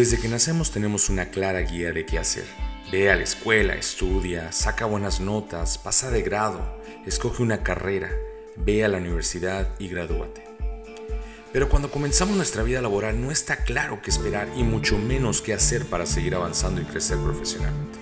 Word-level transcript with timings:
Desde 0.00 0.18
que 0.18 0.28
nacemos 0.28 0.70
tenemos 0.70 1.10
una 1.10 1.26
clara 1.26 1.60
guía 1.60 1.92
de 1.92 2.06
qué 2.06 2.18
hacer. 2.18 2.46
Ve 2.90 3.10
a 3.10 3.16
la 3.16 3.22
escuela, 3.22 3.74
estudia, 3.74 4.50
saca 4.50 4.86
buenas 4.86 5.20
notas, 5.20 5.76
pasa 5.76 6.10
de 6.10 6.22
grado, 6.22 6.80
escoge 7.04 7.42
una 7.42 7.62
carrera, 7.62 8.10
ve 8.56 8.82
a 8.82 8.88
la 8.88 8.96
universidad 8.96 9.68
y 9.78 9.88
gradúate. 9.88 10.42
Pero 11.52 11.68
cuando 11.68 11.90
comenzamos 11.90 12.34
nuestra 12.34 12.62
vida 12.62 12.80
laboral 12.80 13.20
no 13.20 13.30
está 13.30 13.58
claro 13.58 14.00
qué 14.02 14.08
esperar 14.08 14.48
y 14.56 14.62
mucho 14.62 14.96
menos 14.96 15.42
qué 15.42 15.52
hacer 15.52 15.84
para 15.84 16.06
seguir 16.06 16.34
avanzando 16.34 16.80
y 16.80 16.84
crecer 16.84 17.18
profesionalmente. 17.18 17.98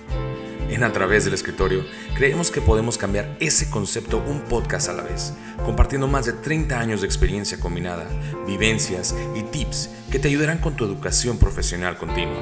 En 0.69 0.83
A 0.83 0.93
través 0.93 1.25
del 1.25 1.33
escritorio 1.33 1.83
creemos 2.15 2.51
que 2.51 2.61
podemos 2.61 2.97
cambiar 2.97 3.35
ese 3.39 3.69
concepto 3.69 4.23
un 4.25 4.41
podcast 4.41 4.87
a 4.89 4.93
la 4.93 5.03
vez, 5.03 5.33
compartiendo 5.65 6.07
más 6.07 6.25
de 6.25 6.33
30 6.33 6.79
años 6.79 7.01
de 7.01 7.07
experiencia 7.07 7.59
combinada, 7.59 8.07
vivencias 8.45 9.15
y 9.35 9.41
tips 9.43 9.89
que 10.11 10.19
te 10.19 10.27
ayudarán 10.27 10.59
con 10.59 10.75
tu 10.75 10.85
educación 10.85 11.39
profesional 11.39 11.97
continua. 11.97 12.39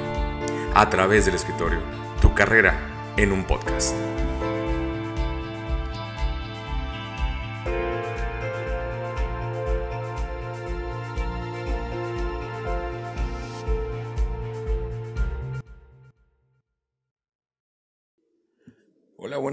A 0.75 0.89
través 0.89 1.25
del 1.25 1.35
escritorio, 1.35 1.79
tu 2.21 2.33
carrera 2.33 3.13
en 3.15 3.31
un 3.31 3.45
podcast. 3.45 3.95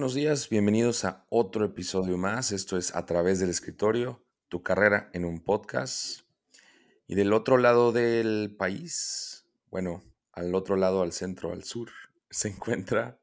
Buenos 0.05 0.17
días, 0.17 0.51
bienvenidos 0.51 1.07
a 1.07 1.25
otro 1.31 1.65
episodio 1.65 2.19
más. 2.19 2.53
Esto 2.53 2.77
es 2.77 2.95
A 2.95 3.07
través 3.07 3.41
del 3.41 3.49
escritorio, 3.49 4.23
tu 4.51 4.63
carrera 4.63 5.09
en 5.15 5.25
un 5.25 5.41
podcast. 5.41 6.21
Y 7.07 7.15
del 7.15 7.33
otro 7.33 7.57
lado 7.57 7.91
del 7.91 8.55
país, 8.55 9.47
bueno, 9.71 10.03
al 10.33 10.55
otro 10.55 10.77
lado, 10.77 11.01
al 11.01 11.13
centro, 11.13 11.55
al 11.55 11.65
sur, 11.65 11.89
se 12.31 12.49
encuentra... 12.49 13.19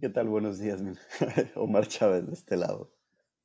¿Qué 0.00 0.08
tal? 0.08 0.28
Buenos 0.28 0.60
días, 0.60 0.80
Omar 1.56 1.88
Chávez 1.88 2.28
de 2.28 2.34
este 2.34 2.56
lado. 2.56 2.94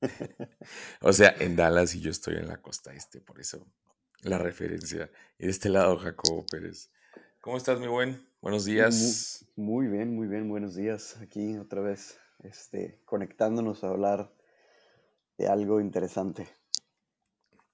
o 1.02 1.14
sea, 1.14 1.34
en 1.40 1.56
Dallas 1.56 1.96
y 1.96 2.02
yo 2.02 2.12
estoy 2.12 2.36
en 2.36 2.50
la 2.50 2.62
costa 2.62 2.94
este, 2.94 3.20
por 3.20 3.40
eso 3.40 3.66
la 4.22 4.38
referencia. 4.38 5.10
Y 5.40 5.46
de 5.46 5.52
este 5.52 5.70
lado, 5.70 5.98
Jacobo 5.98 6.46
Pérez. 6.46 6.92
¿Cómo 7.42 7.58
estás, 7.58 7.80
mi 7.80 7.88
buen? 7.88 8.28
Buenos 8.44 8.66
días. 8.66 9.44
Muy, 9.56 9.88
bien, 9.88 10.14
muy 10.14 10.28
bien, 10.28 10.48
buenos 10.50 10.76
días. 10.76 11.18
Aquí 11.20 11.58
otra 11.58 11.82
vez, 11.82 12.16
este, 12.40 13.02
conectándonos 13.06 13.84
a 13.84 13.90
hablar 13.90 14.34
de 15.38 15.48
algo 15.48 15.80
interesante. 15.80 16.48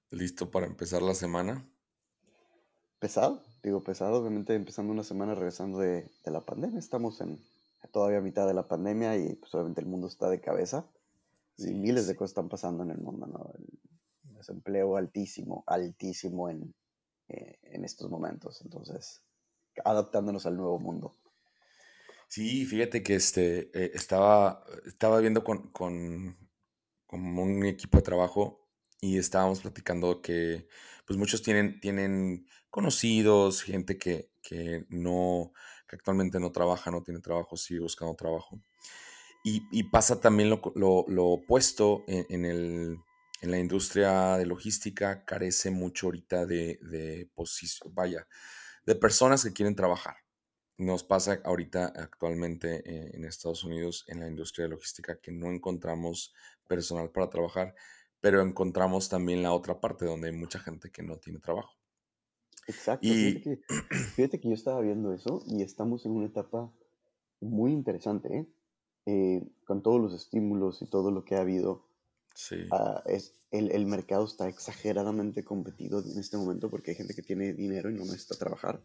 ¿Listo 0.10 0.52
para 0.52 0.66
empezar 0.66 1.02
la 1.02 1.16
semana? 1.16 1.68
Pesado, 3.00 3.42
digo 3.64 3.84
pesado, 3.84 4.20
obviamente 4.20 4.54
empezando 4.54 4.94
una 4.94 5.04
semana 5.04 5.36
regresando 5.36 5.80
de, 5.80 6.10
la 6.26 6.42
pandemia. 6.42 6.80
Estamos 6.80 7.20
en 7.22 7.44
todavía 7.92 8.20
a 8.20 8.22
mitad 8.22 8.48
de 8.48 8.54
la 8.54 8.68
pandemia 8.68 9.18
y 9.18 9.36
pues 9.36 9.54
obviamente 9.56 9.82
el 9.82 9.88
mundo 9.88 10.08
está 10.08 10.30
de 10.30 10.40
cabeza. 10.40 10.86
y 11.58 11.74
miles 11.74 12.08
de 12.08 12.16
cosas 12.16 12.32
están 12.32 12.50
pasando 12.50 12.84
en 12.84 12.92
el 12.92 13.00
mundo, 13.00 13.28
¿no? 13.28 13.52
El 13.58 14.36
desempleo 14.36 14.98
altísimo, 14.98 15.64
altísimo 15.68 16.50
en, 16.50 16.74
eh, 17.28 17.60
en 17.64 17.84
estos 17.84 18.10
momentos. 18.10 18.62
Entonces, 18.62 19.22
adaptándonos 19.84 20.46
al 20.46 20.58
nuevo 20.58 20.80
mundo. 20.80 21.16
Sí, 22.34 22.66
fíjate 22.66 23.04
que 23.04 23.14
este, 23.14 23.70
eh, 23.76 23.92
estaba, 23.94 24.66
estaba 24.88 25.20
viendo 25.20 25.44
con, 25.44 25.70
con, 25.72 26.36
un 27.12 27.66
equipo 27.66 28.00
de 28.00 28.04
trabajo 28.04 28.68
y 29.00 29.20
estábamos 29.20 29.62
platicando 29.62 30.20
que 30.20 30.68
pues 31.06 31.20
muchos 31.20 31.44
tienen, 31.44 31.80
tienen 31.80 32.48
conocidos, 32.72 33.62
gente 33.62 34.00
que, 34.00 34.32
que 34.42 34.84
no, 34.90 35.54
que 35.88 35.96
actualmente 35.96 36.40
no 36.40 36.52
trabaja, 36.52 36.90
no 36.90 37.04
tiene 37.04 37.20
trabajo, 37.20 37.56
sigue 37.56 37.82
buscando 37.82 38.16
trabajo. 38.16 38.60
Y, 39.44 39.84
pasa 39.92 40.20
también 40.20 40.50
lo, 40.50 40.60
lo, 40.74 41.26
opuesto 41.26 42.04
en, 42.08 42.46
el, 42.46 42.98
en, 43.42 43.52
la 43.52 43.60
industria 43.60 44.38
de 44.38 44.48
logística, 44.48 45.24
carece 45.24 45.70
mucho 45.70 46.08
ahorita 46.08 46.48
de, 46.48 46.80
de 46.82 47.30
vaya, 47.92 48.28
de 48.88 48.96
personas 48.96 49.44
que 49.44 49.54
quieren 49.54 49.76
trabajar. 49.76 50.23
Nos 50.78 51.04
pasa 51.04 51.40
ahorita 51.44 51.94
actualmente 51.96 52.82
eh, 52.86 53.12
en 53.14 53.26
Estados 53.26 53.64
Unidos 53.64 54.06
en 54.08 54.20
la 54.20 54.28
industria 54.28 54.66
de 54.66 54.72
logística 54.72 55.20
que 55.20 55.32
no 55.32 55.52
encontramos 55.52 56.34
personal 56.68 57.12
para 57.12 57.30
trabajar, 57.30 57.76
pero 58.20 58.42
encontramos 58.42 59.10
también 59.10 59.44
la 59.44 59.54
otra 59.54 59.80
parte 59.80 60.06
donde 60.06 60.30
hay 60.30 60.34
mucha 60.34 60.60
gente 60.60 60.90
que 60.90 61.04
no 61.04 61.18
tiene 61.18 61.40
trabajo. 61.40 61.74
Exacto. 62.68 63.06
Y... 63.06 63.60
Fíjate, 64.16 64.40
que, 64.40 64.48
yo 64.48 64.54
estaba 64.54 64.82
viendo 64.82 65.14
eso 65.14 65.44
y 65.46 65.62
estamos 65.62 66.06
en 66.06 66.14
una 66.14 66.28
etapa 66.28 66.72
muy 67.40 67.72
interesante, 67.72 68.36
¿eh? 68.36 68.48
Eh, 69.06 69.44
con 69.66 69.84
todos 69.84 70.00
los 70.00 70.14
estímulos 70.14 70.82
y 70.82 70.86
todo 70.86 71.12
lo 71.12 71.26
que 71.26 71.36
ha 71.36 71.42
habido. 71.42 71.86
Sí. 72.34 72.56
Ah, 72.72 73.04
es, 73.06 73.36
el, 73.52 73.72
el, 73.72 73.86
mercado 73.86 74.26
está 74.26 74.48
exageradamente 74.48 75.44
competido 75.44 76.00
en 76.00 76.18
este 76.18 76.38
momento 76.38 76.70
porque 76.70 76.92
hay 76.92 76.98
gente 76.98 77.14
que 77.14 77.22
tiene 77.22 77.54
dinero 77.54 77.92
y 77.92 77.94
no 77.94 78.06
necesita 78.06 78.36
trabajar. 78.36 78.82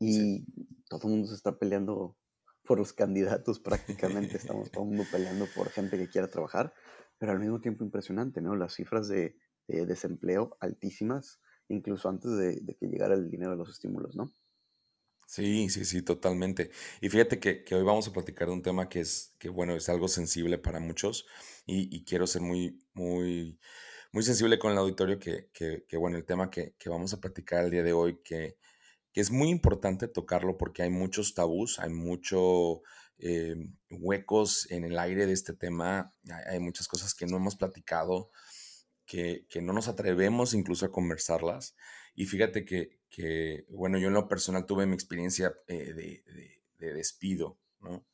Y 0.00 0.44
todo 0.88 1.02
el 1.04 1.10
mundo 1.10 1.28
se 1.28 1.34
está 1.34 1.58
peleando 1.58 2.16
por 2.64 2.78
los 2.78 2.92
candidatos 2.92 3.60
prácticamente. 3.60 4.36
Estamos 4.36 4.70
todo 4.70 4.84
el 4.84 4.90
mundo 4.90 5.04
peleando 5.12 5.46
por 5.54 5.68
gente 5.70 5.98
que 5.98 6.08
quiera 6.08 6.28
trabajar, 6.28 6.74
pero 7.18 7.32
al 7.32 7.38
mismo 7.38 7.60
tiempo 7.60 7.84
impresionante, 7.84 8.40
¿no? 8.40 8.56
Las 8.56 8.74
cifras 8.74 9.08
de, 9.08 9.36
desempleo 9.68 10.56
altísimas, 10.58 11.40
incluso 11.68 12.08
antes 12.08 12.32
de, 12.32 12.60
de, 12.60 12.74
que 12.74 12.86
llegara 12.88 13.14
el 13.14 13.30
dinero 13.30 13.52
de 13.52 13.56
los 13.58 13.70
estímulos, 13.70 14.16
¿no? 14.16 14.32
Sí, 15.30 15.68
sí, 15.68 15.84
sí, 15.84 16.02
totalmente. 16.02 16.72
Y 17.00 17.08
fíjate 17.08 17.38
que, 17.38 17.62
que, 17.62 17.76
hoy 17.76 17.84
vamos 17.84 18.08
a 18.08 18.12
platicar 18.12 18.48
de 18.48 18.54
un 18.54 18.62
tema 18.62 18.88
que 18.88 18.98
es, 18.98 19.36
que 19.38 19.48
bueno, 19.48 19.76
es 19.76 19.88
algo 19.88 20.08
sensible 20.08 20.58
para 20.58 20.80
muchos 20.80 21.24
y, 21.66 22.04
quiero 22.04 22.26
ser 22.26 22.42
muy, 22.42 22.84
muy, 22.94 23.60
muy 24.10 24.24
sensible 24.24 24.58
con 24.58 24.72
el 24.72 24.78
auditorio 24.78 25.20
que, 25.20 25.48
que, 25.52 25.84
que 25.86 25.96
bueno, 25.96 26.16
el 26.16 26.24
tema 26.24 26.50
que, 26.50 26.74
vamos 26.86 27.14
a 27.14 27.20
platicar 27.20 27.64
el 27.64 27.70
día 27.70 27.84
de 27.84 27.92
hoy, 27.92 28.20
que, 28.24 28.56
es 29.14 29.30
muy 29.30 29.48
importante 29.48 30.08
tocarlo 30.08 30.56
porque 30.56 30.82
hay 30.82 30.90
muchos 30.90 31.34
tabús, 31.34 31.78
hay 31.78 31.90
muchos 31.90 32.80
eh, 33.18 33.56
huecos 33.90 34.70
en 34.70 34.84
el 34.84 34.98
aire 34.98 35.26
de 35.26 35.32
este 35.32 35.52
tema, 35.52 36.14
hay, 36.48 36.60
muchas 36.60 36.88
cosas 36.88 37.14
que 37.14 37.26
no 37.26 37.36
hemos 37.36 37.56
platicado, 37.56 38.30
que, 39.04 39.46
no 39.60 39.72
nos 39.72 39.88
atrevemos 39.88 40.54
incluso 40.54 40.86
a 40.86 40.92
conversarlas. 40.92 41.74
Y 42.14 42.26
fíjate 42.26 42.64
que, 42.64 43.00
que, 43.10 43.66
bueno, 43.68 43.98
yo 43.98 44.08
en 44.08 44.14
lo 44.14 44.28
personal 44.28 44.64
tuve 44.66 44.86
mi 44.86 44.94
experiencia 44.94 45.54
eh, 45.66 46.22
de, 46.78 46.92
despido, 46.94 47.58
¿no? 47.80 48.06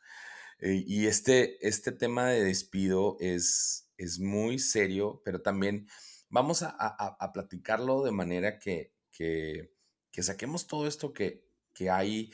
Eh, 0.58 0.82
y 0.86 1.06
este, 1.06 1.66
este 1.66 1.92
tema 1.92 2.28
de 2.28 2.42
despido 2.42 3.16
es, 3.20 3.90
es 3.98 4.18
muy 4.18 4.58
serio, 4.58 5.20
pero 5.24 5.42
también 5.42 5.86
vamos 6.30 6.62
a, 6.62 6.74
a, 6.78 7.32
platicarlo 7.32 8.02
de 8.02 8.10
manera 8.10 8.58
que, 8.58 8.92
que, 9.10 9.75
que, 10.16 10.22
saquemos 10.22 10.66
todo 10.66 10.86
esto 10.86 11.12
que, 11.12 11.44
que 11.74 11.90
hay 11.90 12.32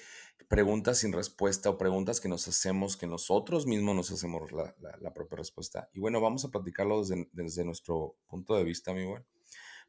preguntas 0.48 0.98
sin 0.98 1.12
respuesta 1.12 1.70
o 1.70 1.78
preguntas 1.78 2.20
que 2.20 2.28
nos 2.28 2.46
hacemos, 2.46 2.96
que 2.96 3.06
nosotros 3.06 3.66
mismos 3.66 3.96
nos 3.96 4.10
hacemos 4.10 4.52
la, 4.52 4.74
la, 5.00 5.14
propia 5.14 5.38
respuesta. 5.38 5.90
Y 5.92 6.00
bueno, 6.00 6.20
vamos 6.20 6.44
a 6.44 6.50
platicarlo 6.50 7.00
desde, 7.00 7.28
desde 7.32 7.64
nuestro 7.64 8.16
punto 8.26 8.56
de 8.56 8.64
vista, 8.64 8.92
mi 8.92 9.04
buen 9.04 9.24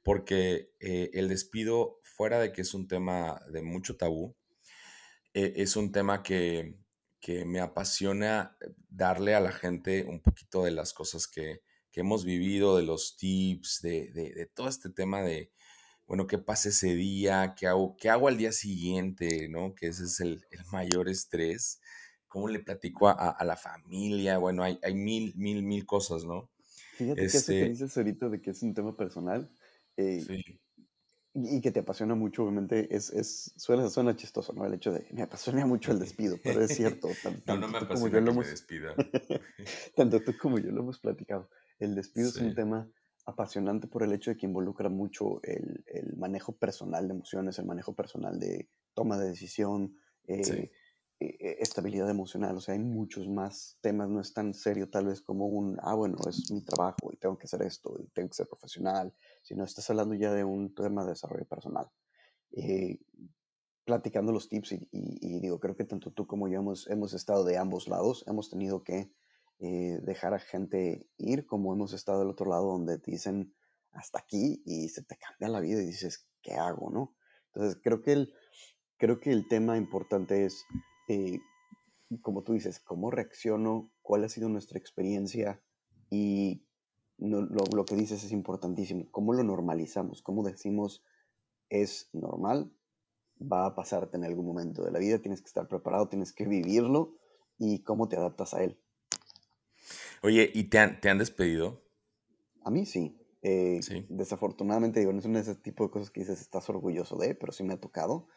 porque 0.04 0.74
eh, 0.80 1.09
el 1.14 1.30
despido, 1.30 2.00
fuera 2.04 2.40
de 2.40 2.52
que 2.52 2.62
es 2.62 2.74
un 2.74 2.88
tema 2.88 3.42
de 3.52 3.62
mucho 3.62 3.96
tabú, 3.96 4.36
eh, 5.34 5.54
es 5.56 5.75
un 5.75 5.92
tema 5.92 6.22
que, 6.22 6.75
me 7.46 7.62
apasiona 7.62 8.58
darle 8.90 9.34
a 9.34 9.40
la 9.40 9.54
gente 9.54 10.04
un 10.04 10.22
poquito 10.22 10.66
de 10.66 10.72
las 10.72 10.92
cosas 10.92 11.25
que, 11.25 11.62
hemos 11.94 12.25
vivido, 12.25 12.75
de 12.75 12.84
los 12.84 13.16
tips, 13.16 13.81
de, 13.81 14.52
todo 14.54 14.68
este 14.68 14.90
tema 14.90 15.22
de, 15.22 15.50
bueno, 16.08 16.28
qué 16.28 16.38
pasa 16.38 16.69
ese 16.69 16.96
día, 16.96 17.56
qué 17.58 17.68
hago, 17.68 17.96
qué 17.97 18.09
hago 18.09 18.28
al 18.28 18.38
día 18.38 18.52
siguiente, 18.52 19.48
¿no? 19.50 19.74
Que 19.75 19.88
ese 19.88 20.04
es 20.04 20.19
el, 20.19 20.45
mayor 20.72 21.10
estrés, 21.10 21.80
cómo 22.27 22.48
le 22.48 22.60
platico 22.60 23.07
a, 23.07 23.44
la 23.44 23.56
familia, 23.56 24.38
bueno, 24.38 24.63
hay, 24.63 24.80
hay, 24.83 24.95
mil, 24.95 25.33
mil, 25.36 25.63
mil 25.63 25.86
cosas, 25.86 26.25
¿no? 26.25 26.50
Fíjate 26.98 27.22
que 27.22 27.25
eso 27.25 27.48
que 27.48 27.60
este 27.62 27.69
dices 27.69 27.98
ahorita 27.98 28.30
de 28.30 28.42
que 28.42 28.51
es 28.51 28.62
un 28.63 28.74
tema 28.74 28.95
personal, 28.95 29.50
eh, 29.98 30.44
y 31.36 31.62
que 31.62 31.72
te 31.72 31.80
apasiona 31.80 32.13
mucho, 32.13 32.44
obviamente, 32.44 32.95
es, 32.95 33.10
es 33.10 33.54
suena, 33.57 33.89
suena 33.89 34.16
chistoso, 34.16 34.54
¿no? 34.54 34.66
El 34.66 34.75
hecho 34.75 34.92
de, 34.92 35.07
me 35.12 35.24
apasiona 35.24 35.66
mucho 35.66 35.92
el 35.92 36.00
despido, 36.00 36.38
pero 36.44 36.62
es 36.62 36.75
cierto. 36.75 37.10
no, 37.48 37.57
no 37.57 37.68
me 37.68 37.77
apasiona 37.80 38.24
que 38.24 38.31
me 38.31 38.45
despida. 38.45 38.95
tanto 39.95 40.22
tú 40.22 40.38
como 40.39 40.60
yo 40.60 40.72
lo 40.72 40.81
hemos 40.81 41.00
platicado. 41.00 41.50
El 41.80 41.95
despido 41.95 42.30
es 42.30 42.38
un 42.38 42.54
tema 42.54 42.88
apasionante 43.25 43.88
por 43.88 44.04
el 44.04 44.14
hecho 44.14 44.31
de 44.31 44.38
que 44.38 44.46
involucra 44.46 44.90
mucho 44.90 45.42
el, 45.44 45.84
el, 45.88 46.16
manejo 46.18 46.54
personal 46.54 47.08
de 47.08 47.14
emociones, 47.14 47.58
el 47.60 47.66
manejo 47.66 47.94
personal 47.94 48.40
de 48.40 48.70
toma 48.94 49.18
de 49.18 49.30
decisión, 49.30 49.96
eh, 50.28 50.72
eh, 51.20 51.38
eh, 51.40 51.58
estabilidad 51.60 52.10
emocional, 52.10 52.58
o 52.58 52.60
sea, 52.60 52.74
hay 52.74 52.81
muchos 52.81 53.30
más 53.30 53.78
temas, 53.81 54.10
no 54.10 54.20
es 54.20 54.34
tan 54.34 54.54
serio 54.54 54.90
tal 54.90 55.06
vez 55.06 55.22
como 55.22 55.48
un, 55.48 55.78
ah, 55.81 55.96
bueno, 55.96 56.18
es 56.28 56.52
mi 56.52 56.62
trabajo 56.64 57.12
y 57.14 57.18
tengo 57.18 57.38
que 57.38 57.46
hacer 57.46 57.62
esto 57.62 57.96
y 57.98 58.08
tengo 58.10 58.28
que 58.28 58.36
ser 58.36 58.48
profesional, 58.48 59.14
sino 59.42 59.64
estás 59.64 59.90
hablando 59.90 60.16
ya 60.16 60.34
de 60.34 60.44
un 60.44 60.74
tema 60.75 61.04
de 61.04 61.12
desarrollo 61.12 61.46
personal. 61.46 61.90
Eh, 62.52 63.00
platicando 63.86 64.31
los 64.31 64.50
tips 64.50 64.74
y, 64.92 65.40
digo, 65.40 65.60
creo 65.60 65.75
que 65.75 65.86
tanto 65.86 66.12
tú 66.12 66.25
como 66.25 66.48
yo 66.48 66.60
hemos, 66.60 66.90
hemos 66.90 67.14
estado 67.14 67.44
de 67.44 67.58
ambos 67.58 67.88
lados, 67.88 68.24
hemos 68.28 68.50
tenido 68.50 68.84
que 68.84 69.12
eh, 69.59 70.00
dejar 70.03 70.33
a 70.33 70.39
gente 70.39 71.07
ir, 71.17 71.45
como 71.45 71.73
hemos 71.73 71.94
estado 71.94 72.19
del 72.19 72.29
otro 72.29 72.50
lado 72.50 72.67
donde 72.67 73.00
te 73.00 73.11
dicen 73.11 73.53
hasta 73.91 74.19
aquí 74.19 74.61
y 74.65 74.89
se 74.89 75.03
te 75.03 75.17
cambia 75.17 75.50
la 75.50 75.59
vida 75.59 75.81
y 75.81 75.85
dices, 75.85 76.27
¿qué 76.41 76.53
hago? 76.53 76.89
¿no? 76.89 77.15
Entonces, 77.53 77.79
creo 77.81 78.01
que 78.01 78.13
el, 78.13 78.33
creo 78.97 79.19
que 79.19 79.31
el 79.31 79.47
tema 79.47 79.77
importante 79.77 80.45
es, 80.45 80.65
eh, 81.07 81.39
como 82.21 82.44
tú 82.44 82.53
dices, 82.53 82.79
cómo 82.79 83.11
reacciono, 83.11 83.91
cuál 84.01 84.23
ha 84.23 84.29
sido 84.29 84.50
nuestra 84.50 84.79
experiencia 84.79 85.61
y 86.09 86.65
lo, 87.17 87.41
lo, 87.41 87.85
que 87.85 87.95
dices 87.95 88.23
es 88.23 88.31
importantísimo, 88.31 89.09
cómo 89.11 89.33
lo 89.33 89.44
normalizamos, 89.44 90.21
cómo 90.21 90.44
decimos 90.44 91.03
es 91.69 92.09
normal, 92.13 92.71
va 93.39 93.65
a 93.65 93.75
pasarte 93.75 94.17
en 94.17 94.25
algún 94.25 94.45
momento 94.45 94.83
de 94.83 94.91
la 94.91 95.00
vida, 95.00 95.19
tienes 95.19 95.41
que 95.41 95.47
estar 95.47 95.67
preparado, 95.67 96.09
tienes 96.09 96.33
que 96.33 96.45
vivirlo 96.45 97.15
y 97.57 97.83
cómo 97.83 98.07
te 98.07 98.17
adaptas 98.17 98.53
a 98.53 98.63
él. 98.63 98.79
Oye, 100.24 100.50
¿y 100.54 100.66
te 100.66 100.80
han, 100.80 101.02
te 101.02 101.10
han 101.10 101.18
despedido? 101.18 101.84
A 102.64 102.72
mí 102.72 102.86
sí. 102.86 103.20
Eh, 103.42 103.81
desafortunadamente, 104.08 105.02
digo, 105.02 105.12
no 105.12 105.20
es 105.20 105.25
ese 105.25 105.56
tipo 105.56 105.84
de 105.84 105.92
cosas 105.92 106.10
que 106.10 106.22
dices 106.22 106.40
estás 106.40 106.70
orgulloso 106.70 107.18
de, 107.18 107.36
pero 107.36 107.52
sí 107.52 107.64
me 107.64 107.74
ha 107.74 107.80
tocado. 107.80 108.30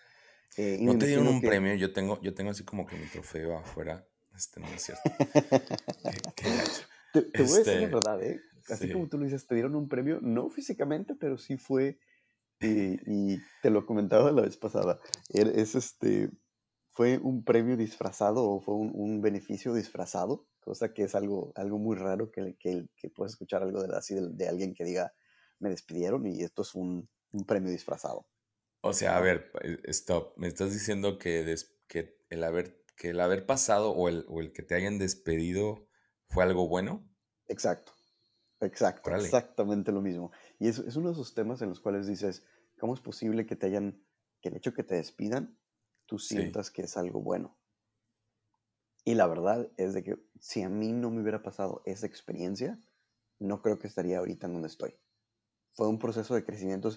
Eh, 0.56 0.78
¿No 0.80 0.98
te 0.98 1.06
dieron 1.06 1.28
un 1.28 1.40
premio? 1.40 1.74
Yo 1.74 1.92
tengo, 1.92 2.20
yo 2.22 2.34
tengo 2.34 2.50
así 2.50 2.64
como 2.64 2.86
que 2.86 2.96
mi 2.96 3.06
trofeo 3.06 3.56
afuera. 3.56 4.04
Este 4.34 4.60
no 4.60 4.66
es 4.66 4.82
cierto. 4.82 5.02
te, 7.12 7.42
voy 7.42 7.54
a 7.54 7.58
decir 7.58 7.66
la 7.66 7.82
este, 7.82 7.86
verdad, 7.86 8.22
¿eh? 8.22 8.40
Así 8.68 8.90
como 8.90 9.08
tú 9.08 9.18
lo 9.18 9.24
dices, 9.24 9.46
te 9.46 9.54
dieron 9.54 9.76
un 9.76 9.88
premio, 9.88 10.18
no 10.20 10.50
físicamente, 10.50 11.14
pero 11.14 11.38
sí 11.38 11.56
fue, 11.56 12.00
y, 12.60 13.38
te 13.62 13.70
lo 13.70 13.86
comentaba 13.86 14.32
la 14.32 14.42
vez 14.42 14.56
pasada, 14.56 14.98
er, 15.32 15.52
es 15.54 15.76
este, 15.76 16.30
fue 16.90 17.18
un 17.18 17.44
premio 17.44 17.76
disfrazado 17.76 18.44
o 18.44 18.60
fue 18.60 18.74
un, 18.74 19.22
beneficio 19.22 19.72
disfrazado, 19.72 20.48
cosa 20.66 20.92
que 20.92 21.04
es 21.04 21.14
algo, 21.14 21.52
algo 21.54 21.78
muy 21.78 21.96
raro 21.96 22.32
que, 22.32 22.56
que, 22.58 22.88
que 22.96 23.08
puedes 23.08 23.34
escuchar 23.34 23.62
algo 23.62 23.84
de, 23.84 23.96
así 23.96 24.16
de, 24.16 24.48
alguien 24.48 24.74
que 24.74 24.82
diga, 24.82 25.14
me 25.60 25.70
despidieron 25.70 26.26
y 26.26 26.42
esto 26.42 26.62
es 26.62 26.74
un, 26.74 27.08
un 27.30 27.46
premio 27.46 27.70
disfrazado. 27.70 28.26
O 28.80 28.92
sea, 28.92 29.16
a 29.16 29.20
ver, 29.20 29.52
eh, 29.62 29.78
stop. 29.84 30.36
Me 30.36 30.48
estás 30.48 30.72
diciendo 30.72 31.18
que, 31.18 31.54
que, 31.86 32.18
el, 32.30 32.42
haber, 32.42 32.84
que 32.96 33.10
el 33.10 33.20
haber 33.20 33.46
pasado 33.46 33.92
o 33.92 34.08
el, 34.08 34.26
o 34.28 34.40
el 34.40 34.52
que 34.52 34.64
te 34.64 34.74
hayan 34.74 34.98
despedido 34.98 35.86
fue 36.26 36.42
algo 36.42 36.68
bueno. 36.68 37.08
Exacto. 37.46 37.92
Exacto. 38.60 39.14
Exactamente 39.14 39.92
lo 39.92 40.02
mismo. 40.02 40.32
Y 40.58 40.66
es, 40.66 40.80
es 40.80 40.96
uno 40.96 41.10
de 41.10 41.12
esos 41.12 41.32
temas 41.32 41.62
en 41.62 41.68
los 41.68 41.78
cuales 41.78 42.08
dices, 42.08 42.42
¿cómo 42.76 42.92
es 42.92 43.00
posible 43.00 43.46
que 43.46 43.54
te 43.54 43.66
hayan, 43.66 44.04
que 44.40 44.48
el 44.48 44.56
hecho 44.56 44.74
que 44.74 44.82
te 44.82 44.96
despidan, 44.96 45.56
tú 46.06 46.18
sientas 46.18 46.72
que 46.72 46.82
es 46.82 46.96
algo 46.96 47.22
bueno? 47.22 47.56
Y 49.06 49.14
la 49.14 49.28
verdad 49.28 49.70
es 49.76 49.94
de 49.94 50.02
que 50.02 50.18
si 50.40 50.62
a 50.62 50.68
mí 50.68 50.92
no 50.92 51.12
me 51.12 51.22
hubiera 51.22 51.40
pasado 51.40 51.80
esa 51.86 52.06
experiencia, 52.06 52.78
no 53.38 53.62
creo 53.62 53.78
que 53.78 53.86
estaría 53.86 54.18
ahorita 54.18 54.48
en 54.48 54.54
donde 54.54 54.66
estoy. 54.66 54.96
Fue 55.74 55.86
un 55.86 56.00
proceso 56.00 56.34
de 56.34 56.44
crecimiento 56.44 56.90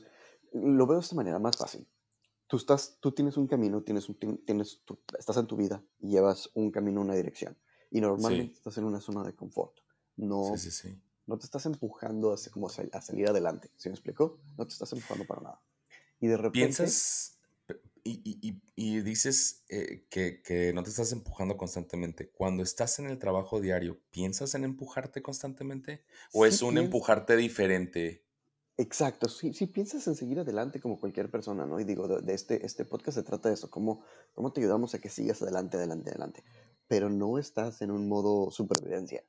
lo 0.53 0.87
veo 0.87 0.97
de 0.97 1.03
esta 1.03 1.15
manera 1.15 1.37
más 1.37 1.55
fácil. 1.55 1.87
Tú, 2.47 2.57
estás, 2.57 2.97
tú 2.99 3.11
tienes 3.11 3.37
un 3.37 3.45
camino, 3.45 3.83
tienes 3.83 4.09
un, 4.09 4.17
tienes, 4.43 4.81
estás 5.19 5.37
en 5.37 5.45
tu 5.45 5.55
vida 5.55 5.83
y 5.99 6.09
llevas 6.09 6.49
un 6.55 6.71
camino, 6.71 7.01
una 7.01 7.13
dirección. 7.13 7.55
Y 7.91 8.01
normalmente 8.01 8.55
estás 8.55 8.75
en 8.79 8.85
una 8.85 8.99
zona 8.99 9.23
de 9.23 9.35
confort. 9.35 9.77
No, 10.15 10.55
no 11.27 11.37
te 11.37 11.45
estás 11.45 11.67
empujando 11.67 12.33
a, 12.33 12.37
como 12.51 12.67
a, 12.67 13.01
salir 13.01 13.27
adelante. 13.27 13.69
¿Sí 13.75 13.89
me 13.89 13.93
explico? 13.93 14.39
No 14.57 14.65
te 14.65 14.73
estás 14.73 14.91
empujando 14.93 15.25
para 15.25 15.41
nada. 15.41 15.61
Y 16.19 16.25
de 16.25 16.37
repente... 16.37 16.59
Piensas 16.59 17.38
y, 18.03 18.21
y, 18.23 18.61
y, 18.75 19.01
dices 19.01 19.63
eh, 19.69 20.05
que, 20.09 20.41
que, 20.41 20.73
no 20.73 20.83
te 20.83 20.89
estás 20.89 21.11
empujando 21.11 21.57
constantemente. 21.57 22.29
Cuando 22.29 22.63
estás 22.63 22.99
en 22.99 23.07
el 23.07 23.19
trabajo 23.19 23.59
diario, 23.59 23.99
¿piensas 24.11 24.55
en 24.55 24.63
empujarte 24.63 25.21
constantemente? 25.21 26.03
¿O 26.33 26.45
es 26.45 26.61
un 26.61 26.77
empujarte 26.77 27.35
diferente? 27.35 28.25
Exacto, 28.79 29.27
sí, 29.27 29.53
sí 29.53 29.67
piensas 29.67 30.07
en 30.07 30.15
seguir 30.15 30.39
adelante 30.39 30.79
como 30.79 31.01
cualquier 31.01 31.29
persona, 31.29 31.65
¿no? 31.65 31.81
Y 31.81 31.83
digo, 31.83 32.07
de, 32.07 32.33
este, 32.33 32.65
este 32.65 32.85
podcast 32.85 33.17
se 33.17 33.23
trata 33.23 33.49
de 33.49 33.55
eso, 33.55 33.69
cómo, 33.69 34.03
cómo 34.33 34.53
te 34.53 34.61
ayudamos 34.61 34.95
a 34.95 35.01
que 35.01 35.09
sigas 35.09 35.41
adelante, 35.41 35.75
adelante, 35.75 36.11
adelante. 36.11 36.43
Pero 36.87 37.09
no 37.09 37.37
estás 37.37 37.81
en 37.81 37.91
un 37.91 38.07
modo 38.07 38.51
supervivencia. 38.51 39.21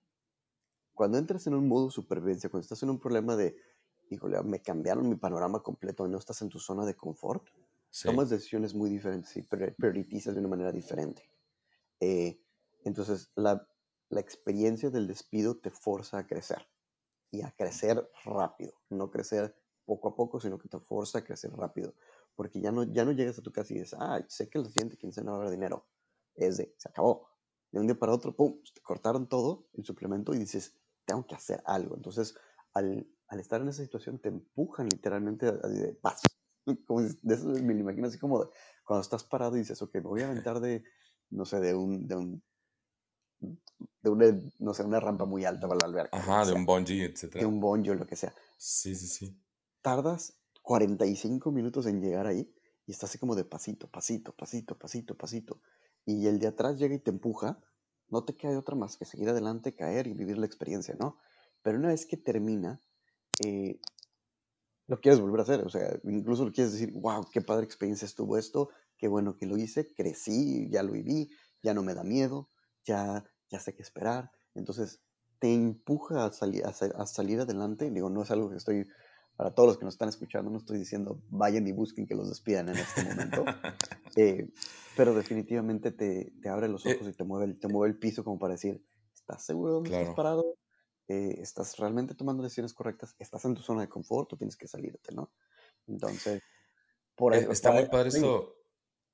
Cuando 0.95 1.19
entras 1.19 1.49
en 1.49 1.55
un 1.55 1.67
modo 1.67 1.91
supervivencia, 1.91 2.49
cuando 2.49 2.63
estás 2.63 2.85
en 2.85 2.91
un 2.91 3.01
problema 3.01 3.35
de, 3.35 3.57
híjole, 4.09 4.41
me 4.45 4.63
cambiaron 4.63 5.09
mi 5.09 5.17
panorama 5.17 5.65
completo 5.65 6.07
y 6.07 6.11
no 6.11 6.19
estás 6.19 6.43
en 6.43 6.49
tu 6.49 6.61
zona 6.61 6.87
de 6.87 6.95
confort, 6.95 7.49
tomas 8.05 8.31
decisiones 8.31 8.75
muy 8.75 8.91
diferentes 8.91 9.37
y 9.37 9.43
priorizas 9.43 10.35
de 10.35 10.41
una 10.41 10.49
manera 10.49 10.73
diferente. 10.73 11.31
Eh, 12.01 12.43
entonces, 12.85 13.33
la, 13.37 13.69
la 14.09 14.21
experiencia 14.21 14.91
del 14.91 15.07
despido 15.07 15.59
te 15.59 15.71
forza 15.71 16.19
a 16.19 16.27
crecer 16.27 16.67
y 17.31 17.43
a 17.43 17.53
crecer 17.53 18.11
rápido, 18.25 18.75
no 18.89 19.11
crecer 19.11 19.57
poco 19.85 20.09
a 20.09 20.17
poco, 20.17 20.41
sino 20.41 20.59
que 20.59 20.69
te 20.69 20.79
fuerza 20.81 21.19
a 21.19 21.25
crecer 21.25 21.53
rápido, 21.53 21.95
porque 22.35 22.61
ya 22.61 22.73
no, 22.73 22.85
ya 22.85 23.05
no 23.05 23.13
llegas 23.13 23.39
a 23.39 23.43
tu 23.43 23.53
casa 23.53 23.73
y 23.75 23.79
dices, 23.79 23.97
ah, 23.99 24.25
sé 24.29 24.49
que 24.49 24.59
el 24.59 24.67
siguiente 24.67 24.97
quincena 24.97 25.31
va 25.33 25.39
a 25.39 25.41
haber 25.41 25.51
dinero, 25.53 25.89
es 26.35 26.57
de, 26.57 26.75
se 26.79 26.89
acabó, 26.89 27.29
de 27.71 27.81
un 27.81 27.87
día 27.87 27.99
para 27.99 28.13
otro, 28.15 28.35
pum, 28.37 28.63
te 28.75 28.81
cortaron 28.81 29.29
todo 29.29 29.69
el 29.75 29.85
suplemento 29.85 30.35
y 30.35 30.39
dices, 30.39 30.81
tengo 31.05 31.27
que 31.27 31.35
hacer 31.35 31.63
algo, 31.67 31.97
entonces 31.97 32.37
al, 32.75 33.09
al 33.29 33.41
estar 33.41 33.61
en 33.61 33.69
esa 33.69 33.83
situación 33.83 34.21
te 34.21 34.29
empujan 34.29 34.89
literalmente 34.89 35.47
a, 35.47 35.53
de 35.53 35.95
paso, 35.95 36.29
como 36.87 37.03
de 37.03 37.35
eso 37.35 37.47
me 37.47 37.75
lo 37.75 37.81
imagino 37.81 38.07
así 38.07 38.19
como 38.19 38.51
cuando 38.85 39.03
estás 39.03 39.25
parado 39.25 39.57
y 39.57 39.61
dices, 39.61 39.81
ok, 39.83 39.95
me 39.97 40.01
voy 40.01 40.23
a 40.23 40.31
aventar 40.31 40.61
de, 40.61 40.83
no 41.31 41.45
sé, 41.45 41.61
de 41.61 41.75
un, 41.75 42.07
de 42.07 42.17
un 42.17 42.43
de 43.41 44.11
una, 44.11 44.27
no 44.59 44.75
sé, 44.75 44.83
una 44.83 45.01
rampa 45.01 45.25
muy 45.25 45.45
alta 45.45 45.67
para 45.67 45.79
la 45.81 45.87
alberca. 45.87 46.19
Ajá, 46.19 46.45
de 46.45 46.53
un 46.53 46.67
bungee, 46.67 47.05
etc. 47.05 47.35
De 47.35 47.47
un 47.47 47.61
bungee 47.61 47.91
o 47.91 47.95
lo 47.95 48.07
que 48.07 48.17
sea. 48.17 48.35
Sí, 48.59 48.95
sí, 48.95 49.07
sí. 49.07 49.41
Tardas 49.83 50.35
45 50.63 51.51
minutos 51.51 51.87
en 51.87 52.01
llegar 52.01 52.27
ahí 52.27 52.53
y 52.87 52.93
estás 52.93 53.11
así 53.11 53.19
como 53.19 53.35
de 53.35 53.45
pasito, 53.45 53.89
pasito, 53.91 54.35
pasito, 54.35 54.79
pasito, 54.79 55.17
pasito. 55.17 55.61
Y 56.05 56.27
el 56.27 56.39
de 56.39 56.49
atrás 56.49 56.79
llega 56.79 56.95
y 56.95 56.99
te 56.99 57.11
empuja, 57.11 57.61
no 58.09 58.25
te 58.25 58.35
queda 58.35 58.59
otra 58.59 58.75
más 58.75 58.97
que 58.97 59.05
seguir 59.05 59.29
adelante, 59.29 59.75
caer 59.75 60.07
y 60.07 60.13
vivir 60.13 60.39
la 60.39 60.47
experiencia, 60.47 60.97
¿no? 60.99 61.19
Pero 61.63 61.79
una 61.79 61.89
vez 61.89 62.07
que 62.07 62.17
termina, 62.17 62.81
eh, 63.45 63.81
lo 64.91 65.01
quieres 65.01 65.21
volver 65.21 65.39
a 65.39 65.43
hacer, 65.45 65.61
o 65.65 65.71
sea, 65.71 66.01
incluso 66.03 66.45
lo 66.45 66.51
quieres 66.51 66.73
decir, 66.73 66.91
wow, 66.93 67.25
qué 67.33 67.41
padre 67.41 67.65
experiencia 67.65 68.07
estuvo 68.07 68.37
esto, 68.37 68.71
qué 68.99 69.07
bueno 69.07 69.37
que 69.37 69.47
lo 69.47 69.57
hice, 69.57 69.87
crecí, 69.95 70.69
ya 70.69 70.83
lo 70.83 70.91
viví, 70.91 71.31
ya 71.63 71.75
no 71.75 71.85
me 71.85 71.95
da 71.95 72.03
miedo, 72.03 72.51
ya, 72.85 73.25
ya 73.49 73.61
sé 73.61 73.73
qué 73.73 73.83
esperar. 73.83 74.33
Entonces, 74.53 75.01
te 75.39 75.55
empuja 75.55 76.25
a, 76.25 76.33
salir 76.33 76.65
a, 76.67 76.73
salir 77.07 77.39
adelante. 77.39 77.89
Digo, 77.89 78.11
no 78.11 78.25
es 78.25 78.33
algo 78.33 78.51
que 78.51 78.57
estoy, 78.57 78.85
para 79.37 79.55
todos 79.55 79.69
los 79.69 79.79
que 79.79 79.85
nos 79.85 79.95
están 79.95 80.09
escuchando, 80.09 80.51
no 80.51 80.59
estoy 80.59 80.81
diciendo 80.81 81.23
vayan 81.29 81.69
y 81.69 81.73
busquen 81.73 82.09
que 82.09 82.17
los 82.17 82.29
despidan 82.29 82.69
en 82.71 82.79
este 82.79 83.05
momento. 83.05 83.45
Eh, 84.17 84.51
pero 84.97 85.15
definitivamente 85.15 85.93
te, 85.93 86.33
te, 86.43 86.49
abre 86.49 86.67
los 86.67 86.85
eh 86.85 86.97
ojos 86.97 87.09
y 87.09 87.13
te 87.13 87.23
mueve, 87.23 87.45
el, 87.45 87.61
te 87.61 87.69
mueve 87.69 87.93
el 87.93 87.97
piso 87.97 88.25
como 88.25 88.41
para 88.41 88.55
decir, 88.55 88.85
¿estás 89.15 89.45
seguro 89.45 89.71
de 89.71 89.75
dónde 89.75 90.01
estás 90.01 90.17
parado? 90.17 90.57
Eh, 91.11 91.41
¿Estás 91.43 91.77
realmente 91.77 92.15
tomando 92.15 92.45
decisiones 92.45 92.73
correctas? 92.73 93.17
¿Estás 93.19 93.45
en 93.45 93.57
tu 93.57 93.63
zona 93.63 93.81
de 93.81 93.89
confort 93.89 94.33
o 94.33 94.37
tienes 94.37 94.57
que 94.57 94.69
salirte, 94.69 95.13
no? 95.13 95.33
Entonces, 95.89 96.41
por 97.17 97.35
ahí, 97.35 97.45
Está 97.51 97.73
muy 97.73 97.89
padre 97.89 98.11
esto 98.11 98.55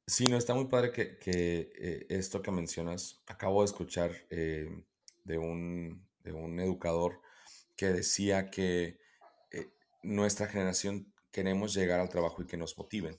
Sí, 0.07 0.25
no, 0.26 0.37
está 0.37 0.53
muy 0.53 0.67
padre 0.67 0.93
que, 0.93 1.19
eh, 1.33 2.07
esto 2.11 2.43
que 2.43 2.50
mencionas. 2.50 3.23
Acabo 3.26 3.62
de 3.62 3.65
escuchar 3.65 4.12
eh, 4.29 4.69
de, 5.25 5.38
un, 5.38 6.07
de 6.23 6.33
un 6.33 6.61
educador 6.61 7.23
que 7.76 7.87
decía 7.87 8.50
que 8.50 8.99
eh, 9.50 9.71
nuestra 10.03 10.49
generación 10.49 11.15
queremos 11.31 11.73
llegar 11.73 11.99
al 11.99 12.11
trabajo 12.11 12.43
y 12.43 12.47
que 12.47 12.59
nos 12.59 12.76
motiven. 12.76 13.19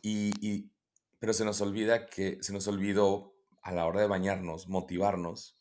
y, 0.00 0.72
pero 1.18 1.34
se 1.34 1.44
nos 1.44 1.60
olvida 1.60 2.06
que 2.06 2.38
se 2.42 2.54
nos 2.54 2.66
olvidó 2.66 3.34
a 3.60 3.72
la 3.72 3.84
hora 3.84 4.00
de 4.00 4.08
bañarnos, 4.08 4.68
motivarnos 4.68 5.57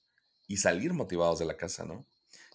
y 0.48 0.58
salir 0.58 0.94
motivados 0.94 1.39
de 1.39 1.46
la 1.46 1.58
casa, 1.58 1.86
¿no? 1.86 2.08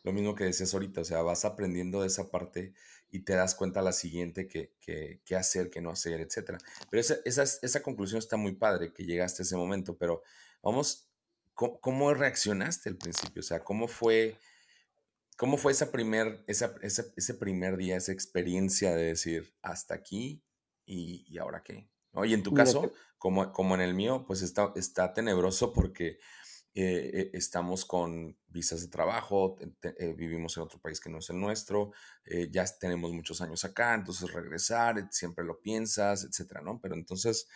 Lo 0.03 0.13
mismo 0.13 0.35
que 0.35 0.45
decías 0.45 0.75
ahorita, 0.75 1.03
o 1.03 1.05
sea, 1.05 1.23
vas 1.23 1.45
aprendiendo 1.45 2.01
de 2.01 2.09
esa 2.09 2.31
parte 2.31 2.75
y 3.11 3.21
te 3.21 3.35
das 3.35 3.55
cuenta 3.55 3.81
a 3.81 3.83
la 3.85 3.93
siguiente 3.93 4.49
qué 4.49 4.73
que, 4.81 5.21
que 5.25 5.37
hacer, 5.37 5.71
qué 5.71 5.81
no 5.81 5.91
hacer, 5.91 6.21
etc. 6.21 6.59
Pero 6.91 7.01
esa, 7.01 7.17
esa, 7.25 7.43
esa, 7.43 7.83
conclusión 7.83 8.19
está 8.19 8.37
muy 8.37 8.53
padre 8.53 8.93
que 8.93 9.05
llegaste 9.05 9.43
a 9.43 9.45
ese 9.45 9.57
momento, 9.57 9.97
pero 9.97 10.23
vamos, 10.63 11.09
¿cómo, 11.55 12.15
reaccionaste 12.15 12.89
al 12.89 12.97
principio? 12.97 13.41
O 13.41 13.45
sea, 13.45 13.63
¿cómo 13.63 13.87
fue, 13.87 14.37
cómo 15.37 15.57
fue 15.57 15.73
esa 15.73 15.93
primer, 15.93 16.43
esa, 16.47 16.75
ese 16.81 17.35
primer 17.35 17.77
día, 17.77 17.97
esa 17.97 18.13
experiencia 18.13 18.97
de 18.97 19.05
decir, 19.05 19.55
hasta 19.63 19.95
aquí 19.95 20.43
y, 20.85 21.25
y 21.29 21.39
ahora 21.39 21.63
qué? 21.63 21.87
¿No? 22.13 22.25
Y 22.25 22.35
en 22.35 22.43
tu 22.43 22.53
caso, 22.53 22.93
como, 23.19 23.53
como 23.53 23.75
en 23.75 23.81
el 23.81 23.95
mío, 23.95 24.25
pues 24.27 24.43
está, 24.43 24.73
está 24.75 25.15
tenebroso 25.15 25.73
porque 25.73 26.19
eh, 26.75 27.31
estamos 27.35 27.85
con 27.85 28.37
visas 28.49 28.83
de 28.83 28.89
trabajo, 28.89 29.57
vivimos 30.17 30.57
en 30.57 30.63
otro 30.63 30.79
país 30.79 31.01
que 31.01 31.11
no 31.11 31.19
es 31.19 31.31
el 31.31 31.41
nuestro, 31.41 31.93
ya 32.51 32.65
tenemos 32.79 33.13
muchos 33.13 33.41
años 33.41 33.65
acá, 33.65 33.95
entonces 33.95 34.31
regresar, 34.33 35.09
siempre 35.11 35.45
lo 35.45 35.61
piensas, 35.61 36.25
etcétera, 36.25 36.61
¿no? 36.61 36.79
Pero 36.81 36.95
entonces 36.95 37.49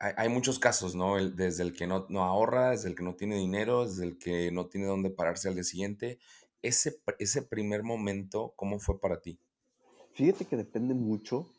hay, 0.00 0.30
muchos 0.30 0.58
casos, 0.58 0.94
¿no? 0.94 1.16
desde 1.28 1.62
el 1.62 1.74
que 1.74 1.86
no, 1.86 2.06
no 2.08 2.24
ahorra, 2.24 2.70
desde 2.70 2.88
el 2.88 2.94
que 2.94 3.02
no 3.02 3.16
tiene 3.16 3.36
dinero, 3.36 3.86
desde 3.86 4.04
el 4.04 4.18
que 4.18 4.50
no 4.50 4.66
tiene 4.66 4.86
dónde 4.86 5.10
pararse 5.10 5.48
al 5.48 5.54
día 5.54 5.64
siguiente. 5.64 6.18
Ese, 6.62 7.00
ese 7.18 7.42
primer 7.42 7.82
momento, 7.82 8.54
¿cómo 8.56 8.80
fue 8.80 8.98
para 8.98 9.20
ti? 9.20 9.38
Fíjate 10.14 10.46
que 10.46 10.56
depende 10.56 10.94
mucho 10.94 11.52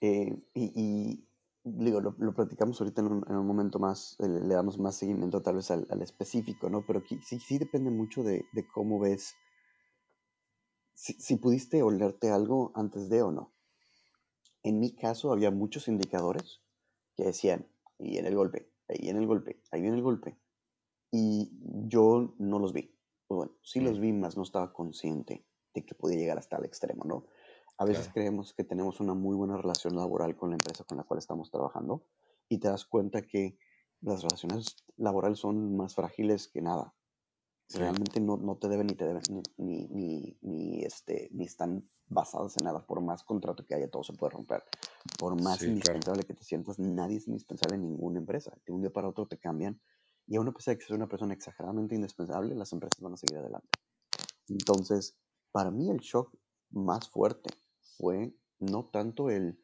eh, 0.00 0.36
y, 0.54 1.24
digo, 1.64 2.00
lo, 2.00 2.14
lo, 2.18 2.34
platicamos 2.34 2.80
ahorita 2.80 3.02
en 3.02 3.06
un, 3.12 3.46
momento 3.46 3.78
más, 3.78 4.16
eh, 4.20 4.28
le, 4.28 4.54
damos 4.54 4.78
más 4.78 4.96
seguimiento 4.96 5.42
tal 5.42 5.56
vez 5.56 5.70
al, 5.70 6.02
específico, 6.02 6.68
¿no? 6.68 6.84
Pero 6.86 7.02
sí, 7.06 7.38
sí 7.38 7.58
depende 7.58 7.90
mucho 7.90 8.22
de, 8.22 8.46
de 8.52 8.66
cómo 8.66 8.98
ves, 8.98 9.34
si, 10.94 11.14
si, 11.14 11.36
pudiste 11.36 11.82
olerte 11.82 12.30
algo 12.30 12.72
antes 12.74 13.08
de 13.08 13.22
o 13.22 13.30
no. 13.30 13.52
En 14.62 14.78
mi 14.78 14.94
caso 14.94 15.32
había 15.32 15.50
muchos 15.50 15.88
indicadores 15.88 16.62
que 17.16 17.24
decían, 17.24 17.68
y 17.98 18.10
viene 18.10 18.28
el 18.28 18.36
golpe, 18.36 18.72
ahí 18.88 18.98
viene 19.00 19.20
el 19.20 19.26
golpe, 19.26 19.62
ahí 19.70 19.80
viene 19.80 19.96
el 19.96 20.02
golpe. 20.02 20.38
Y 21.10 21.52
yo 21.88 22.34
no 22.38 22.58
los 22.58 22.72
vi. 22.72 22.96
Pues 23.26 23.36
bueno, 23.36 23.52
sí 23.62 23.80
los 23.80 23.98
mm. 23.98 24.02
vi, 24.02 24.12
más 24.12 24.36
no 24.36 24.42
estaba 24.42 24.72
consciente 24.72 25.46
de 25.74 25.84
que 25.84 25.94
podía 25.94 26.18
llegar 26.18 26.38
hasta 26.38 26.56
el 26.56 26.64
extremo, 26.64 27.04
¿no? 27.04 27.26
A 27.78 27.84
veces 27.84 28.10
creemos 28.12 28.52
que 28.54 28.64
tenemos 28.64 29.00
una 29.00 29.14
muy 29.14 29.34
buena 29.34 29.56
relación 29.56 29.96
laboral 29.96 30.36
con 30.36 30.50
la 30.50 30.56
empresa 30.56 30.84
con 30.84 30.98
la 30.98 31.04
cual 31.04 31.18
estamos 31.18 31.50
trabajando 31.50 32.04
y 32.48 32.58
te 32.58 32.68
das 32.68 32.84
cuenta 32.84 33.22
que 33.22 33.58
las 34.00 34.22
relaciones 34.22 34.76
laborales 34.96 35.38
son 35.38 35.76
más 35.76 35.94
frágiles 35.94 36.48
que 36.48 36.60
nada. 36.60 36.94
Realmente 37.70 38.20
no, 38.20 38.36
no, 38.36 38.56
te 38.56 38.68
deben 38.68 38.88
ni 38.88 38.94
te 38.94 39.06
deben 39.06 39.22
ni, 39.56 39.86
ni, 39.86 40.38
ni, 40.42 40.84
este, 40.84 41.30
ni 41.32 41.44
están 41.44 41.88
basadas 42.06 42.56
en 42.58 42.66
nada. 42.66 42.84
Por 42.84 43.00
más 43.00 43.24
contrato 43.24 43.64
que 43.64 43.74
haya, 43.74 43.90
todo 43.90 44.02
se 44.02 44.12
puede 44.12 44.34
romper. 44.34 44.62
Por 45.18 45.40
más 45.40 45.62
indispensable 45.62 46.24
que 46.24 46.34
te 46.34 46.44
sientas, 46.44 46.78
nadie 46.78 47.16
es 47.16 47.28
indispensable 47.28 47.76
en 47.76 47.84
ninguna 47.84 48.18
empresa. 48.18 48.52
De 48.66 48.72
un 48.72 48.82
día 48.82 48.92
para 48.92 49.08
otro 49.08 49.26
te 49.26 49.38
cambian. 49.38 49.80
Y 50.26 50.36
aún 50.36 50.48
a 50.48 50.52
pesar 50.52 50.74
de 50.74 50.78
que 50.78 50.86
seas 50.86 50.96
una 50.96 51.08
persona 51.08 51.32
exageradamente 51.32 51.94
indispensable, 51.94 52.54
las 52.54 52.72
empresas 52.72 53.00
van 53.00 53.14
a 53.14 53.16
seguir 53.16 53.38
adelante. 53.38 53.68
Entonces, 54.48 55.16
para 55.50 55.70
mí 55.70 55.88
el 55.88 55.98
shock 55.98 56.36
más 56.70 57.08
fuerte 57.08 57.50
fue 57.96 58.34
no 58.58 58.86
tanto 58.86 59.30
el, 59.30 59.58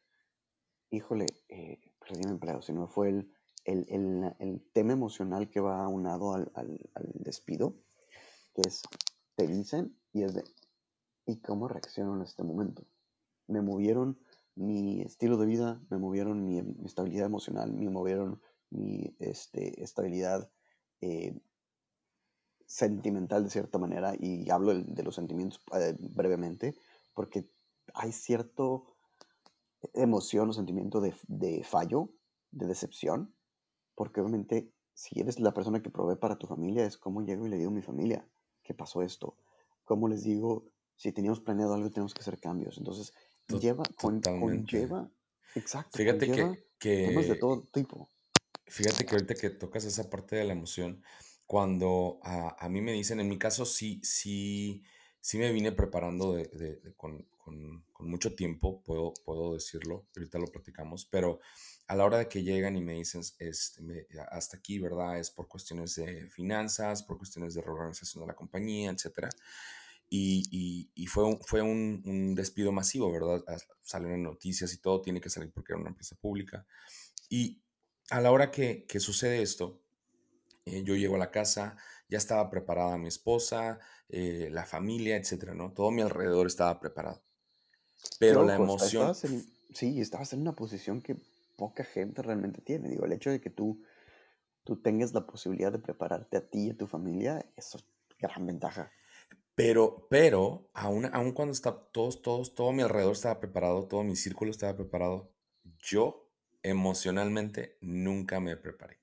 híjole, 0.90 1.26
eh, 1.48 1.80
perdí 2.00 2.20
mi 2.24 2.32
empleo, 2.32 2.62
sino 2.62 2.88
fue 2.88 3.10
el, 3.10 3.32
el, 3.64 3.86
el, 3.88 4.34
el, 4.38 4.62
tema 4.72 4.92
emocional 4.92 5.50
que 5.50 5.60
va 5.60 5.84
aunado 5.84 6.34
al, 6.34 6.50
al, 6.54 6.78
al 6.94 7.12
despido, 7.14 7.74
que 8.54 8.62
es, 8.66 8.82
te 9.36 9.46
dicen 9.46 9.96
y 10.12 10.22
es 10.22 10.34
de, 10.34 10.44
y 11.26 11.36
cómo 11.36 11.68
reacciono 11.68 12.16
en 12.16 12.22
este 12.22 12.42
momento. 12.42 12.84
Me 13.46 13.60
movieron 13.60 14.18
mi 14.58 15.02
estilo 15.02 15.36
de 15.36 15.46
vida, 15.46 15.80
me 15.90 15.98
movieron 15.98 16.44
mi, 16.44 16.58
estabilidad 16.84 17.26
emocional, 17.26 17.72
me 17.72 17.90
movieron 17.90 18.40
mi 18.70 19.14
este, 19.20 19.82
estabilidad 19.82 20.50
eh, 21.00 21.38
sentimental 22.66 23.44
de 23.44 23.50
cierta 23.50 23.78
manera, 23.78 24.14
y 24.18 24.50
hablo 24.50 24.74
de, 24.74 25.02
los 25.02 25.14
sentimientos 25.14 25.60
eh, 25.74 25.96
brevemente, 25.98 26.74
porque 27.14 27.48
hay 27.94 28.12
cierto 28.12 28.94
emoción 29.94 30.50
o 30.50 30.52
sentimiento 30.52 31.00
de, 31.00 31.14
de, 31.28 31.64
fallo, 31.64 32.10
de 32.50 32.66
decepción, 32.66 33.34
porque 33.94 34.20
obviamente 34.20 34.72
si 34.94 35.20
eres 35.20 35.38
la 35.38 35.54
persona 35.54 35.80
que 35.80 35.90
provee 35.90 36.16
para 36.16 36.36
tu 36.36 36.46
familia, 36.46 36.84
es 36.84 36.96
como 36.96 37.22
llego 37.22 37.46
y 37.46 37.50
le 37.50 37.58
digo 37.58 37.70
a 37.70 37.74
mi 37.74 37.82
familia, 37.82 38.28
¿qué 38.62 38.74
pasó 38.74 39.02
esto? 39.02 39.36
¿Cómo 39.84 40.08
les 40.08 40.24
digo 40.24 40.64
si 40.98 41.12
teníamos 41.12 41.40
planeado 41.40 41.74
algo, 41.74 41.90
tenemos 41.90 42.12
que 42.12 42.20
hacer 42.20 42.38
cambios. 42.38 42.76
Entonces, 42.76 43.14
lleva, 43.60 43.84
con, 43.96 44.20
conlleva, 44.20 45.08
exacto, 45.54 45.96
fíjate 45.96 46.30
que, 46.30 46.64
que, 46.78 47.06
temas 47.06 47.28
de 47.28 47.36
todo 47.36 47.62
tipo. 47.72 48.10
Fíjate 48.66 49.06
que 49.06 49.14
ahorita 49.14 49.34
que 49.34 49.50
tocas 49.50 49.84
esa 49.84 50.10
parte 50.10 50.36
de 50.36 50.44
la 50.44 50.52
emoción, 50.52 51.02
cuando 51.46 52.18
a, 52.22 52.56
a 52.58 52.68
mí 52.68 52.82
me 52.82 52.92
dicen, 52.92 53.20
en 53.20 53.28
mi 53.28 53.38
caso 53.38 53.64
sí, 53.64 54.00
sí, 54.02 54.82
sí 55.20 55.38
me 55.38 55.52
vine 55.52 55.72
preparando 55.72 56.34
de, 56.34 56.48
de, 56.48 56.94
con, 56.96 57.26
con, 57.48 57.84
con, 57.92 58.10
mucho 58.10 58.34
tiempo, 58.34 58.82
puedo, 58.82 59.14
puedo 59.24 59.54
decirlo, 59.54 60.06
ahorita 60.14 60.38
lo 60.38 60.46
platicamos, 60.46 61.06
pero 61.06 61.40
a 61.86 61.96
la 61.96 62.04
hora 62.04 62.18
de 62.18 62.28
que 62.28 62.42
llegan 62.42 62.76
y 62.76 62.82
me 62.82 62.94
dicen, 62.94 63.22
este, 63.38 64.06
hasta 64.30 64.58
aquí, 64.58 64.78
¿verdad? 64.78 65.18
Es 65.18 65.30
por 65.30 65.48
cuestiones 65.48 65.94
de 65.94 66.28
finanzas, 66.28 67.02
por 67.02 67.16
cuestiones 67.16 67.54
de 67.54 67.62
reorganización 67.62 68.22
de 68.22 68.28
la 68.28 68.34
compañía, 68.34 68.90
etcétera. 68.90 69.30
Y, 70.10 70.90
y, 70.94 71.06
fue, 71.06 71.24
un, 71.24 71.40
fue 71.40 71.60
un, 71.62 72.34
despido 72.34 72.72
masivo, 72.72 73.10
¿verdad? 73.12 73.42
Salen 73.82 74.22
noticias 74.22 74.72
y 74.72 74.78
todo, 74.78 75.00
tiene 75.00 75.20
que 75.20 75.30
salir 75.30 75.50
porque 75.52 75.72
era 75.72 75.80
una 75.80 75.90
empresa 75.90 76.16
pública. 76.16 76.66
Y 77.28 77.62
a 78.10 78.20
la 78.20 78.30
hora 78.30 78.50
que, 78.50 78.84
que 78.86 79.00
sucede 79.00 79.42
esto, 79.42 79.82
eh, 80.66 80.82
yo 80.82 80.96
llego 80.96 81.16
a 81.16 81.18
la 81.18 81.30
casa, 81.30 81.76
ya 82.08 82.18
estaba 82.18 82.48
preparada 82.50 82.98
mi 82.98 83.08
esposa, 83.08 83.78
eh, 84.08 84.48
la 84.50 84.64
familia, 84.64 85.16
etcétera, 85.16 85.54
¿no? 85.54 85.72
Todo 85.72 85.90
mi 85.90 86.02
alrededor 86.02 86.46
estaba 86.46 86.80
preparado. 86.80 87.22
Pero 88.18 88.44
la 88.44 88.56
emoción... 88.56 89.14
sí, 89.14 90.00
estabas 90.00 90.32
en 90.32 90.40
una 90.40 90.54
posición 90.54 91.00
que 91.00 91.16
poca 91.56 91.84
gente 91.84 92.22
realmente 92.22 92.60
tiene. 92.60 92.88
Digo, 92.88 93.04
el 93.04 93.12
hecho 93.12 93.30
de 93.30 93.40
que 93.40 93.50
tú, 93.50 93.82
tú 94.64 94.76
tengas 94.80 95.12
la 95.12 95.26
posibilidad 95.26 95.72
de 95.72 95.78
prepararte 95.78 96.36
a 96.36 96.48
ti 96.48 96.66
y 96.66 96.70
a 96.70 96.76
tu 96.76 96.86
familia, 96.86 97.44
eso 97.56 97.78
es 97.78 97.84
gran 98.18 98.46
ventaja. 98.46 98.90
Pero, 99.54 100.06
pero, 100.08 100.70
aún, 100.72 101.06
aún 101.12 101.32
cuando 101.32 101.52
está 101.52 101.76
todos, 101.76 102.22
todos, 102.22 102.54
todo 102.54 102.72
mi 102.72 102.82
alrededor 102.82 103.12
estaba 103.12 103.40
preparado, 103.40 103.88
todo 103.88 104.04
mi 104.04 104.14
círculo 104.14 104.52
estaba 104.52 104.76
preparado, 104.76 105.32
yo 105.80 106.30
emocionalmente 106.62 107.76
nunca 107.80 108.38
me 108.38 108.56
preparé. 108.56 109.00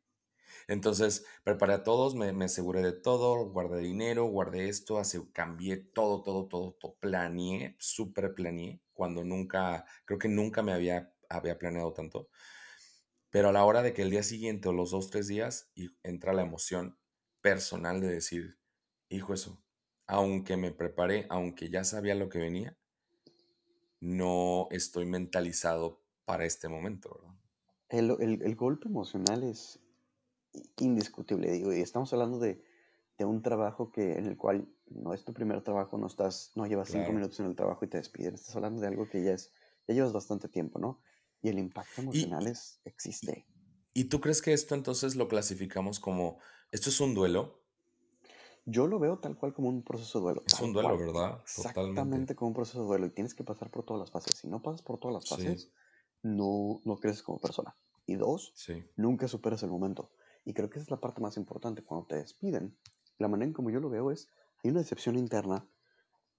Entonces, 0.68 1.26
preparé 1.44 1.74
a 1.74 1.84
todos, 1.84 2.16
me, 2.16 2.32
me 2.32 2.46
aseguré 2.46 2.82
de 2.82 2.94
todo, 2.94 3.50
guardé 3.50 3.82
dinero, 3.82 4.26
guardé 4.26 4.70
esto, 4.70 4.98
hace, 4.98 5.22
cambié 5.32 5.78
todo, 5.78 6.24
todo, 6.24 6.48
todo, 6.48 6.72
todo, 6.80 6.96
planeé, 7.02 7.76
súper 7.78 8.34
planeé, 8.34 8.82
cuando 8.96 9.24
nunca, 9.24 9.86
creo 10.06 10.18
que 10.18 10.30
nunca 10.30 10.64
me 10.64 10.74
había, 10.74 11.14
había 11.30 11.60
planeado 11.60 11.94
tanto. 11.94 12.30
Pero 13.30 13.50
a 13.50 13.52
la 13.52 13.66
hora 13.66 13.84
de 13.84 13.94
que 13.94 14.02
el 14.02 14.10
día 14.10 14.24
siguiente 14.24 14.70
o 14.70 14.74
los 14.74 14.92
dos, 14.92 15.12
tres 15.12 15.28
días, 15.28 15.70
entra 16.02 16.34
la 16.34 16.42
emoción 16.42 16.98
personal 17.42 18.02
de 18.02 18.08
decir, 18.08 18.58
hijo, 19.10 19.34
eso, 19.34 19.62
aunque 20.08 20.58
me 20.58 20.72
preparé, 20.72 21.28
aunque 21.30 21.70
ya 21.70 21.84
sabía 21.84 22.16
lo 22.16 22.30
que 22.30 22.40
venía, 22.40 22.78
no 24.00 24.68
estoy 24.72 25.06
mentalizado 25.06 26.02
para 26.26 26.46
este 26.46 26.70
momento. 26.70 27.36
El, 27.90 28.56
golpe 28.56 28.88
emocional 28.88 29.44
es 29.44 29.80
indiscutible, 30.78 31.52
digo, 31.52 31.74
y 31.74 31.82
estamos 31.82 32.12
hablando 32.14 32.40
de, 32.40 32.64
un 33.20 33.42
trabajo 33.42 33.92
que, 33.92 34.14
en 34.14 34.26
el 34.26 34.38
cual 34.38 34.68
no 34.88 35.14
es 35.14 35.24
tu 35.26 35.34
primer 35.34 35.62
trabajo, 35.62 35.98
no 35.98 36.08
estás, 36.08 36.52
no 36.56 36.66
llevas 36.66 36.90
cinco 36.90 37.12
minutos 37.12 37.40
en 37.40 37.48
el 37.48 37.56
trabajo 37.56 37.86
y 37.86 37.88
te 37.88 37.98
despiden, 37.98 38.36
estás 38.36 38.56
hablando 38.56 38.82
de 38.82 38.88
algo 38.88 39.10
que 39.10 39.24
ya 39.24 39.34
es, 39.34 39.52
ya 39.88 39.96
llevas 39.96 40.14
bastante 40.14 40.50
tiempo, 40.50 40.80
¿no? 40.80 41.02
Y 41.42 41.50
el 41.50 41.60
impacto 41.60 42.02
emocional 42.02 42.48
es, 42.48 42.80
existe. 42.86 43.46
¿Y 43.94 44.06
tú 44.06 44.20
crees 44.20 44.42
que 44.42 44.54
esto 44.54 44.76
entonces 44.76 45.16
lo 45.16 45.28
clasificamos 45.28 46.00
como, 46.00 46.40
esto 46.72 46.90
es 46.90 47.00
un 47.00 47.14
duelo? 47.14 47.62
Yo 48.66 48.88
lo 48.88 49.00
veo 49.00 49.20
tal 49.20 49.38
cual 49.38 49.54
como 49.54 49.70
un 49.70 49.84
proceso 49.84 50.20
de 50.20 50.24
duelo. 50.24 50.44
Es 50.46 50.60
un 50.60 50.74
duelo, 50.74 50.98
¿verdad? 50.98 51.40
Exactamente 51.44 52.36
como 52.36 52.50
un 52.50 52.56
proceso 52.56 52.82
de 52.82 52.88
duelo. 52.88 53.06
Y 53.06 53.12
tienes 53.12 53.36
que 53.36 53.44
pasar 53.44 53.70
por 53.70 53.86
todas 53.86 54.00
las 54.00 54.12
fases. 54.12 54.40
Si 54.40 54.48
no 54.48 54.62
pasas 54.64 54.82
por 54.82 55.00
todas 55.00 55.14
las 55.14 55.30
fases, 55.30 55.72
no, 56.24 56.82
no 56.84 56.98
creces 56.98 57.22
como 57.22 57.40
persona. 57.40 57.78
Y 58.08 58.16
dos, 58.16 58.54
nunca 58.96 59.28
superas 59.28 59.62
el 59.62 59.70
momento. 59.70 60.12
Y 60.46 60.54
creo 60.54 60.70
que 60.70 60.80
esa 60.80 60.86
es 60.86 60.92
la 60.92 61.00
parte 61.00 61.22
más 61.22 61.38
importante. 61.38 61.84
Cuando 61.84 62.08
te 62.08 62.16
despiden, 62.16 62.76
la 63.20 63.28
manera 63.28 63.48
en 63.48 63.54
como 63.54 63.70
yo 63.70 63.80
lo 63.80 63.90
veo 63.90 64.10
es, 64.12 64.30
hay 64.66 64.72
una 64.72 64.80
decepción 64.80 65.16
interna 65.16 65.68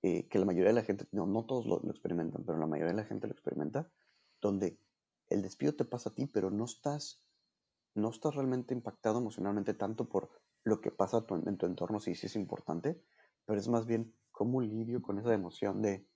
eh, 0.03 0.27
que 0.29 0.39
la 0.41 0.45
mayoría 0.45 0.69
de 0.71 0.75
la 0.75 0.83
gente, 0.83 1.07
no, 1.13 1.27
no 1.27 1.47
todos 1.47 1.65
lo, 1.67 1.79
lo, 1.79 1.91
experimentan, 1.91 2.45
pero 2.45 2.59
la 2.59 2.67
mayoría 2.67 2.93
de 2.93 3.03
la 3.03 3.09
gente 3.09 3.29
lo 3.29 3.33
experimenta, 3.33 3.89
donde 4.41 4.81
el 5.29 5.43
despido 5.43 5.75
te 5.75 5.85
pasa 5.85 6.11
a 6.11 6.15
ti, 6.15 6.27
pero 6.27 6.51
no 6.51 6.65
estás, 6.65 7.23
no 7.95 8.11
estás 8.11 8.35
realmente 8.35 8.75
impactado 8.75 9.21
emocionalmente 9.21 9.75
tanto 9.75 10.09
por 10.09 10.31
lo 10.65 10.81
que 10.81 10.91
pasa 10.91 11.25
en 11.31 11.57
tu 11.57 11.67
entorno 11.67 12.01
sí, 12.01 12.17
sí 12.17 12.27
es 12.27 12.35
importante, 12.35 13.01
pero 13.45 13.61
es 13.61 13.69
más 13.69 13.87
bien 13.87 14.13
cómo 14.33 14.61
lidio 14.61 15.03
con 15.03 15.21
esa 15.21 15.33
emoción 15.33 15.81
de 15.81 16.09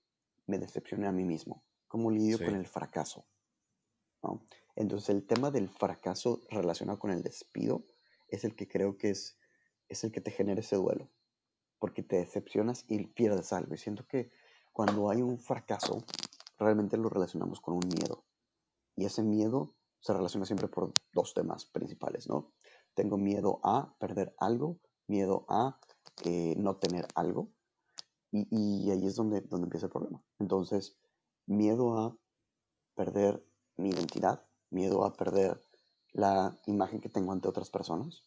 me 0.46 0.58
decepcioné 0.58 1.06
a 1.06 1.12
mí 1.12 1.24
mismo, 1.24 1.62
cómo 1.86 2.10
lidio 2.10 2.38
con 2.38 2.56
el 2.56 2.66
fracaso. 2.66 3.24
¿no? 4.24 4.44
Entonces 4.74 5.10
el 5.10 5.24
tema 5.24 5.52
del 5.52 5.68
fracaso 5.68 6.40
relacionado 6.50 6.98
con 6.98 7.12
el 7.12 7.22
despido 7.22 7.86
es 8.28 8.42
el 8.42 8.56
que 8.56 8.66
creo 8.66 8.98
que 8.98 9.10
es, 9.10 9.38
es 9.88 10.02
el 10.02 10.10
que 10.10 10.20
te 10.20 10.32
genera 10.32 10.60
ese 10.60 10.74
duelo, 10.74 11.08
porque 11.80 12.04
te 12.04 12.16
decepcionas 12.16 12.84
y 12.86 13.04
pierdes 13.06 13.52
algo. 13.52 13.74
Y 13.74 13.78
siento 13.78 14.06
que 14.06 14.30
cuando 14.72 15.10
hay 15.10 15.22
un 15.22 15.38
fracaso, 15.38 16.04
realmente 16.58 16.96
lo 16.96 17.08
relacionamos 17.08 17.60
con 17.60 17.74
un 17.74 17.88
miedo. 17.88 18.24
Y 18.94 19.06
ese 19.06 19.24
miedo 19.24 19.74
se 19.98 20.12
relaciona 20.12 20.46
siempre 20.46 20.68
por 20.68 20.92
dos 21.12 21.34
temas 21.34 21.66
principales, 21.66 22.28
¿no? 22.28 22.52
tengo 22.94 23.16
miedo 23.16 23.60
a 23.62 23.94
perder 23.98 24.34
algo, 24.38 24.78
miedo 25.06 25.46
a 25.48 25.78
no 26.56 26.76
tener 26.76 27.06
algo. 27.14 27.50
Y, 28.30 28.46
y, 28.50 28.90
ahí 28.90 29.06
es 29.06 29.16
donde, 29.16 29.40
donde 29.40 29.64
empieza 29.64 29.86
el 29.86 29.92
problema. 29.92 30.22
Entonces, 30.38 30.98
miedo 31.46 31.98
a 31.98 32.16
perder 32.94 33.44
mi 33.76 33.90
identidad, 33.90 34.46
miedo 34.70 35.04
a 35.04 35.14
perder 35.14 35.60
la 36.12 36.60
imagen 36.66 37.00
que 37.00 37.08
tengo 37.08 37.32
ante 37.32 37.48
otras 37.48 37.70
personas, 37.70 38.22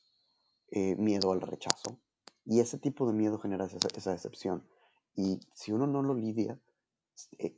eh, 0.71 0.95
miedo 0.97 1.31
al 1.31 1.41
rechazo. 1.41 2.01
Y 2.45 2.59
ese 2.59 2.77
tipo 2.77 3.07
de 3.07 3.13
miedo 3.13 3.39
genera 3.39 3.65
esa, 3.65 3.77
esa 3.95 4.11
decepción. 4.11 4.67
Y 5.15 5.39
si 5.53 5.71
uno 5.71 5.87
no 5.87 6.01
lo 6.01 6.13
lidia, 6.13 6.59
eh, 7.37 7.55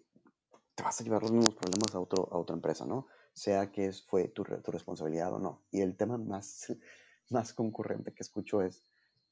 te 0.75 0.83
vas 0.83 0.99
a 0.99 1.03
llevar 1.03 1.21
los 1.21 1.31
mismos 1.31 1.55
problemas 1.55 1.95
a, 1.95 1.99
otro, 1.99 2.27
a 2.31 2.37
otra 2.37 2.55
empresa, 2.55 2.85
¿no? 2.85 3.07
Sea 3.33 3.71
que 3.71 3.87
es, 3.87 4.03
fue 4.05 4.27
tu, 4.27 4.43
tu 4.43 4.71
responsabilidad 4.71 5.33
o 5.33 5.39
no. 5.39 5.63
Y 5.71 5.81
el 5.81 5.95
tema 5.95 6.17
más, 6.17 6.67
más 7.29 7.53
concurrente 7.53 8.13
que 8.13 8.23
escucho 8.23 8.61
es, 8.61 8.83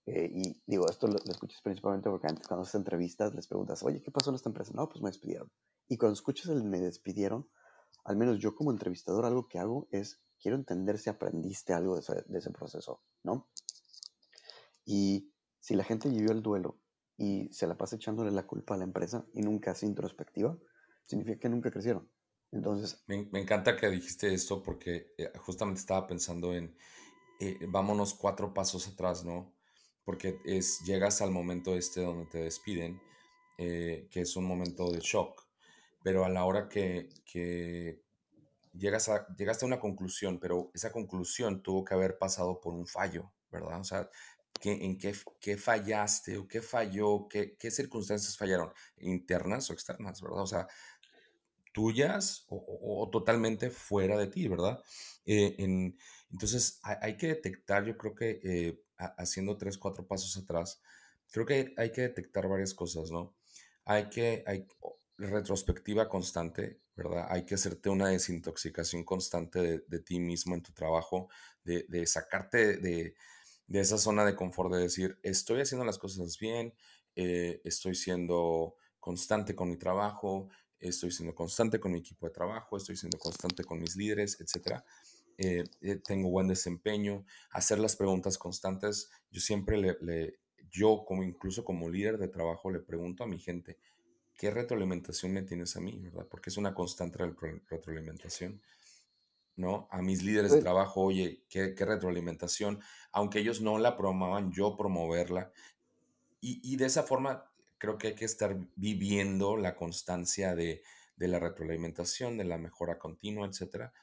eh, 0.05 0.29
y 0.33 0.61
digo, 0.65 0.89
esto 0.89 1.07
lo, 1.07 1.13
lo, 1.13 1.31
escuchas 1.31 1.61
principalmente 1.61 2.09
porque 2.09 2.27
antes 2.27 2.47
cuando 2.47 2.63
haces 2.63 2.75
entrevistas 2.75 3.33
les 3.35 3.47
preguntas, 3.47 3.83
oye, 3.83 4.01
¿qué 4.01 4.11
pasó 4.11 4.31
en 4.31 4.35
esta 4.35 4.49
empresa? 4.49 4.71
No, 4.73 4.89
pues 4.89 5.01
me 5.01 5.09
despidieron. 5.09 5.51
Y 5.87 5.97
cuando 5.97 6.13
escuchas 6.13 6.47
el 6.47 6.63
me 6.63 6.79
despidieron, 6.79 7.47
al 8.03 8.17
menos 8.17 8.39
yo 8.39 8.55
como 8.55 8.71
entrevistador 8.71 9.25
algo 9.25 9.47
que 9.47 9.59
hago 9.59 9.87
es, 9.91 10.21
quiero 10.41 10.57
entender 10.57 10.97
si 10.97 11.09
aprendiste 11.09 11.73
algo 11.73 11.95
de 11.95 12.01
ese, 12.01 12.23
de 12.25 12.39
ese 12.39 12.51
proceso, 12.51 13.01
¿no? 13.23 13.47
Y 14.85 15.32
si 15.63 15.75
la 15.75 15.85
gente 15.85 16.09
vivió 16.09 16.33
el 16.33 16.43
duelo 16.43 16.77
y 17.15 17.47
se 17.53 17.67
la 17.67 17.77
pasa 17.77 17.95
echándole 17.95 18.31
la 18.31 18.45
culpa 18.45 18.73
a 18.73 18.77
la 18.77 18.83
empresa 18.83 19.25
y 19.33 19.41
nunca 19.41 19.71
hace 19.71 19.85
introspectiva, 19.85 20.57
significa 21.05 21.39
que 21.39 21.47
nunca 21.47 21.71
crecieron. 21.71 22.11
Entonces... 22.51 23.01
Me, 23.07 23.29
me 23.31 23.39
encanta 23.39 23.77
que 23.77 23.89
dijiste 23.89 24.33
esto 24.33 24.61
porque 24.61 25.13
eh, 25.17 25.31
justamente 25.37 25.79
estaba 25.79 26.05
pensando 26.05 26.53
en, 26.53 26.75
eh, 27.39 27.57
vámonos 27.69 28.13
cuatro 28.13 28.53
pasos 28.53 28.89
atrás, 28.89 29.23
¿no? 29.23 29.53
Porque 30.03 30.37
es, 30.43 30.81
llegas 30.81 31.21
al 31.21 31.31
momento 31.31 31.77
este 31.77 32.01
donde 32.01 32.25
te 32.25 32.39
despiden, 32.39 33.01
eh, 33.57 34.09
que 34.11 34.19
es 34.19 34.35
un 34.35 34.43
momento 34.43 34.91
de 34.91 34.99
shock, 34.99 35.47
pero 36.03 36.25
a 36.25 36.29
la 36.29 36.43
hora 36.43 36.67
que, 36.67 37.07
que 37.23 38.03
llegas 38.73 39.07
a, 39.07 39.25
llegaste 39.37 39.63
a 39.63 39.67
una 39.67 39.79
conclusión, 39.79 40.41
pero 40.41 40.71
esa 40.73 40.91
conclusión 40.91 41.63
tuvo 41.63 41.85
que 41.85 41.93
haber 41.93 42.17
pasado 42.17 42.59
por 42.59 42.73
un 42.73 42.85
fallo, 42.85 43.31
¿verdad? 43.49 43.79
O 43.79 43.85
sea, 43.85 44.09
en 44.71 44.97
qué, 44.97 45.13
qué, 45.39 45.57
fallaste 45.57 46.37
o 46.37 46.47
qué 46.47 46.61
falló, 46.61 47.27
qué, 47.27 47.55
qué, 47.57 47.71
circunstancias 47.71 48.37
fallaron, 48.37 48.71
internas 48.97 49.69
o 49.69 49.73
externas, 49.73 50.21
¿verdad? 50.21 50.41
O 50.41 50.47
sea, 50.47 50.67
tuyas 51.73 52.45
o, 52.47 53.09
totalmente 53.11 53.69
fuera 53.69 54.17
de 54.17 54.27
ti, 54.27 54.47
¿verdad? 54.47 54.81
Eh, 55.25 55.55
en, 55.59 55.97
entonces, 56.31 56.79
hay, 56.83 57.17
que 57.17 57.27
detectar, 57.27 57.85
yo 57.85 57.97
creo 57.97 58.15
que 58.15 58.39
eh, 58.43 58.83
haciendo 59.17 59.57
tres, 59.57 59.77
cuatro 59.77 60.07
pasos 60.07 60.37
atrás, 60.37 60.81
creo 61.31 61.45
que 61.45 61.73
hay, 61.77 61.91
que 61.91 62.01
detectar 62.01 62.47
varias 62.47 62.73
cosas, 62.73 63.11
¿no? 63.11 63.35
Hay 63.85 64.09
que, 64.09 64.43
hay 64.47 64.67
retrospectiva 65.17 66.09
constante, 66.09 66.79
¿verdad? 66.95 67.27
Hay 67.29 67.45
que 67.45 67.55
hacerte 67.55 67.89
una 67.89 68.09
desintoxicación 68.09 69.03
constante 69.03 69.59
de, 69.59 69.83
de 69.87 69.99
ti 69.99 70.19
mismo 70.19 70.55
en 70.55 70.63
tu 70.63 70.73
trabajo, 70.73 71.29
de, 71.63 71.85
de 71.89 72.05
sacarte 72.07 72.77
de, 72.77 73.15
de 73.73 73.79
esa 73.79 73.97
zona 73.97 74.23
de 74.23 74.35
confort 74.35 74.71
de 74.71 74.83
decir, 74.83 75.17
estoy 75.23 75.61
haciendo 75.61 75.83
las 75.83 75.97
cosas 75.97 76.37
bien, 76.37 76.75
eh, 77.15 77.59
estoy 77.63 77.95
siendo 77.95 78.75
constante 78.99 79.55
con 79.55 79.67
mi 79.67 79.77
trabajo, 79.77 80.47
estoy 80.79 81.09
siendo 81.09 81.33
constante 81.33 81.79
con 81.79 81.91
mi 81.91 81.97
equipo 81.97 82.27
de 82.27 82.33
trabajo, 82.33 82.77
estoy 82.77 82.95
siendo 82.95 83.17
constante 83.17 83.63
con 83.63 83.79
mis 83.79 83.95
líderes, 83.95 84.39
etc. 84.39 84.83
Eh, 85.39 85.63
eh, 85.81 85.95
tengo 85.95 86.29
buen 86.29 86.47
desempeño, 86.47 87.25
hacer 87.49 87.79
las 87.79 87.95
preguntas 87.95 88.37
constantes. 88.37 89.09
Yo 89.31 89.41
siempre 89.41 89.79
le, 89.79 90.37
yo 90.69 91.03
como 91.03 91.23
incluso 91.23 91.65
como 91.65 91.89
líder 91.89 92.19
de 92.19 92.27
trabajo 92.27 92.69
le 92.69 92.79
pregunto 92.79 93.23
a 93.23 93.27
mi 93.27 93.39
gente, 93.39 93.79
¿qué 94.37 94.51
retroalimentación 94.51 95.33
me 95.33 95.41
tienes 95.41 95.75
a 95.77 95.81
mí? 95.81 95.99
¿verdad? 95.99 96.27
Porque 96.29 96.51
es 96.51 96.57
una 96.57 96.75
constante 96.75 97.17
retroalimentación. 97.17 98.61
¿No? 99.55 99.87
A 99.91 100.01
mis 100.01 100.23
líderes 100.23 100.51
de 100.51 100.61
trabajo, 100.61 101.01
oye, 101.01 101.43
qué, 101.49 101.73
retroalimentación, 101.77 102.79
aunque 103.11 103.39
ellos 103.39 103.61
no 103.61 103.77
la 103.77 103.95
promovan, 103.95 104.51
yo 104.51 104.75
promoverla. 104.75 105.51
Y, 106.41 106.75
de 106.75 106.85
esa 106.85 107.03
forma 107.03 107.49
creo 107.77 107.97
que 107.97 108.07
hay 108.07 108.15
que 108.15 108.25
estar 108.25 108.57
viviendo 108.75 109.55
la 109.55 109.75
constancia 109.75 110.55
de, 110.55 110.81
la 111.17 111.39
retroalimentación, 111.39 112.37
de 112.37 112.43
la 112.43 112.57
mejora 112.57 112.99
continua, 112.99 113.47
etcétera, 113.47 113.93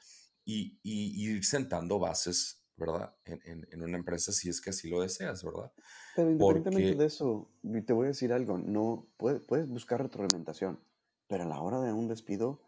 y, 0.43 0.79
ir 0.83 1.43
sentando 1.45 1.99
bases, 1.99 2.63
¿verdad? 2.77 3.13
En, 3.25 3.83
una 3.83 3.97
empresa 3.97 4.31
si 4.31 4.49
es 4.49 4.59
que 4.59 4.71
así 4.71 4.89
lo 4.89 5.01
deseas, 5.01 5.43
¿verdad? 5.43 5.71
Pero 6.15 6.31
independientemente 6.31 6.95
de 6.95 7.05
eso, 7.05 7.51
te 7.85 7.93
voy 7.93 8.05
a 8.05 8.09
decir 8.09 8.33
algo, 8.33 8.57
no, 8.57 9.07
puedes, 9.17 9.41
puedes 9.41 9.67
buscar 9.67 10.01
retroalimentación, 10.01 10.79
pero 11.27 11.43
a 11.43 11.47
la 11.47 11.61
hora 11.61 11.79
de 11.81 11.93
un 11.93 12.07
despido, 12.07 12.61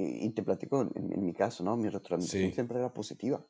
y, 0.00 0.30
te 0.30 0.42
platico 0.42 0.82
en, 0.94 1.24
mi 1.24 1.32
caso, 1.32 1.62
¿no? 1.64 1.76
Mi 1.76 1.88
retroalimentación 1.88 2.52
siempre 2.52 2.78
era 2.78 2.92
positiva. 2.92 3.44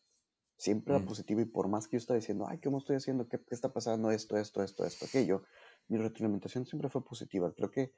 Siempre 0.56 0.94
era 0.94 1.02
mm. 1.02 1.06
positiva 1.06 1.40
y 1.40 1.46
por 1.46 1.68
más 1.68 1.88
que 1.88 1.96
yo 1.96 1.98
estaba 1.98 2.18
diciendo, 2.18 2.46
ay, 2.48 2.58
¿cómo 2.58 2.78
estoy 2.78 2.96
haciendo? 2.96 3.28
¿Qué, 3.28 3.38
¿Qué, 3.38 3.54
está 3.54 3.72
pasando? 3.72 4.10
Esto, 4.10 4.36
esto, 4.36 4.62
esto, 4.62 4.84
esto, 4.84 5.06
aquello. 5.06 5.44
Mi 5.88 5.96
retroalimentación 5.96 6.66
siempre 6.66 6.90
fue 6.90 7.02
positiva. 7.02 7.52
Creo 7.54 7.70
que, 7.70 7.92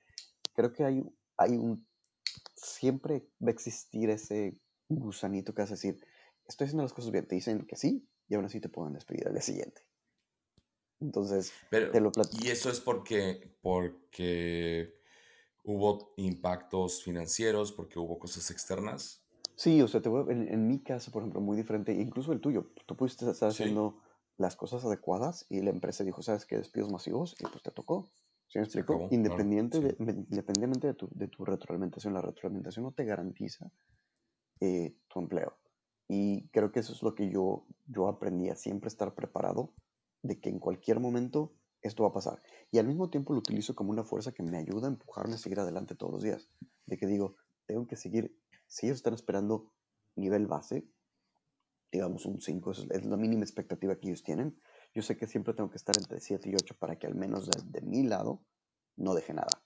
creo 0.54 0.72
que 0.72 0.84
hay, 0.84 1.04
hay 1.36 1.56
un... 1.56 1.86
Siempre 2.54 3.26
va 3.42 3.48
a 3.48 3.50
existir 3.50 4.10
ese 4.10 4.56
gusanito 4.88 5.54
que 5.54 5.62
hace 5.62 5.74
decir, 5.74 5.98
estoy 6.46 6.66
haciendo 6.66 6.84
las 6.84 6.92
cosas 6.92 7.10
bien. 7.10 7.26
Te 7.26 7.34
dicen 7.34 7.66
que 7.66 7.76
sí 7.76 8.06
y 8.28 8.34
aún 8.34 8.44
así 8.44 8.60
te 8.60 8.68
pueden 8.68 8.92
despedir 8.92 9.26
al 9.26 9.32
día 9.32 9.42
siguiente. 9.42 9.82
Entonces, 11.00 11.52
Pero, 11.68 11.90
te 11.90 12.00
lo 12.00 12.12
platico. 12.12 12.44
Y 12.44 12.50
eso 12.50 12.70
es 12.70 12.80
porque, 12.80 13.56
porque 13.60 15.01
¿Hubo 15.64 16.12
impactos 16.16 17.02
financieros 17.02 17.72
porque 17.72 17.98
hubo 17.98 18.18
cosas 18.18 18.50
externas? 18.50 19.24
Sí, 19.54 19.80
o 19.80 19.88
sea, 19.88 20.02
te 20.02 20.08
voy 20.08 20.24
en, 20.32 20.48
en, 20.48 20.66
mi 20.66 20.80
caso, 20.80 21.12
por 21.12 21.22
ejemplo, 21.22 21.40
muy 21.40 21.56
diferente, 21.56 21.92
incluso 21.92 22.32
el 22.32 22.40
tuyo. 22.40 22.72
Tú 22.86 22.96
pudiste 22.96 23.30
estar 23.30 23.50
haciendo 23.50 24.02
las 24.38 24.56
cosas 24.56 24.84
adecuadas 24.84 25.46
y 25.48 25.60
la 25.60 25.70
empresa 25.70 26.04
dijo, 26.04 26.22
¿sabes 26.22 26.46
qué? 26.46 26.56
Despidos 26.56 26.90
masivos 26.90 27.36
y 27.38 27.44
pues 27.44 27.62
te 27.62 27.70
tocó. 27.70 28.10
¿Sí 28.48 28.58
me 28.58 28.64
explico? 28.64 29.08
Independiente 29.10 29.80
de, 29.80 29.96
independientemente 29.98 30.88
de 30.88 30.94
tu, 30.94 31.08
de 31.12 31.28
tu, 31.28 31.44
retroalimentación, 31.44 32.12
la 32.12 32.20
retroalimentación 32.20 32.84
no 32.84 32.92
te 32.92 33.04
garantiza 33.04 33.70
eh, 34.60 34.94
tu 35.08 35.20
empleo. 35.20 35.56
Y 36.08 36.48
creo 36.48 36.70
que 36.70 36.80
eso 36.80 36.92
es 36.92 37.02
lo 37.02 37.14
que 37.14 37.30
yo, 37.30 37.66
yo 37.86 38.08
aprendí 38.08 38.50
a 38.50 38.56
siempre 38.56 38.88
estar 38.88 39.14
preparado 39.14 39.72
de 40.22 40.38
que 40.38 40.50
en 40.50 40.58
cualquier 40.58 41.00
momento 41.00 41.54
esto 41.82 42.04
va 42.04 42.10
a 42.10 42.12
pasar. 42.12 42.42
Y 42.70 42.78
al 42.78 42.86
mismo 42.86 43.10
tiempo 43.10 43.32
lo 43.32 43.40
utilizo 43.40 43.74
como 43.74 43.90
una 43.90 44.04
fuerza 44.04 44.32
que 44.32 44.42
me 44.42 44.56
ayuda 44.58 44.86
a 44.86 44.90
empujarme 44.90 45.34
a 45.34 45.38
seguir 45.38 45.60
adelante 45.60 45.94
todos 45.94 46.12
los 46.12 46.22
días. 46.22 46.48
De 46.86 46.96
que 46.96 47.06
digo, 47.06 47.36
tengo 47.66 47.86
que 47.86 47.96
seguir, 47.96 48.36
si 48.66 48.86
ellos 48.86 48.96
están 48.96 49.14
esperando 49.14 49.72
nivel 50.16 50.46
base, 50.46 50.86
digamos 51.90 52.24
un 52.24 52.40
5, 52.40 52.70
es 52.90 53.04
la 53.04 53.16
mínima 53.16 53.42
expectativa 53.42 53.96
que 53.96 54.08
ellos 54.08 54.22
tienen, 54.22 54.58
yo 54.94 55.02
sé 55.02 55.16
que 55.16 55.26
siempre 55.26 55.54
tengo 55.54 55.70
que 55.70 55.76
estar 55.76 55.96
entre 55.96 56.20
7 56.20 56.50
y 56.50 56.54
8 56.54 56.76
para 56.78 56.98
que 56.98 57.06
al 57.06 57.14
menos 57.14 57.48
de, 57.50 57.80
mi 57.82 58.02
lado 58.02 58.42
no 58.96 59.14
deje 59.14 59.34
nada. 59.34 59.62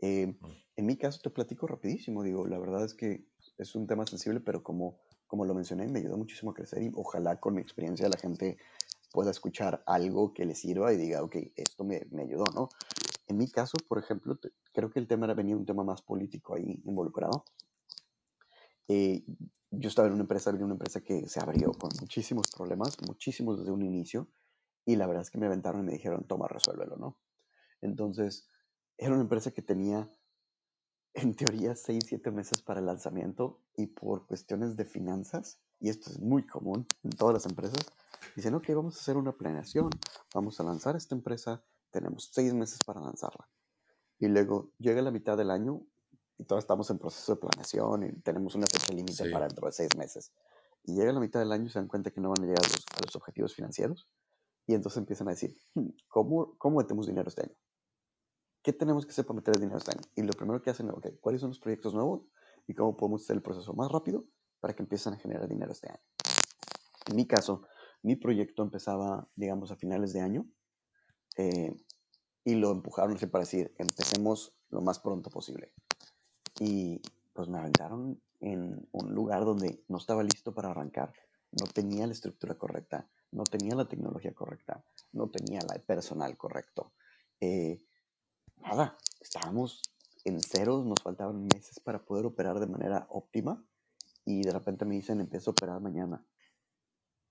Eh, 0.00 0.26
mm. 0.26 0.46
en 0.76 0.86
mi 0.86 0.96
caso 0.96 1.20
te 1.22 1.30
platico 1.30 1.66
rapidísimo, 1.66 2.22
digo, 2.22 2.46
la 2.46 2.58
verdad 2.58 2.84
es 2.84 2.94
que 2.94 3.26
es 3.58 3.74
un 3.74 3.86
tema 3.86 4.06
sensible, 4.06 4.40
pero 4.40 4.62
como, 4.62 4.98
como 5.26 5.44
lo 5.44 5.54
mencioné, 5.54 5.88
me 5.88 6.00
ayudó 6.00 6.16
muchísimo 6.16 6.52
a 6.52 6.54
crecer 6.54 6.82
y 6.82 6.90
ojalá 6.94 7.38
con 7.40 7.54
mi 7.54 7.60
experiencia 7.60 8.08
la 8.08 8.18
gente 8.18 8.58
pueda 9.12 9.30
escuchar 9.30 9.82
algo 9.86 10.32
que 10.34 10.44
le 10.44 10.54
sirva 10.54 10.92
y 10.92 10.96
diga, 10.96 11.22
ok, 11.22 11.36
esto 11.56 11.84
me, 11.84 12.06
me 12.10 12.22
ayudó, 12.22 12.50
¿no? 12.50 12.70
En 13.26 13.36
mi 13.36 13.48
caso, 13.48 13.78
por 13.88 13.98
ejemplo, 13.98 14.38
creo 14.72 14.90
que 14.90 14.98
el 14.98 15.06
tema 15.06 15.26
era 15.26 15.34
venía 15.34 15.56
un 15.56 15.64
tema 15.64 15.84
más 15.84 16.02
político 16.02 16.54
ahí 16.54 16.82
involucrado. 16.84 17.44
Eh, 18.88 19.24
yo 19.70 19.88
estaba 19.88 20.08
en 20.08 20.14
una 20.14 20.22
empresa, 20.22 20.50
venía 20.50 20.64
una 20.64 20.74
empresa 20.74 21.00
que 21.00 21.28
se 21.28 21.38
abrió 21.38 21.72
con 21.72 21.96
muchísimos 22.00 22.48
problemas, 22.48 23.00
muchísimos 23.00 23.58
desde 23.58 23.70
un 23.70 23.82
inicio, 23.82 24.28
y 24.84 24.96
la 24.96 25.06
verdad 25.06 25.22
es 25.22 25.30
que 25.30 25.38
me 25.38 25.46
aventaron 25.46 25.82
y 25.82 25.84
me 25.84 25.92
dijeron, 25.92 26.26
toma, 26.26 26.48
resuélvelo, 26.48 26.96
¿no? 26.96 27.20
Entonces, 27.80 28.48
era 28.98 29.12
una 29.12 29.22
empresa 29.22 29.52
que 29.52 29.62
tenía, 29.62 30.08
en 31.14 31.34
teoría, 31.34 31.76
6, 31.76 32.06
7 32.08 32.32
meses 32.32 32.62
para 32.62 32.80
el 32.80 32.86
lanzamiento, 32.86 33.62
y 33.76 33.86
por 33.86 34.26
cuestiones 34.26 34.76
de 34.76 34.84
finanzas, 34.84 35.60
y 35.80 35.88
esto 35.88 36.10
es 36.10 36.20
muy 36.20 36.46
común 36.46 36.86
en 37.02 37.10
todas 37.10 37.34
las 37.34 37.46
empresas, 37.46 37.80
Dicen, 38.36 38.54
ok, 38.54 38.68
vamos 38.74 38.96
a 38.96 39.00
hacer 39.00 39.16
una 39.16 39.32
planeación, 39.32 39.90
vamos 40.34 40.60
a 40.60 40.62
lanzar 40.62 40.96
esta 40.96 41.14
empresa, 41.14 41.64
tenemos 41.90 42.30
seis 42.32 42.54
meses 42.54 42.78
para 42.84 43.00
lanzarla. 43.00 43.48
Y 44.18 44.28
luego 44.28 44.72
llega 44.78 45.02
la 45.02 45.10
mitad 45.10 45.36
del 45.36 45.50
año 45.50 45.82
y 46.38 46.44
todos 46.44 46.62
estamos 46.62 46.90
en 46.90 46.98
proceso 46.98 47.34
de 47.34 47.40
planeación 47.40 48.04
y 48.04 48.12
tenemos 48.20 48.54
una 48.54 48.66
fecha 48.66 48.92
límite 48.92 49.30
para 49.30 49.46
dentro 49.46 49.66
de 49.66 49.72
seis 49.72 49.90
meses. 49.96 50.32
Y 50.84 50.94
llega 50.94 51.12
la 51.12 51.20
mitad 51.20 51.40
del 51.40 51.52
año 51.52 51.66
y 51.66 51.70
se 51.70 51.78
dan 51.78 51.88
cuenta 51.88 52.10
que 52.10 52.20
no 52.20 52.30
van 52.30 52.44
a 52.44 52.46
llegar 52.46 52.64
a 52.64 53.00
los, 53.04 53.16
objetivos 53.16 53.54
financieros. 53.54 54.08
Y 54.66 54.74
entonces 54.74 54.98
empiezan 54.98 55.28
a 55.28 55.32
decir, 55.32 55.56
hmm, 55.74 55.88
¿cómo, 56.08 56.56
¿cómo 56.58 56.78
metemos 56.78 57.06
dinero 57.06 57.28
este 57.28 57.42
año? 57.42 57.54
¿Qué 58.62 58.72
tenemos 58.72 59.06
que 59.06 59.12
hacer 59.12 59.26
para 59.26 59.36
meter 59.36 59.58
dinero 59.58 59.78
este 59.78 59.92
año? 59.92 60.02
Y 60.14 60.22
lo 60.22 60.32
primero 60.32 60.62
que 60.62 60.70
hacen 60.70 60.88
es, 60.88 60.94
ok, 60.94 61.06
¿cuáles 61.20 61.40
son 61.40 61.50
los 61.50 61.58
proyectos 61.58 61.94
nuevos? 61.94 62.26
Y 62.66 62.74
cómo 62.74 62.96
podemos 62.96 63.22
hacer 63.22 63.36
el 63.36 63.42
proceso 63.42 63.72
más 63.72 63.90
rápido 63.90 64.24
para 64.60 64.74
que 64.74 64.82
empiecen 64.82 65.14
a 65.14 65.18
generar 65.18 65.48
dinero 65.48 65.72
este 65.72 65.88
año. 65.88 66.02
En 67.06 67.16
mi 67.16 67.26
caso, 67.26 67.62
mi 68.02 68.16
proyecto 68.16 68.62
empezaba, 68.62 69.28
digamos, 69.34 69.70
a 69.70 69.76
finales 69.76 70.12
de 70.12 70.20
año 70.20 70.46
eh, 71.36 71.74
y 72.44 72.54
lo 72.54 72.70
empujaron 72.70 73.16
así 73.16 73.26
para 73.26 73.44
decir, 73.44 73.74
empecemos 73.78 74.54
lo 74.70 74.80
más 74.80 74.98
pronto 75.00 75.30
posible. 75.30 75.74
Y 76.58 77.00
pues 77.32 77.48
me 77.48 77.58
aventaron 77.58 78.20
en 78.40 78.88
un 78.92 79.14
lugar 79.14 79.44
donde 79.44 79.84
no 79.88 79.98
estaba 79.98 80.22
listo 80.22 80.54
para 80.54 80.70
arrancar, 80.70 81.12
no 81.52 81.66
tenía 81.66 82.06
la 82.06 82.12
estructura 82.12 82.56
correcta, 82.56 83.08
no 83.32 83.44
tenía 83.44 83.74
la 83.74 83.88
tecnología 83.88 84.34
correcta, 84.34 84.84
no 85.12 85.30
tenía 85.30 85.60
el 85.60 85.82
personal 85.82 86.36
correcto. 86.36 86.92
Eh, 87.40 87.82
nada, 88.58 88.96
estábamos 89.20 89.82
en 90.24 90.40
ceros, 90.40 90.84
nos 90.84 91.02
faltaban 91.02 91.46
meses 91.46 91.80
para 91.80 92.04
poder 92.04 92.26
operar 92.26 92.60
de 92.60 92.66
manera 92.66 93.06
óptima 93.10 93.64
y 94.30 94.42
de 94.42 94.52
repente 94.52 94.84
me 94.84 94.94
dicen, 94.94 95.20
empiezo 95.20 95.50
a 95.50 95.54
operar 95.54 95.80
mañana. 95.80 96.24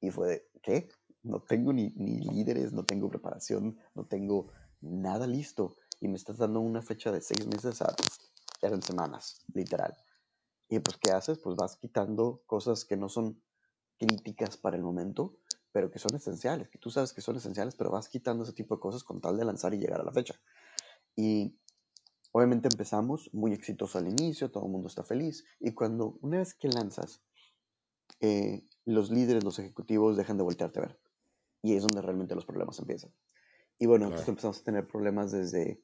Y 0.01 0.11
fue 0.11 0.27
de, 0.27 0.49
¿qué? 0.61 0.89
No 1.23 1.41
tengo 1.41 1.71
ni, 1.73 1.89
ni 1.95 2.19
líderes, 2.19 2.73
no 2.73 2.83
tengo 2.85 3.09
preparación, 3.09 3.77
no 3.95 4.05
tengo 4.05 4.51
nada 4.81 5.27
listo. 5.27 5.75
Y 5.99 6.07
me 6.07 6.15
estás 6.15 6.37
dando 6.37 6.59
una 6.59 6.81
fecha 6.81 7.11
de 7.11 7.21
seis 7.21 7.45
meses 7.47 7.81
a... 7.81 7.95
Eran 8.61 8.81
semanas, 8.81 9.45
literal. 9.53 9.95
Y 10.67 10.79
pues, 10.79 10.97
¿qué 10.97 11.11
haces? 11.11 11.39
Pues 11.39 11.55
vas 11.55 11.77
quitando 11.77 12.43
cosas 12.45 12.85
que 12.85 12.97
no 12.97 13.09
son 13.09 13.41
críticas 13.97 14.57
para 14.57 14.75
el 14.75 14.83
momento, 14.83 15.37
pero 15.71 15.91
que 15.91 15.99
son 15.99 16.15
esenciales, 16.15 16.69
que 16.69 16.77
tú 16.77 16.89
sabes 16.89 17.13
que 17.13 17.21
son 17.21 17.37
esenciales, 17.37 17.75
pero 17.75 17.91
vas 17.91 18.09
quitando 18.09 18.43
ese 18.43 18.53
tipo 18.53 18.75
de 18.75 18.81
cosas 18.81 19.03
con 19.03 19.21
tal 19.21 19.37
de 19.37 19.45
lanzar 19.45 19.73
y 19.73 19.79
llegar 19.79 20.01
a 20.01 20.05
la 20.05 20.11
fecha. 20.11 20.35
Y 21.15 21.59
obviamente 22.31 22.69
empezamos 22.71 23.29
muy 23.33 23.53
exitoso 23.53 23.97
al 23.97 24.07
inicio, 24.07 24.51
todo 24.51 24.65
el 24.65 24.71
mundo 24.71 24.87
está 24.87 25.03
feliz, 25.03 25.45
y 25.59 25.73
cuando 25.73 26.17
una 26.21 26.39
vez 26.39 26.53
que 26.53 26.67
lanzas, 26.67 27.21
eh, 28.19 28.67
los 28.85 29.11
líderes, 29.11 29.43
los 29.43 29.59
ejecutivos 29.59 30.17
dejan 30.17 30.37
de 30.37 30.43
voltearte 30.43 30.79
a 30.79 30.83
ver. 30.83 30.99
Y 31.61 31.75
es 31.75 31.83
donde 31.83 32.01
realmente 32.01 32.35
los 32.35 32.45
problemas 32.45 32.79
empiezan. 32.79 33.13
Y 33.77 33.85
bueno, 33.85 34.05
entonces 34.05 34.29
empezamos 34.29 34.59
a 34.59 34.63
tener 34.63 34.87
problemas 34.87 35.31
desde 35.31 35.81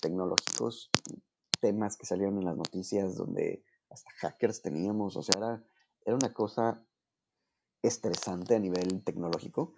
tecnológicos, 0.00 0.90
temas 1.60 1.96
que 1.96 2.06
salieron 2.06 2.38
en 2.38 2.44
las 2.44 2.56
noticias 2.56 3.16
donde 3.16 3.64
hasta 3.90 4.10
hackers 4.18 4.62
teníamos, 4.62 5.16
o 5.16 5.22
sea, 5.22 5.34
era, 5.38 5.64
era 6.04 6.16
una 6.16 6.32
cosa 6.32 6.84
estresante 7.82 8.54
a 8.56 8.58
nivel 8.58 9.02
tecnológico 9.04 9.74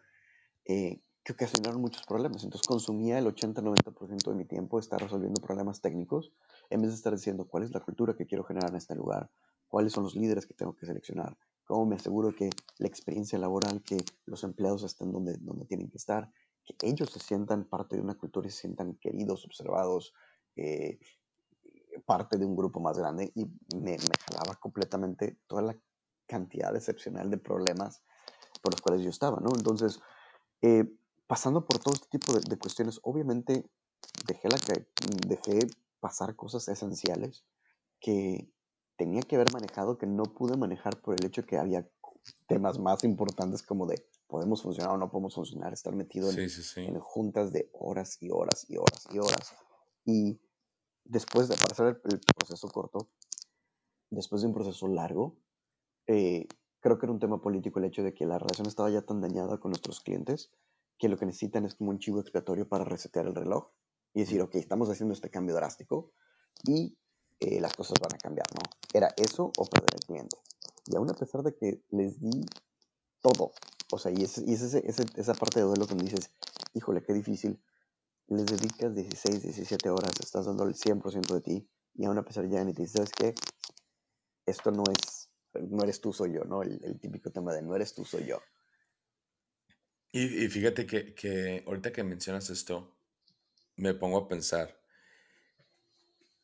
eh, 0.65 1.01
que 1.27 1.33
ocasionaron 1.33 1.81
muchos 1.81 2.07
problemas. 2.07 2.45
Entonces 2.45 2.65
consumía 2.65 3.19
el 3.19 3.27
80-90% 3.27 4.31
de 4.31 4.37
mi 4.37 4.45
tiempo 4.45 4.79
estar 4.79 5.01
resolviendo 5.01 5.43
problemas 5.43 5.81
técnicos 5.81 6.33
en 6.71 6.83
vez 6.83 6.93
de 6.93 6.97
estar 6.97 7.13
diciendo 7.13 7.49
cuál 7.49 7.65
es 7.65 7.73
la 7.73 7.81
cultura 7.81 8.15
que 8.15 8.27
quiero 8.27 8.45
generar 8.45 8.71
en 8.71 8.77
este 8.77 8.95
lugar, 8.95 9.29
cuáles 9.67 9.93
son 9.93 10.05
los 10.05 10.15
líderes 10.15 10.47
que 10.47 10.55
tengo 10.55 10.77
que 10.77 10.87
seleccionar, 10.87 11.37
cómo 11.65 11.85
me 11.85 11.97
aseguro 11.97 12.33
que 12.33 12.51
la 12.79 12.87
experiencia 12.87 13.41
laboral, 13.41 13.83
que 13.83 13.97
los 14.25 14.45
empleados 14.45 14.85
estén 14.85 15.11
donde, 15.11 15.37
donde 15.41 15.67
tienen 15.67 15.91
que 15.91 15.97
estar, 15.97 16.31
que 16.65 16.77
ellos 16.83 17.11
se 17.11 17.19
sientan 17.19 17.65
parte 17.65 17.97
de 17.97 18.03
una 18.03 18.15
cultura 18.15 18.47
y 18.47 18.53
se 18.53 18.61
sientan 18.61 18.95
queridos, 18.95 19.45
observados, 19.45 20.15
eh, 20.55 21.01
parte 22.05 22.39
de 22.39 22.47
un 22.47 22.55
grupo 22.55 22.79
más 22.79 22.99
grande 22.99 23.33
y 23.35 23.47
me, 23.75 23.97
me 23.97 24.17
jalaba 24.31 24.55
completamente 24.61 25.41
toda 25.49 25.63
la 25.63 25.77
cantidad 26.29 26.75
excepcional 26.77 27.31
de 27.31 27.39
problemas 27.39 28.05
por 28.63 28.73
los 28.73 28.81
cuales 28.81 29.03
yo 29.03 29.11
estaba, 29.11 29.41
¿no? 29.41 29.49
Entonces, 29.57 30.01
eh, 30.63 30.85
pasando 31.27 31.65
por 31.65 31.79
todo 31.79 31.95
este 31.95 32.09
tipo 32.09 32.33
de, 32.33 32.41
de, 32.41 32.59
cuestiones, 32.59 33.01
obviamente 33.03 33.69
dejé, 34.27 34.49
la 34.49 34.59
que, 34.59 34.87
dejé 35.27 35.67
pasar 36.01 36.37
cosas 36.37 36.69
esenciales 36.69 37.45
que 38.01 38.53
tenía 38.97 39.23
que 39.23 39.37
haber 39.37 39.53
manejado, 39.53 39.99
que 39.99 40.07
no 40.07 40.25
pude 40.25 40.57
manejar 40.57 41.01
por 41.01 41.15
el 41.15 41.27
hecho 41.27 41.45
que 41.45 41.59
había 41.59 41.89
temas 42.47 42.79
más 42.79 43.05
importantes 43.05 43.63
como 43.63 43.87
de 43.87 44.07
podemos 44.27 44.63
funcionar 44.63 44.93
o 44.93 44.99
no 44.99 45.11
podemos 45.11 45.35
funcionar, 45.35 45.73
estar 45.73 45.95
metido 45.95 46.31
en, 46.31 46.39
en 46.77 47.01
juntas 47.01 47.53
de 47.53 47.71
horas 47.73 48.21
y 48.21 48.31
horas 48.31 48.67
y 48.69 48.77
horas 48.77 49.07
y 49.13 49.19
horas. 49.19 49.55
Y 50.05 50.41
después 51.05 51.49
de, 51.49 51.55
hacer 51.55 52.01
el, 52.05 52.21
proceso 52.37 52.69
corto, 52.69 53.09
después 54.11 54.43
de 54.43 54.49
un 54.49 54.55
proceso 54.55 54.89
largo, 54.89 55.37
eh, 56.07 56.47
creo 56.81 56.99
que 56.99 57.07
era 57.07 57.13
un 57.13 57.21
tema 57.21 57.41
político 57.41 57.79
el 57.79 57.85
hecho 57.85 58.03
de 58.03 58.15
que 58.15 58.27
la 58.27 58.39
relación 58.39 58.67
estaba 58.67 58.91
ya 58.91 59.03
tan 59.03 59.21
dañada 59.21 59.59
con 59.59 59.71
nuestros 59.71 60.01
clientes 60.01 60.51
que 60.99 61.09
lo 61.09 61.17
que 61.17 61.27
necesitan 61.27 61.65
es 61.65 61.75
como 61.75 61.91
un 61.91 61.99
chivo 61.99 62.21
expiatorio 62.21 62.69
para 62.69 62.85
resetear 62.85 63.27
el 63.27 63.35
reloj 63.35 63.71
y 64.15 64.21
decir, 64.21 64.41
ok, 64.41 64.55
estamos 64.57 64.89
haciendo 64.89 65.13
este 65.15 65.31
cambio 65.31 65.55
drástico 65.55 66.13
y 66.65 66.97
eh, 67.41 67.61
las 67.61 67.75
cosas 67.75 67.99
van 68.01 68.15
a 68.15 68.19
cambiar, 68.19 68.47
¿no? 68.55 68.63
Era 68.93 69.13
eso 69.17 69.53
o 69.59 69.65
perder 69.67 69.95
el 69.95 70.05
cliente. 70.07 70.37
Y 70.87 70.97
aún 70.97 71.11
a 71.11 71.15
pesar 71.15 71.43
de 71.43 71.55
que 71.55 71.83
les 71.91 72.21
di 72.21 72.47
todo, 73.21 73.53
o 73.91 73.99
sea, 73.99 74.13
y, 74.13 74.23
es, 74.23 74.39
y 74.39 74.55
es 74.55 74.63
ese, 74.63 75.05
esa 75.17 75.35
parte 75.35 75.61
de 75.61 75.67
duelo 75.67 75.87
que 75.87 75.95
me 75.95 76.03
dices, 76.03 76.31
híjole, 76.75 77.03
qué 77.03 77.13
difícil, 77.13 77.61
les 78.29 78.47
dedicas 78.47 78.95
16, 78.95 79.43
17 79.43 79.91
horas, 79.91 80.13
estás 80.21 80.47
dando 80.47 80.65
el 80.65 80.75
100% 80.75 81.35
de 81.35 81.41
ti, 81.41 81.69
y 81.95 82.05
aún 82.05 82.19
a 82.19 82.25
pesar 82.25 82.45
de 82.45 82.51
ya 82.51 82.65
ni 82.65 82.73
te 82.73 82.83
dices, 82.83 82.95
¿sabes 82.95 83.13
qué? 83.13 83.35
Esto 84.47 84.71
no 84.71 84.85
es, 84.91 85.31
no 85.55 85.83
eres 85.83 86.01
tú, 86.01 86.13
soy 86.13 86.33
yo, 86.33 86.45
¿no? 86.45 86.63
El, 86.63 86.99
típico 87.01 87.31
tema 87.31 87.53
de 87.53 87.63
no 87.63 87.75
eres 87.75 87.95
tú, 87.95 88.05
soy 88.05 88.27
yo. 88.27 88.41
Y, 90.13 90.49
fíjate 90.49 90.87
que, 90.87 91.15
que, 91.15 91.63
ahorita 91.67 91.93
que 91.93 92.03
mencionas 92.03 92.49
esto, 92.49 92.97
me 93.77 93.93
pongo 93.93 94.19
a 94.19 94.29
pensar, 94.29 94.81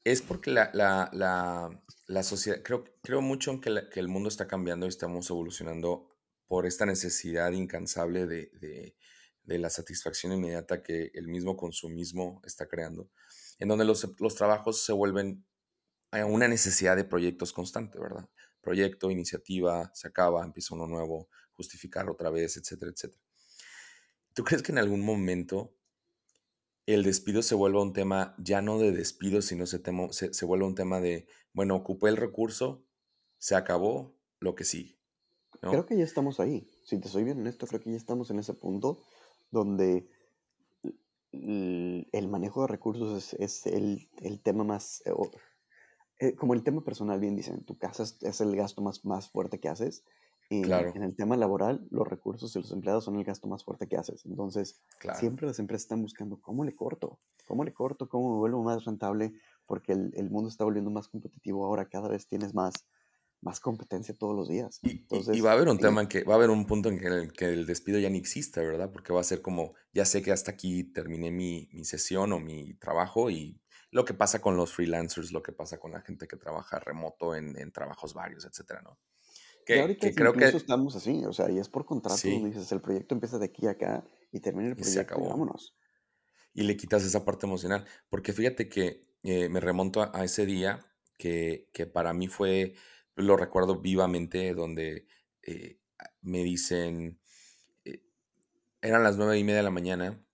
es 0.05 0.21
porque 0.21 0.51
la, 0.51 0.71
la, 0.75 1.09
la, 1.13 1.83
la 2.07 2.23
sociedad, 2.23 2.63
creo, 2.63 2.85
creo 3.03 3.23
mucho 3.23 3.51
en 3.51 3.61
que, 3.61 3.89
que, 3.91 4.01
el 4.01 4.09
mundo 4.09 4.29
está 4.29 4.47
cambiando 4.47 4.87
y 4.87 4.91
estamos 4.91 5.31
evolucionando 5.31 6.09
por 6.47 6.67
esta 6.67 6.85
necesidad 6.85 7.53
incansable 7.53 8.27
de, 8.27 8.51
de 8.61 8.97
de 9.45 9.59
la 9.59 9.71
satisfacción 9.71 10.33
inmediata 10.33 10.83
que 10.83 11.11
el 11.15 11.29
mismo 11.29 11.57
consumismo 11.57 12.41
está 12.45 12.67
creando, 12.67 13.11
en 13.59 13.69
donde 13.69 13.85
los, 13.85 14.09
los 14.21 14.35
trabajos 14.35 14.85
se 14.85 14.93
vuelven 14.93 15.45
una 16.13 16.47
necesidad 16.47 16.97
de 16.97 17.05
proyectos 17.05 17.53
constante, 17.53 17.99
¿verdad? 17.99 18.29
Proyecto, 18.61 19.11
iniciativa, 19.11 19.91
se 19.95 20.09
acaba, 20.09 20.45
empieza 20.45 20.75
uno 20.75 20.87
nuevo, 20.87 21.29
justificar 21.53 22.09
otra 22.11 22.31
vez, 22.31 22.57
etcétera, 22.57 22.93
etcétera. 22.93 23.23
¿Tú 24.35 24.45
crees 24.45 24.63
que 24.63 24.73
en 24.73 24.79
algún 24.79 25.05
momento 25.05 25.75
el 26.87 27.03
despido 27.05 27.43
se 27.43 27.55
vuelva 27.55 27.83
un 27.83 27.93
tema 27.93 28.35
ya 28.39 28.63
no 28.63 28.79
de 28.79 28.93
despido, 28.93 29.43
sino 29.43 29.67
se, 29.67 29.79
temo, 29.79 30.13
se, 30.13 30.35
se 30.35 30.45
vuelva 30.45 30.67
un 30.67 30.75
tema 30.75 31.01
de, 31.01 31.27
bueno, 31.53 31.77
ocupé 31.77 32.09
el 32.09 32.17
recurso, 32.17 32.85
se 33.39 33.55
acabó, 33.55 34.15
lo 34.43 34.55
que 34.55 34.65
sigue? 34.65 34.99
Creo 35.61 35.87
que 35.87 35.97
ya 35.97 36.05
estamos 36.05 36.41
ahí. 36.41 36.69
Si 36.85 36.99
te 36.99 37.09
soy 37.09 37.23
bien 37.23 37.39
honesto, 37.39 37.67
creo 37.67 37.81
que 37.81 37.91
ya 37.91 37.97
estamos 37.97 38.31
en 38.31 38.41
ese 38.41 38.53
punto 38.53 38.99
donde 39.53 40.09
el 41.33 42.29
manejo 42.29 42.63
de 42.63 42.67
recursos 42.67 43.35
es, 43.35 43.67
el, 43.67 44.09
tema 44.43 44.65
más, 44.65 45.03
eh, 45.07 45.13
eh, 46.19 46.35
como 46.35 46.55
el 46.55 46.65
tema 46.65 46.85
personal, 46.85 47.21
bien 47.21 47.37
dicen, 47.37 47.65
tu 47.65 47.79
casa 47.79 48.03
es, 48.03 48.41
el 48.41 48.57
gasto 48.57 48.83
más, 48.83 49.05
más 49.05 49.31
fuerte 49.31 49.61
que 49.61 49.69
haces. 49.69 50.05
Y 50.51 50.71
en 50.71 51.03
el 51.03 51.17
tema 51.17 51.37
laboral, 51.37 51.87
los 51.91 52.07
recursos 52.07 52.55
y 52.55 52.59
los 52.59 52.71
empleados 52.73 53.05
son 53.05 53.17
el 53.17 53.25
gasto 53.25 53.49
más 53.49 53.65
fuerte 53.65 53.89
que 53.89 53.97
haces. 53.97 54.27
Entonces, 54.27 54.83
siempre 55.19 55.47
las 55.47 55.59
empresas 55.59 55.85
están 55.85 56.03
buscando 56.03 56.41
cómo 56.43 56.65
le 56.65 56.77
corto, 56.77 57.21
cómo 57.47 57.65
le 57.65 57.73
corto, 57.73 58.09
cómo 58.09 58.33
me 58.33 58.39
vuelvo 58.39 58.63
más 58.63 58.85
rentable, 58.85 59.33
porque 59.67 59.93
el, 59.93 60.13
el 60.15 60.29
mundo 60.29 60.51
está 60.51 60.65
volviendo 60.65 60.91
más 60.91 61.09
competitivo 61.09 61.65
ahora, 61.65 61.89
cada 61.89 62.09
vez 62.09 62.27
tienes 62.27 62.55
más, 62.55 62.87
más 63.43 63.59
competencia 63.61 64.17
todos 64.17 64.35
los 64.35 64.49
días. 64.49 64.81
Y, 64.83 65.41
va 65.41 65.51
a 65.51 65.55
haber 65.55 65.69
un 65.69 65.79
tema 65.79 66.01
en 66.03 66.09
que 66.09 66.23
va 66.23 66.35
a 66.35 66.37
haber 66.37 66.51
un 66.51 66.65
punto 66.65 66.89
en 66.89 66.99
que 66.99 67.07
el, 67.09 67.33
que 67.33 67.47
el, 67.47 67.67
despido 67.67 67.99
ya 67.99 68.09
ni 68.09 68.19
exista, 68.19 68.63
¿verdad? 68.63 68.91
Porque 68.93 69.13
va 69.13 69.21
a 69.21 69.25
ser 69.25 69.43
como, 69.43 69.75
ya 69.93 70.05
sé 70.05 70.23
que 70.23 70.33
hasta 70.33 70.53
aquí 70.53 70.85
terminé 70.85 71.31
mi, 71.31 71.69
mi, 71.73 71.85
sesión 71.85 72.33
o 72.33 72.39
mi 72.39 72.75
trabajo 72.75 73.31
y 73.31 73.61
lo 73.91 74.05
que 74.05 74.15
pasa 74.15 74.41
con 74.41 74.57
los 74.57 74.73
freelancers, 74.73 75.33
lo 75.33 75.43
que 75.43 75.53
pasa 75.53 75.79
con 75.79 75.91
la 75.91 76.01
gente 76.01 76.29
que 76.29 76.37
trabaja 76.37 76.79
remoto 76.79 77.35
en, 77.35 77.59
en 77.59 77.73
trabajos 77.73 78.15
varios, 78.15 78.45
etcétera, 78.45 78.81
¿no? 78.83 78.99
Que, 79.65 79.81
ahorita 79.81 80.09
que 80.09 80.15
creo 80.15 80.33
que 80.33 80.45
estamos 80.45 80.97
así, 80.97 81.25
o 81.25 81.33
sea, 81.33 81.51
y 81.51 81.59
es 81.59 81.69
por 81.69 81.85
contrato, 81.85 82.21
dices, 82.27 82.73
el 82.73 82.81
proyecto 82.81 83.15
empieza 83.15 83.39
de 83.39 83.47
aquí 83.47 83.67
a 83.67 83.71
acá 83.71 84.05
y 84.33 84.41
termina 84.41 84.69
el 84.69 84.75
proyecto 84.75 84.91
y, 84.91 84.95
se 84.95 85.01
acabó. 85.01 85.29
vámonos. 85.29 85.77
Y 86.55 86.63
le 86.65 86.77
quitas 86.77 87.05
esa 87.05 87.25
parte 87.25 87.47
emocional, 87.47 87.85
porque 88.09 88.33
fíjate 88.33 88.69
que 88.69 89.07
eh, 89.23 89.49
me 89.49 89.61
remonto 89.61 90.03
a, 90.03 90.11
a 90.15 90.25
ese 90.25 90.47
día 90.47 90.85
que, 91.17 91.71
que 91.73 91.87
para 91.87 92.13
mí 92.13 92.27
fue 92.29 92.75
lo 93.17 93.37
recuerdo 93.37 93.81
vivamente, 93.81 94.55
donde 94.55 95.07
eh, 95.43 95.79
me 96.23 96.43
dicen, 96.43 97.21
eh, 97.85 98.03
eran 98.81 99.03
las 99.03 99.17
nueve 99.17 99.39
y 99.39 99.45
media 99.45 99.59
de 99.59 99.65
la 99.65 99.71
mañana, 99.71 100.25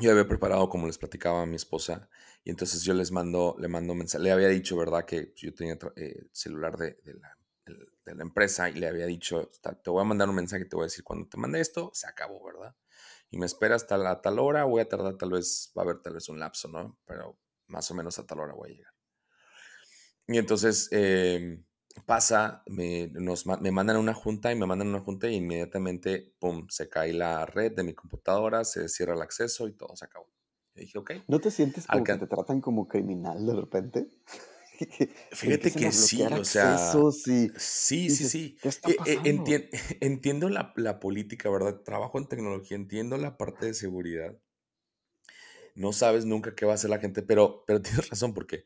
yo 0.00 0.10
había 0.10 0.28
preparado, 0.28 0.68
como 0.68 0.86
les 0.86 0.98
platicaba 0.98 1.42
a 1.42 1.46
mi 1.46 1.56
esposa, 1.56 2.08
y 2.44 2.50
entonces 2.50 2.82
yo 2.82 2.94
les 2.94 3.12
mando, 3.12 3.56
le 3.58 3.68
mando 3.68 3.94
mensaje, 3.94 4.22
le 4.24 4.32
había 4.32 4.48
dicho, 4.48 4.76
¿verdad?, 4.76 5.04
que 5.04 5.32
yo 5.36 5.54
tenía 5.54 5.78
eh, 5.96 6.26
celular 6.32 6.76
de, 6.76 6.98
la, 7.04 7.38
de, 7.66 8.14
la, 8.14 8.22
empresa 8.22 8.70
y 8.70 8.74
le 8.74 8.88
había 8.88 9.06
dicho, 9.06 9.50
te 9.82 9.90
voy 9.90 10.00
a 10.00 10.04
mandar 10.04 10.28
un 10.28 10.36
mensaje, 10.36 10.64
te 10.64 10.76
voy 10.76 10.84
a 10.84 10.86
decir, 10.86 11.04
cuando 11.04 11.28
te 11.28 11.36
mande 11.36 11.60
esto, 11.60 11.90
se 11.92 12.06
acabó, 12.06 12.44
¿verdad? 12.44 12.74
Y 13.30 13.38
me 13.38 13.46
esperas 13.46 13.82
hasta 13.82 13.98
la 13.98 14.20
tal 14.20 14.38
hora, 14.38 14.64
voy 14.64 14.80
a 14.80 14.88
tardar 14.88 15.16
tal 15.16 15.30
vez, 15.30 15.72
va 15.76 15.82
a 15.82 15.84
haber 15.84 16.00
tal 16.00 16.14
vez 16.14 16.28
un 16.28 16.38
lapso, 16.38 16.68
¿no? 16.68 16.98
Pero 17.04 17.38
más 17.66 17.90
o 17.90 17.94
menos 17.94 18.18
a 18.18 18.26
tal 18.26 18.40
hora 18.40 18.54
voy 18.54 18.70
a 18.70 18.74
llegar. 18.74 18.92
Y 20.28 20.38
entonces, 20.38 20.88
eh, 20.92 21.62
pasa, 22.04 22.62
me, 22.66 23.08
nos, 23.08 23.46
me 23.46 23.70
mandan 23.70 23.96
una 23.96 24.14
junta 24.14 24.52
y 24.52 24.56
me 24.56 24.66
mandan 24.66 24.88
una 24.88 25.00
junta 25.00 25.28
y 25.28 25.36
inmediatamente, 25.36 26.34
pum, 26.38 26.66
se 26.68 26.88
cae 26.88 27.12
la 27.12 27.46
red 27.46 27.72
de 27.72 27.84
mi 27.84 27.94
computadora, 27.94 28.64
se 28.64 28.88
cierra 28.88 29.14
el 29.14 29.22
acceso 29.22 29.66
y 29.68 29.72
todo 29.72 29.96
se 29.96 30.04
acabó. 30.04 30.28
Y 30.74 30.80
dije, 30.80 30.98
ok. 30.98 31.10
¿No 31.28 31.40
te 31.40 31.50
sientes 31.50 31.86
como 31.86 32.04
que 32.04 32.14
te 32.16 32.26
tratan 32.26 32.60
como 32.60 32.86
criminal 32.86 33.46
de 33.46 33.54
repente? 33.54 34.10
Fíjate 35.32 35.72
que 35.72 35.92
sí, 35.92 36.22
o 36.22 36.44
sea, 36.44 36.78
sí, 37.12 37.50
sí, 37.56 38.10
sí, 38.10 38.28
sí. 38.28 38.58
E, 39.06 39.18
e, 39.24 39.70
entiendo 40.00 40.48
la, 40.48 40.72
la, 40.76 41.00
política, 41.00 41.50
¿verdad? 41.50 41.80
Trabajo 41.82 42.18
en 42.18 42.28
tecnología, 42.28 42.76
entiendo 42.76 43.16
la 43.16 43.36
parte 43.36 43.66
de 43.66 43.74
seguridad. 43.74 44.38
No 45.74 45.92
sabes 45.92 46.24
nunca 46.24 46.54
qué 46.54 46.64
va 46.64 46.72
a 46.72 46.74
hacer 46.76 46.90
la 46.90 46.98
gente, 46.98 47.22
pero, 47.22 47.64
pero 47.66 47.82
tienes 47.82 48.08
razón, 48.08 48.34
porque 48.34 48.64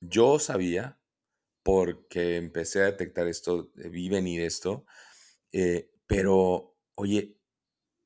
yo 0.00 0.38
sabía, 0.38 1.00
porque 1.62 2.36
empecé 2.36 2.80
a 2.80 2.86
detectar 2.86 3.26
esto, 3.26 3.70
vi 3.74 4.08
venir 4.08 4.40
esto, 4.42 4.86
eh, 5.52 5.90
pero, 6.06 6.76
oye, 6.94 7.38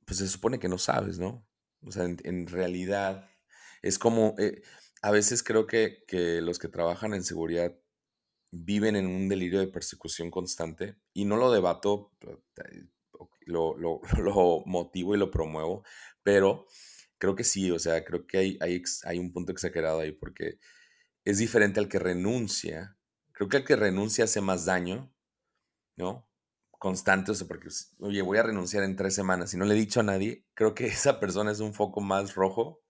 pues 0.05 0.19
se 0.19 0.29
supone 0.29 0.59
que 0.59 0.69
no 0.69 0.79
sabes, 0.79 1.19
¿no? 1.19 1.47
O 1.83 1.93
sea, 1.93 2.05
en, 2.05 2.47
realidad 2.47 3.29
es 3.83 3.99
como, 3.99 4.35
eh, 4.39 4.63
a 5.03 5.11
veces 5.11 5.43
creo 5.43 5.67
que, 5.67 6.05
los 6.43 6.59
que 6.59 6.69
trabajan 6.69 7.15
en 7.15 7.25
seguridad 7.25 7.75
viven 8.53 8.97
en 8.97 9.07
un 9.07 9.29
delirio 9.29 9.61
de 9.61 9.69
persecución 9.69 10.31
constante 10.31 10.97
y 11.13 11.25
no 11.25 11.37
lo 11.37 11.53
debato, 11.53 12.13
eh, 12.21 12.87
lo, 13.47 13.77
lo, 14.19 14.63
motivo 14.67 15.15
y 15.15 15.19
lo 15.19 15.31
promuevo, 15.31 15.85
pero 16.23 16.67
creo 17.19 17.35
que 17.35 17.45
sí, 17.45 17.71
o 17.71 17.79
sea, 17.79 18.05
creo 18.05 18.27
que 18.27 18.39
hay, 18.39 18.59
hay, 18.61 18.83
hay, 19.05 19.19
un 19.19 19.33
punto 19.33 19.53
exagerado 19.53 20.01
ahí 20.01 20.13
porque 20.13 20.59
es 21.25 21.39
diferente 21.39 21.81
al 21.81 21.89
que 21.89 21.99
renuncia. 21.99 22.97
Creo 23.33 23.49
que 23.49 23.59
el 23.59 23.65
que 23.65 23.77
renuncia 23.77 24.25
hace 24.25 24.41
más 24.41 24.65
daño, 24.67 25.15
¿no? 25.97 26.29
Constante, 26.71 27.31
o 27.33 27.35
sea, 27.35 27.47
porque, 27.47 27.69
oye, 27.99 28.23
voy 28.23 28.39
a 28.39 28.43
renunciar 28.43 28.85
en 28.85 28.97
tres 28.97 29.15
semanas 29.15 29.53
y 29.55 29.59
no 29.59 29.65
le 29.67 29.75
he 29.75 29.79
dicho 29.79 30.01
a 30.01 30.03
nadie, 30.03 30.47
creo 30.55 30.75
que 30.75 30.87
esa 30.87 31.21
persona 31.21 31.53
es 31.53 31.61
un 31.61 31.75
foco 31.75 32.01
más 32.01 32.35
rojo 32.35 32.83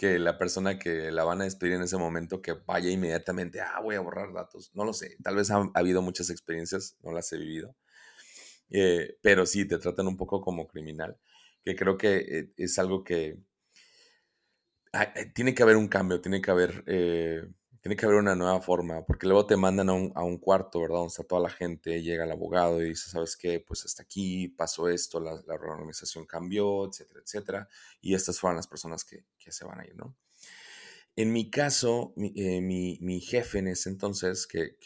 que 0.00 0.18
la 0.18 0.38
persona 0.38 0.78
que 0.78 1.10
la 1.10 1.24
van 1.24 1.42
a 1.42 1.44
despedir 1.44 1.74
en 1.74 1.82
ese 1.82 1.98
momento 1.98 2.40
que 2.40 2.54
vaya 2.54 2.88
inmediatamente, 2.88 3.60
ah, 3.60 3.80
voy 3.82 3.96
a 3.96 4.00
borrar 4.00 4.32
datos. 4.32 4.70
No 4.72 4.86
lo 4.86 4.94
sé, 4.94 5.18
tal 5.22 5.36
vez 5.36 5.50
ha, 5.50 5.70
habido 5.74 6.00
muchas 6.00 6.30
experiencias, 6.30 6.96
no 7.02 7.12
las 7.12 7.30
he 7.34 7.36
vivido, 7.36 7.76
eh, 8.70 9.18
pero 9.20 9.44
sí, 9.44 9.68
te 9.68 9.76
tratan 9.76 10.06
un 10.06 10.16
poco 10.16 10.40
como 10.40 10.66
criminal, 10.66 11.18
que 11.62 11.76
creo 11.76 11.98
que 11.98 12.16
eh, 12.16 12.52
es 12.56 12.78
algo 12.78 13.04
que 13.04 13.40
eh, 14.94 15.26
tiene 15.34 15.54
que 15.54 15.62
haber 15.64 15.76
un 15.76 15.88
cambio, 15.88 16.22
tiene 16.22 16.40
que 16.40 16.50
haber 16.50 16.82
tiene 17.80 17.96
que 17.96 18.04
haber 18.04 18.18
una 18.18 18.34
nueva 18.34 18.60
forma, 18.60 19.04
porque 19.06 19.26
luego 19.26 19.46
te 19.46 19.56
mandan 19.56 19.88
a 19.88 20.22
un, 20.22 20.38
cuarto, 20.38 20.80
¿verdad? 20.80 20.96
Donde 20.96 21.08
está 21.08 21.24
toda 21.24 21.40
la 21.40 21.48
gente, 21.48 22.02
llega 22.02 22.24
el 22.24 22.30
abogado 22.30 22.82
y 22.82 22.90
dice, 22.90 23.08
¿sabes 23.08 23.36
qué? 23.36 23.58
Pues 23.60 23.86
hasta 23.86 24.02
aquí 24.02 24.48
pasó 24.48 24.88
esto, 24.88 25.18
la, 25.18 25.42
la 25.46 25.54
organización 25.54 26.26
cambió, 26.26 26.86
etcétera, 26.86 27.20
etcétera. 27.24 27.68
Y 28.02 28.14
estas 28.14 28.38
fueron 28.38 28.56
las 28.56 28.66
personas 28.66 29.04
que, 29.04 29.24
se 29.38 29.64
van 29.64 29.80
a 29.80 29.86
ir, 29.86 29.96
¿no? 29.96 30.14
En 31.16 31.32
mi 31.32 31.50
caso, 31.50 32.12
mi, 32.16 32.32
eh, 32.36 33.20
jefe 33.20 33.58
en 33.58 33.68
ese 33.68 33.88
entonces, 33.88 34.46
que, 34.46 34.76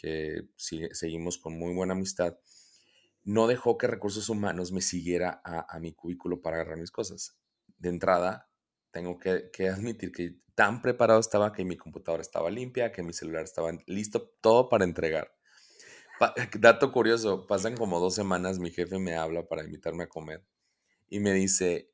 seguimos 0.55 1.37
con 1.37 1.59
muy 1.59 1.73
buena 1.73 1.93
amistad, 1.93 2.39
no 3.23 3.47
dejó 3.47 3.77
que 3.77 3.87
recursos 3.87 4.29
humanos 4.29 4.71
me 4.71 4.81
siguiera 4.81 5.41
a, 5.43 5.75
a 5.75 5.79
mi 5.79 5.93
cubículo 5.93 6.41
para 6.41 6.57
agarrar 6.57 6.77
mis 6.77 6.91
cosas. 6.91 7.37
De 7.77 7.89
entrada, 7.89 8.49
tengo 8.95 9.19
que, 9.19 9.67
admitir 9.69 10.13
que 10.13 10.37
tan 10.55 10.81
preparado 10.81 11.19
estaba 11.19 11.51
que 11.51 11.65
mi 11.65 11.75
computadora 11.75 12.21
estaba 12.21 12.49
limpia, 12.49 12.93
que 12.93 13.03
mi 13.03 13.11
celular 13.11 13.43
estaba 13.43 13.73
listo, 13.87 14.21
todo 14.39 14.69
para 14.69 14.85
entregar. 14.85 15.35
dato 16.61 16.93
curioso, 16.93 17.45
pasan 17.45 17.75
como 17.75 17.99
dos 17.99 18.15
semanas, 18.15 18.57
mi 18.57 18.71
jefe 18.71 18.97
me 18.97 19.17
habla 19.17 19.49
para 19.49 19.65
invitarme 19.65 20.05
a 20.05 20.07
comer 20.07 20.45
y 21.09 21.19
me 21.19 21.33
dice, 21.33 21.91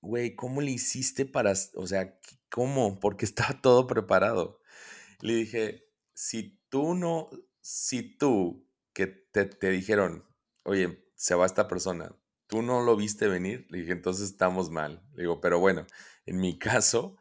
güey, 0.00 0.34
¿cómo 0.34 0.60
le 0.60 0.72
hiciste 0.72 1.24
para, 1.24 1.52
o 1.76 1.86
sea, 1.86 2.18
cómo? 2.50 2.98
Porque 2.98 3.24
estaba 3.24 3.60
todo 3.62 3.86
preparado. 3.86 4.60
Le 5.20 5.34
dije, 5.34 5.88
si 6.14 6.58
tú 6.68 6.96
no, 6.96 7.30
si 7.60 8.02
tú 8.18 8.68
que 8.92 9.06
te, 9.06 9.44
te 9.44 9.70
dijeron, 9.70 10.24
oye, 10.64 11.08
se 11.14 11.36
va 11.36 11.46
esta 11.46 11.68
persona, 11.68 12.12
tú 12.46 12.62
no 12.62 12.82
lo 12.82 12.96
viste 12.96 13.28
venir. 13.28 13.66
Le 13.70 13.78
dije, 13.78 13.92
entonces 13.92 14.30
estamos 14.30 14.70
mal. 14.70 15.02
Le 15.14 15.22
digo, 15.22 15.40
pero 15.40 15.58
bueno, 15.58 15.86
en 16.26 16.38
mi 16.38 16.58
caso, 16.58 17.16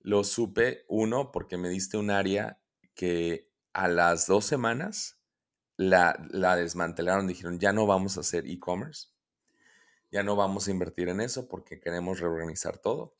lo 0.00 0.24
supe, 0.24 0.84
uno, 0.88 1.32
porque 1.32 1.56
me 1.56 1.68
diste 1.68 1.96
un 1.96 2.10
área 2.10 2.60
que 2.94 3.50
a 3.72 3.88
las 3.88 4.26
dos 4.26 4.46
semanas 4.46 5.18
la, 5.76 6.18
la 6.30 6.56
desmantelaron, 6.56 7.26
dijeron, 7.26 7.58
ya 7.58 7.72
no 7.72 7.86
vamos 7.86 8.16
a 8.16 8.20
hacer 8.20 8.46
e-commerce, 8.46 9.08
ya 10.10 10.22
no 10.22 10.36
vamos 10.36 10.66
a 10.66 10.70
invertir 10.70 11.08
en 11.08 11.20
eso 11.20 11.48
porque 11.48 11.80
queremos 11.80 12.20
reorganizar 12.20 12.78
todo. 12.78 13.14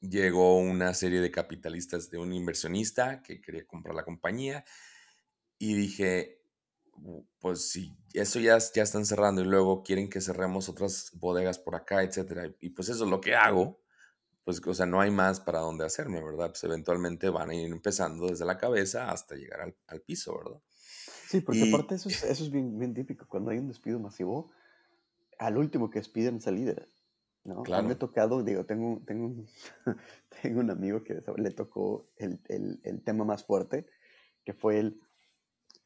Llegó 0.00 0.58
una 0.58 0.92
serie 0.94 1.20
de 1.20 1.30
capitalistas 1.30 2.10
de 2.10 2.18
un 2.18 2.32
inversionista 2.32 3.22
que 3.22 3.40
quería 3.40 3.66
comprar 3.66 3.94
la 3.94 4.04
compañía 4.04 4.64
y 5.58 5.74
dije, 5.74 6.35
pues 7.38 7.68
si 7.68 7.96
eso 8.12 8.40
ya, 8.40 8.58
ya 8.58 8.82
están 8.82 9.06
cerrando 9.06 9.42
y 9.42 9.44
luego 9.44 9.82
quieren 9.82 10.08
que 10.08 10.20
cerremos 10.20 10.68
otras 10.68 11.10
bodegas 11.14 11.58
por 11.58 11.74
acá, 11.74 12.02
etcétera, 12.02 12.50
y 12.60 12.70
pues 12.70 12.88
eso 12.88 13.04
es 13.04 13.10
lo 13.10 13.20
que 13.20 13.34
hago, 13.34 13.80
pues, 14.46 14.64
o 14.64 14.74
sea, 14.74 14.86
no 14.86 15.00
hay 15.00 15.10
más 15.10 15.40
para 15.40 15.58
dónde 15.58 15.84
hacerme, 15.84 16.22
¿verdad? 16.22 16.50
Pues 16.50 16.62
eventualmente 16.62 17.30
van 17.30 17.50
a 17.50 17.54
ir 17.56 17.68
empezando 17.72 18.28
desde 18.28 18.44
la 18.44 18.56
cabeza 18.56 19.10
hasta 19.10 19.34
llegar 19.34 19.74
al, 19.88 20.00
piso, 20.02 20.38
¿verdad? 20.38 20.60
Sí, 21.26 21.40
porque 21.40 21.68
aparte 21.68 21.96
eso 21.96 22.08
es, 22.08 22.22
eso 22.22 22.44
es 22.44 22.50
bien, 22.52 22.78
bien 22.78 22.94
típico. 22.94 23.26
Cuando 23.26 23.50
hay 23.50 23.58
un 23.58 23.66
despido 23.66 23.98
masivo, 23.98 24.52
al 25.40 25.56
último 25.56 25.90
que 25.90 25.98
despiden 25.98 26.36
es 26.36 26.46
al 26.46 26.54
líder, 26.54 26.88
¿no? 27.42 27.64
Claro. 27.64 27.80
A 27.80 27.82
mí 27.82 27.88
me 27.88 27.94
ha 27.94 27.98
tocado, 27.98 28.44
digo, 28.44 28.64
tengo, 28.64 29.02
tengo, 29.04 29.26
un, 29.26 29.48
tengo 30.42 30.60
un 30.60 30.70
amigo 30.70 31.02
que 31.02 31.20
le 31.38 31.50
tocó 31.50 32.08
el, 32.16 32.40
el, 32.46 32.78
el 32.84 33.02
tema 33.02 33.24
más 33.24 33.42
fuerte, 33.42 33.86
que 34.44 34.52
fue 34.52 34.78
el 34.78 35.00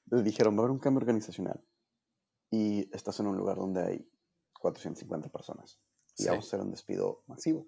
le 0.07 0.23
dijeron, 0.23 0.55
va 0.55 0.59
a 0.59 0.63
haber 0.63 0.73
un 0.73 0.79
cambio 0.79 1.01
organizacional 1.01 1.65
y 2.51 2.95
estás 2.95 3.21
en 3.21 3.27
un 3.27 3.37
lugar 3.37 3.57
donde 3.57 3.83
hay 3.83 4.11
450 4.55 5.29
personas 5.31 5.81
y 6.17 6.27
vamos 6.27 6.45
a 6.45 6.49
hacer 6.49 6.61
un 6.61 6.71
despido 6.71 7.23
masivo. 7.27 7.67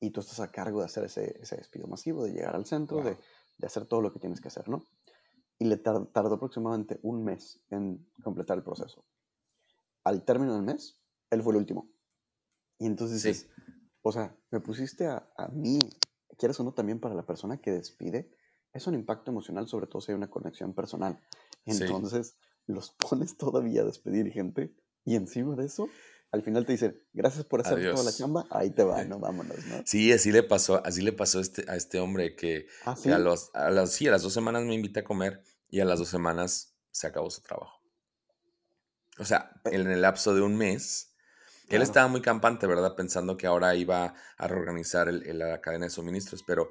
Y 0.00 0.10
tú 0.10 0.20
estás 0.20 0.40
a 0.40 0.50
cargo 0.50 0.80
de 0.80 0.86
hacer 0.86 1.04
ese, 1.04 1.38
ese 1.40 1.56
despido 1.56 1.86
masivo, 1.86 2.24
de 2.24 2.32
llegar 2.32 2.56
al 2.56 2.66
centro, 2.66 3.02
de, 3.02 3.18
de, 3.58 3.66
hacer 3.66 3.86
todo 3.86 4.00
lo 4.00 4.12
que 4.12 4.18
tienes 4.18 4.40
que 4.40 4.48
hacer, 4.48 4.68
¿no? 4.68 4.86
Y 5.58 5.66
le 5.66 5.76
tardó 5.76 6.34
aproximadamente 6.34 6.98
un 7.02 7.22
mes 7.22 7.60
en 7.68 8.10
completar 8.22 8.56
el 8.56 8.64
proceso. 8.64 9.04
Al 10.04 10.24
término 10.24 10.54
del 10.54 10.62
mes, 10.62 10.98
él 11.28 11.42
fue 11.42 11.52
el 11.52 11.58
último. 11.58 11.90
Y 12.78 12.86
entonces 12.86 13.22
dices, 13.22 13.50
o 14.00 14.10
sea, 14.10 14.34
me 14.50 14.60
pusiste 14.60 15.06
a, 15.06 15.30
a 15.36 15.48
mí, 15.48 15.78
quieres 16.38 16.58
o 16.60 16.64
no, 16.64 16.72
también 16.72 16.98
para 16.98 17.14
la 17.14 17.26
persona 17.26 17.60
que 17.60 17.72
despide, 17.72 18.34
es 18.72 18.86
un 18.86 18.94
impacto 18.94 19.30
emocional, 19.30 19.68
sobre 19.68 19.86
todo 19.86 20.00
si 20.00 20.12
hay 20.12 20.16
una 20.16 20.30
conexión 20.30 20.72
personal. 20.72 21.20
Entonces, 21.66 22.36
los 22.66 22.90
pones 22.90 23.36
todavía 23.36 23.82
a 23.82 23.84
despedir 23.84 24.30
gente 24.32 24.74
y 25.04 25.16
encima 25.16 25.56
de 25.56 25.66
eso, 25.66 25.88
al 26.32 26.42
final 26.42 26.64
te 26.64 26.72
dicen, 26.72 27.02
gracias 27.12 27.44
por 27.44 27.60
hacer 27.60 27.90
toda 27.90 28.04
la 28.04 28.12
chamba, 28.12 28.46
ahí 28.50 28.70
te 28.70 28.84
va, 28.84 29.04
no 29.04 29.18
vámonos, 29.20 29.64
¿no? 29.66 29.82
Sí, 29.84 30.12
así 30.12 30.30
le 30.30 30.42
pasó, 30.42 30.84
así 30.84 31.02
le 31.02 31.12
pasó 31.12 31.38
a 31.38 31.42
este, 31.42 31.64
a 31.68 31.76
este 31.76 31.98
hombre 31.98 32.36
que, 32.36 32.66
¿Ah, 32.84 32.96
a, 33.12 33.18
los, 33.18 33.50
a, 33.54 33.70
las, 33.70 33.92
sí, 33.92 34.06
a 34.06 34.12
las 34.12 34.22
dos 34.22 34.32
semanas 34.32 34.64
me 34.64 34.74
invita 34.74 35.00
a 35.00 35.04
comer 35.04 35.42
y 35.68 35.80
a 35.80 35.84
las 35.84 35.98
dos 35.98 36.08
semanas 36.08 36.76
se 36.90 37.06
acabó 37.06 37.30
su 37.30 37.42
trabajo. 37.42 37.80
O 39.18 39.24
sea, 39.24 39.50
eh. 39.64 39.70
en 39.72 39.90
el 39.90 40.02
lapso 40.02 40.34
de 40.34 40.42
un 40.42 40.56
mes, 40.56 41.14
él 41.68 41.82
estaba 41.82 42.08
muy 42.08 42.20
campante, 42.20 42.66
¿verdad? 42.66 42.96
Pensando 42.96 43.36
que 43.36 43.46
ahora 43.46 43.76
iba 43.76 44.14
a 44.36 44.48
reorganizar 44.48 45.08
el, 45.08 45.38
la 45.38 45.60
cadena 45.60 45.86
de 45.86 45.90
suministros, 45.90 46.42
pero 46.44 46.70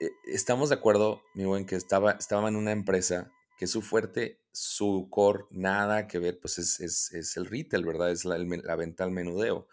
eh, 0.00 0.10
estamos 0.24 0.70
de 0.70 0.76
acuerdo, 0.76 1.22
mi 1.34 1.44
buen, 1.44 1.66
que 1.66 1.76
estaba, 1.76 2.12
estaba 2.12 2.48
en 2.48 2.56
una 2.56 2.72
empresa 2.72 3.30
que 3.56 3.66
su 3.66 3.82
fuerte, 3.82 4.42
su 4.52 5.08
core, 5.10 5.44
nada 5.50 6.06
que 6.06 6.18
ver, 6.18 6.38
pues 6.40 6.58
es, 6.58 6.80
es, 6.80 7.36
el 7.36 7.46
retail, 7.46 7.84
¿verdad? 7.84 8.10
Es 8.10 8.24
la, 8.24 8.38
la, 8.38 8.76
venta 8.76 9.04
al 9.04 9.10
menudeo. 9.10 9.68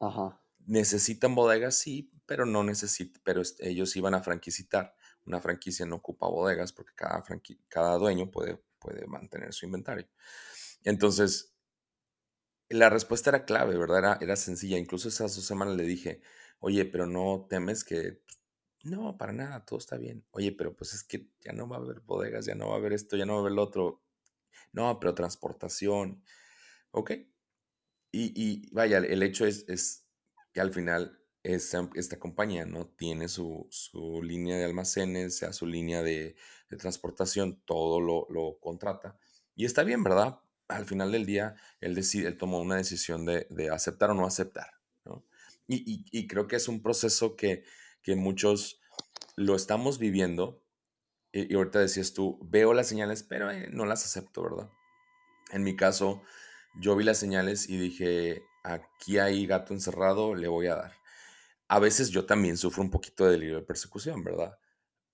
Ajá. 0.00 0.40
Necesitan 0.66 1.34
bodegas, 1.34 1.76
sí, 1.76 2.12
pero 2.26 2.46
no 2.46 2.62
necesitan, 2.62 3.20
pero 3.24 3.42
ellos 3.60 3.96
iban 3.96 4.14
a 4.14 4.22
franquicitar. 4.22 4.94
Una 5.24 5.40
franquicia 5.40 5.86
no 5.86 5.96
ocupa 5.96 6.26
bodegas 6.26 6.72
porque 6.72 6.94
cada, 6.94 7.22
cada 7.68 7.96
dueño 7.96 8.30
puede, 8.30 8.60
puede 8.78 9.06
mantener 9.06 9.52
su 9.52 9.66
inventario. 9.66 10.08
Entonces, 10.84 11.54
la 12.68 12.90
respuesta 12.90 13.30
era 13.30 13.44
clave, 13.44 13.76
¿verdad? 13.76 13.98
Era, 13.98 14.18
era 14.20 14.36
sencilla. 14.36 14.78
Incluso 14.78 15.08
esas 15.08 15.34
dos 15.36 15.44
semanas 15.44 15.76
le 15.76 15.84
dije, 15.84 16.22
oye, 16.60 16.84
pero 16.84 17.06
no 17.06 17.46
temes 17.48 17.84
que 17.84 18.22
no, 18.84 19.16
para 19.16 19.32
nada, 19.32 19.64
todo 19.64 19.78
está 19.78 19.96
bien. 19.96 20.24
Oye, 20.32 20.52
pero 20.52 20.74
pues 20.74 20.94
es 20.94 21.04
que 21.04 21.28
ya 21.40 21.52
no 21.52 21.68
va 21.68 21.76
a 21.76 21.80
haber 21.80 22.00
bodegas, 22.00 22.46
ya 22.46 22.54
no 22.54 22.68
va 22.68 22.74
a 22.74 22.78
haber 22.78 22.92
esto, 22.92 23.16
ya 23.16 23.26
no 23.26 23.34
va 23.34 23.38
a 23.38 23.42
haber 23.42 23.52
lo 23.52 23.62
otro. 23.62 24.02
No, 24.72 24.98
pero 25.00 25.14
transportación. 25.14 26.22
Ok. 26.90 27.12
Y, 28.12 28.32
y 28.34 28.68
vaya, 28.72 28.98
el 28.98 29.22
hecho 29.22 29.46
es, 29.46 29.64
es 29.68 30.06
que 30.52 30.60
al 30.60 30.72
final 30.72 31.22
esta, 31.42 31.88
esta 31.94 32.18
compañía, 32.18 32.66
¿no? 32.66 32.86
Tiene 32.86 33.28
su, 33.28 33.66
su, 33.70 34.22
línea 34.22 34.56
de 34.56 34.64
almacenes, 34.64 35.36
sea 35.38 35.52
su 35.52 35.66
línea 35.66 36.02
de, 36.02 36.36
de 36.68 36.76
transportación, 36.76 37.60
todo 37.64 38.00
lo, 38.00 38.26
lo, 38.30 38.58
contrata. 38.60 39.18
Y 39.54 39.64
está 39.64 39.82
bien, 39.82 40.02
¿verdad? 40.04 40.40
Al 40.68 40.86
final 40.86 41.12
del 41.12 41.26
día, 41.26 41.56
él, 41.80 41.94
decide, 41.94 42.28
él 42.28 42.38
tomó 42.38 42.60
una 42.60 42.76
decisión 42.76 43.24
de, 43.26 43.46
de 43.50 43.70
aceptar 43.70 44.10
o 44.10 44.14
no 44.14 44.26
aceptar, 44.26 44.74
¿no? 45.04 45.24
Y, 45.66 45.76
y, 45.90 46.04
y, 46.10 46.26
creo 46.26 46.46
que 46.48 46.56
es 46.56 46.68
un 46.68 46.82
proceso 46.82 47.36
que, 47.36 47.64
que 48.02 48.16
muchos 48.16 48.80
lo 49.36 49.54
estamos 49.56 49.98
viviendo. 49.98 50.62
Y, 51.32 51.54
ahorita 51.54 51.78
decías 51.78 52.12
tú, 52.12 52.38
veo 52.42 52.74
las 52.74 52.88
señales, 52.88 53.22
pero 53.22 53.50
eh, 53.50 53.68
no 53.70 53.86
las 53.86 54.04
acepto, 54.04 54.42
¿verdad? 54.42 54.70
En 55.52 55.62
mi 55.62 55.76
caso, 55.76 56.22
yo 56.80 56.96
vi 56.96 57.04
las 57.04 57.18
señales 57.18 57.68
y 57.68 57.78
dije, 57.78 58.42
aquí 58.64 59.18
hay 59.18 59.46
gato 59.46 59.74
encerrado, 59.74 60.34
le 60.34 60.48
voy 60.48 60.66
a 60.66 60.76
dar 60.76 61.02
a 61.72 61.78
veces 61.78 62.10
yo 62.10 62.26
también 62.26 62.58
sufro 62.58 62.82
un 62.82 62.90
poquito 62.90 63.24
de 63.24 63.30
delirio 63.30 63.56
de 63.56 63.62
persecución, 63.62 64.22
¿verdad? 64.22 64.58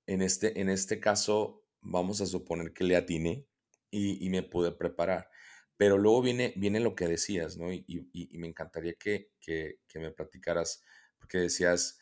En 0.07 0.22
este, 0.22 0.61
en 0.61 0.68
este 0.68 0.98
caso, 0.98 1.64
vamos 1.81 2.20
a 2.20 2.27
suponer 2.27 2.72
que 2.72 2.83
le 2.83 2.96
atiné 2.96 3.46
y, 3.92 4.29
me 4.29 4.42
pude 4.42 4.72
preparar. 4.72 5.31
Pero 5.77 5.98
luego 5.98 6.20
viene, 6.20 6.53
viene 6.57 6.81
lo 6.81 6.96
que 6.96 7.07
decías, 7.07 7.57
¿no? 7.59 7.72
Y, 7.72 8.11
me 8.33 8.48
encantaría 8.48 8.94
que, 8.94 9.31
que, 9.40 9.79
me 10.01 10.11
platicaras, 10.11 10.83
porque 11.20 11.38
decías, 11.38 11.98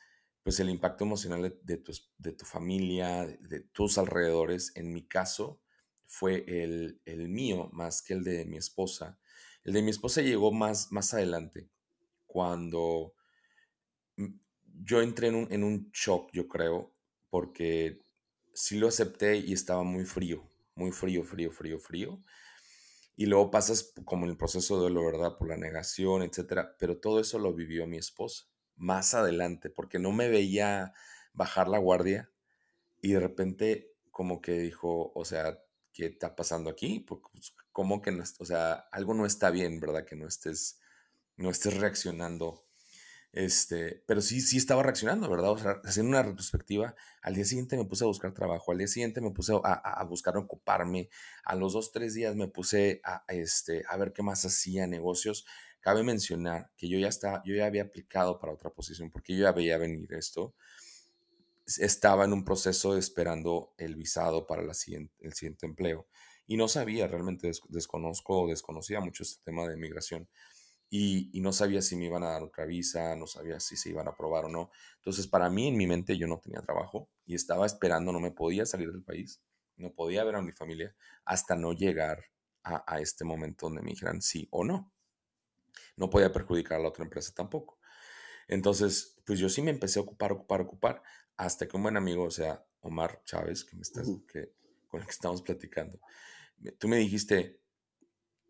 pues 0.47 0.61
el 0.61 0.71
impacto 0.71 1.03
emocional 1.03 1.59
de, 1.61 1.77
tu, 1.79 1.93
de 2.19 2.31
tu 2.31 2.45
familia, 2.45 3.27
de, 3.27 3.61
tus 3.73 3.99
alrededores, 3.99 4.71
en 4.77 4.93
mi 4.93 5.05
caso, 5.05 5.61
fue 6.05 6.45
el, 6.47 7.01
el, 7.05 7.29
mío 7.29 7.69
más 7.73 8.01
que 8.01 8.15
el 8.15 8.23
de 8.23 8.45
mi 8.45 8.57
esposa. 8.57 9.19
El 9.65 9.73
de 9.73 9.83
mi 9.83 9.91
esposa 9.91 10.21
llegó 10.21 10.53
más, 10.53 10.93
más 10.93 11.13
adelante, 11.15 11.69
cuando 12.27 13.13
yo 14.85 15.03
entré 15.03 15.27
en 15.27 15.35
un, 15.35 15.53
en 15.53 15.65
un 15.65 15.91
shock, 15.93 16.31
yo 16.33 16.47
creo, 16.47 16.95
porque 17.29 18.05
sí 18.55 18.79
lo 18.79 18.87
acepté 18.87 19.39
y 19.39 19.53
estaba 19.53 19.83
muy 19.83 20.05
frío, 20.05 20.49
muy 20.77 20.93
frío, 20.93 21.25
frío, 21.25 21.51
frío, 21.51 21.81
frío. 21.81 22.23
Y 23.17 23.27
luego 23.27 23.51
pasas 23.51 23.93
como 24.05 24.27
en 24.27 24.31
el 24.31 24.37
proceso 24.37 24.81
de 24.81 24.91
lo 24.91 25.05
¿verdad? 25.05 25.37
Por 25.39 25.49
la 25.49 25.57
negación, 25.57 26.23
etcétera. 26.23 26.77
Pero 26.79 27.01
todo 27.01 27.19
eso 27.19 27.41
lo 27.41 27.53
vivió 27.53 27.85
mi 27.89 27.97
esposa 27.97 28.47
más 28.77 29.15
adelante, 29.15 29.71
porque 29.71 29.99
no 29.99 30.13
me 30.13 30.29
veía 30.29 30.93
bajar 31.33 31.69
la 31.69 31.79
guardia 31.79 32.31
y 33.03 33.13
de 33.13 33.21
repente 33.21 33.93
como 34.11 34.41
que 34.41 34.53
dijo, 34.59 35.13
o 35.15 35.25
sea, 35.25 35.61
¿qué 35.93 36.07
está 36.07 36.37
pasando 36.37 36.71
aquí? 36.71 37.01
Pues, 37.01 37.21
como 37.73 38.01
que 38.03 38.13
no, 38.13 38.25
o 38.39 38.45
sea, 38.45 38.73
algo 38.93 39.15
no 39.15 39.27
está 39.27 39.51
bien, 39.51 39.81
¿verdad? 39.81 40.05
Que 40.05 40.17
no 40.17 40.27
estés, 40.27 40.81
no 41.37 41.51
estés 41.51 41.79
reaccionando 41.79 42.67
este, 43.37 44.03
pero 44.07 44.23
sí, 44.23 44.41
sí 44.41 44.57
estaba 44.57 44.83
reaccionando, 44.83 45.29
¿verdad? 45.29 45.51
O 45.51 45.59
sea, 45.59 45.81
haciendo 45.85 46.09
una 46.09 46.23
retrospectiva, 46.23 46.95
al 47.21 47.35
día 47.35 47.45
siguiente 47.45 47.77
me 47.77 47.85
puse 47.85 48.05
a 48.05 48.07
buscar 48.07 48.33
trabajo, 48.33 48.73
al 48.73 48.79
día 48.79 48.87
siguiente 48.87 49.21
me 49.21 49.31
puse 49.31 49.53
a, 49.63 49.75
a 49.75 50.05
buscar 50.05 50.39
ocuparme, 50.39 51.11
a 51.45 51.55
los 51.55 51.75
dos, 51.75 51.93
tres 51.93 52.15
días 52.15 52.35
me 52.35 52.49
puse 52.49 53.03
este, 53.29 53.85
a 53.91 53.97
ver 53.99 54.15
qué 54.15 54.23
más 54.23 54.43
hacía, 54.47 54.87
negocios. 54.87 55.45
Cabe 55.87 56.03
mencionar 56.03 56.73
que 56.77 56.89
yo 56.89 56.99
ya, 56.99 57.07
estaba, 57.07 57.45
yo 57.45 57.55
ya 57.55 57.67
había 57.67 57.83
aplicado 57.83 58.41
para 58.41 58.53
otra 58.53 58.71
posición 58.71 59.09
porque 59.09 59.37
yo 59.37 59.45
ya 59.45 59.53
veía 59.53 59.79
venir 59.79 60.13
esto. 60.15 60.57
Estaba 61.79 62.25
en 62.25 62.33
un 62.33 62.45
proceso 62.45 62.97
esperando 62.99 63.73
el 63.79 63.95
visado 63.95 64.49
para 64.49 64.63
el 64.63 64.75
siguiente 64.75 65.65
empleo 65.65 66.09
y 66.45 66.57
no 66.57 66.67
sabía, 66.67 67.07
realmente 67.07 67.53
desconozco 67.69 68.43
o 68.43 68.49
desconocía 68.49 68.99
mucho 68.99 69.23
este 69.23 69.45
tema 69.45 69.65
de 69.69 69.77
migración 69.77 70.29
y, 70.91 71.31
no 71.41 71.53
sabía 71.53 71.81
si 71.81 71.95
me 71.95 72.07
iban 72.07 72.25
a 72.25 72.31
dar 72.31 72.43
otra 72.43 72.65
visa, 72.65 73.15
no 73.15 73.29
sabía 73.29 73.61
si 73.61 73.77
se 73.77 73.91
iban 73.91 74.09
a 74.09 74.11
aprobar 74.11 74.47
o 74.47 74.49
no. 74.49 74.73
Entonces, 74.97 75.29
para 75.29 75.49
mí, 75.51 75.69
en 75.69 75.77
mi 75.77 75.87
mente, 75.87 76.19
yo 76.19 76.27
no 76.27 76.41
tenía 76.41 76.63
trabajo 76.63 77.09
y 77.27 77.37
estaba 77.37 77.65
esperando, 77.65 78.11
no 78.11 78.19
me 78.19 78.33
podía 78.33 78.67
salir 78.67 78.91
del 78.91 79.05
país, 79.05 79.41
no 79.77 79.93
podía 79.93 80.25
ver 80.25 80.35
a 80.35 80.43
mi 80.43 80.51
familia 80.51 80.97
hasta 81.25 81.55
no 81.55 81.75
llegar 81.75 82.25
a, 82.65 83.01
este 83.01 83.25
momento 83.25 83.67
donde 83.67 83.83
me 83.83 83.91
dijeran 83.91 84.21
sí 84.21 84.49
o 84.51 84.65
no. 84.65 84.93
No 85.97 86.11
podía 86.11 86.33
perjudicar 86.33 86.79
a 86.79 86.83
la 86.83 86.89
otra 86.89 87.05
empresa 87.05 87.33
tampoco. 87.35 87.79
Entonces, 88.49 89.17
pues 89.25 89.39
yo 89.39 89.49
sí 89.49 89.63
me 89.63 89.71
empecé 89.71 89.99
a 89.99 90.03
ocupar, 90.03 90.33
ocupar, 90.33 90.61
ocupar, 90.61 91.03
hasta 91.37 91.67
que 91.67 91.77
un 91.77 91.83
buen 91.83 91.97
amigo, 91.97 92.25
o 92.25 92.31
sea, 92.31 92.65
Omar 92.81 93.23
Chávez, 93.25 93.65
que 93.65 93.77
me 93.77 93.83
estás, 93.83 94.09
que, 94.31 94.53
con 94.89 95.01
el 95.01 95.07
que 95.07 95.13
estamos 95.13 95.43
platicando, 95.43 95.99
tú 96.79 96.89
me 96.89 96.97
dijiste, 96.99 97.61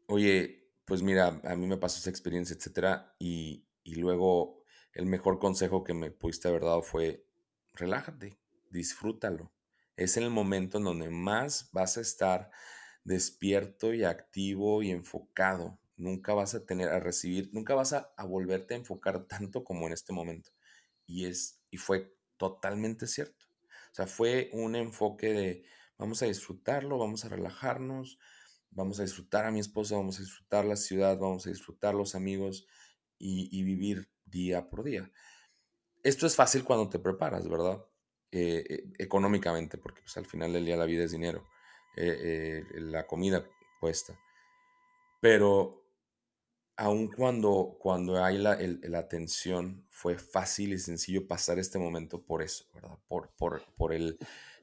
oye, 0.07 0.69
pues 0.85 1.03
mira, 1.03 1.41
a 1.45 1.57
mí 1.57 1.67
me 1.67 1.79
pasó 1.79 1.99
esa 1.99 2.11
experiencia, 2.11 2.55
etcétera, 2.55 3.15
y, 3.19 3.67
y 3.83 3.95
luego 3.97 4.63
el 4.93 5.07
mejor 5.07 5.39
consejo 5.39 5.83
que 5.83 5.95
me 5.95 6.11
pudiste 6.11 6.49
haber 6.49 6.63
dado 6.63 6.83
fue, 6.83 7.27
relájate, 7.75 8.39
disfrútalo. 8.71 9.53
Es 9.97 10.17
el 10.17 10.31
momento 10.31 10.79
en 10.79 10.85
donde 10.85 11.11
más 11.11 11.71
vas 11.73 11.97
a 11.97 12.03
estar 12.03 12.51
despierto 13.05 13.95
y 13.95 14.05
activo 14.05 14.83
y 14.83 14.91
enfocado. 14.91 15.79
Nunca 15.97 16.35
vas 16.35 16.55
a 16.55 16.65
tener 16.65 16.89
a 16.89 17.01
recibir, 17.01 17.51
nunca 17.53 17.75
vas 17.75 17.93
a, 17.93 18.13
a, 18.17 18.25
volverte 18.25 18.75
a 18.75 18.77
enfocar 18.77 19.25
tanto 19.27 19.65
como 19.65 19.87
en 19.87 19.93
este 19.93 20.13
momento. 20.13 20.51
Y 21.07 21.27
es, 21.27 21.61
y 21.71 21.79
fue 21.79 22.15
totalmente 22.37 23.07
cierto. 23.07 23.47
O 23.65 23.95
sea, 23.95 24.07
fue 24.07 24.51
un 24.53 24.77
enfoque 24.77 25.33
de 25.33 25.65
vamos 25.99 26.23
a 26.23 26.27
disfrutarlo, 26.27 26.99
vamos 26.99 27.25
a 27.25 27.29
relajarnos, 27.29 28.19
vamos 28.71 29.01
a 29.01 29.03
disfrutar 29.03 29.47
a 29.47 29.51
mi 29.51 29.61
esposa, 29.61 29.97
vamos 29.97 30.19
a 30.19 30.23
disfrutar 30.23 30.65
la 30.65 30.77
ciudad, 30.77 31.19
vamos 31.19 31.47
a 31.47 31.51
disfrutar 31.51 31.95
los 31.95 32.15
amigos 32.15 32.67
y, 33.19 33.63
vivir 33.63 34.11
día 34.27 34.69
por 34.69 34.83
día. 34.85 35.11
Esto 36.03 36.27
es 36.27 36.37
fácil 36.37 36.65
cuando 36.65 36.89
te 36.89 36.99
preparas, 36.99 37.49
¿verdad? 37.49 37.83
Eh, 38.31 38.65
eh, 38.69 38.85
económicamente, 38.99 39.79
porque 39.79 40.03
pues, 40.03 40.17
al 40.19 40.27
final 40.27 40.53
del 40.53 40.67
día 40.67 40.77
la 40.77 40.85
vida 40.85 41.05
es 41.05 41.13
dinero, 41.13 41.49
eh, 41.97 42.63
la 42.75 43.07
comida 43.07 43.49
cuesta. 43.81 44.19
Pero 45.21 45.86
aun 46.77 47.09
cuando, 47.09 47.77
cuando 47.81 48.23
hay 48.23 48.39
la, 48.39 48.59
la, 48.83 49.09
tensión, 49.09 49.85
fue 49.89 50.19
fácil 50.19 50.73
y 50.73 50.79
sencillo 50.79 51.27
pasar 51.27 51.59
este 51.59 51.79
momento 51.79 52.23
por 52.23 52.43
eso, 52.43 52.67
¿verdad? 52.75 52.99
Por, 53.09 53.31
por, 53.31 53.63
por 53.77 53.95
el, 53.95 54.19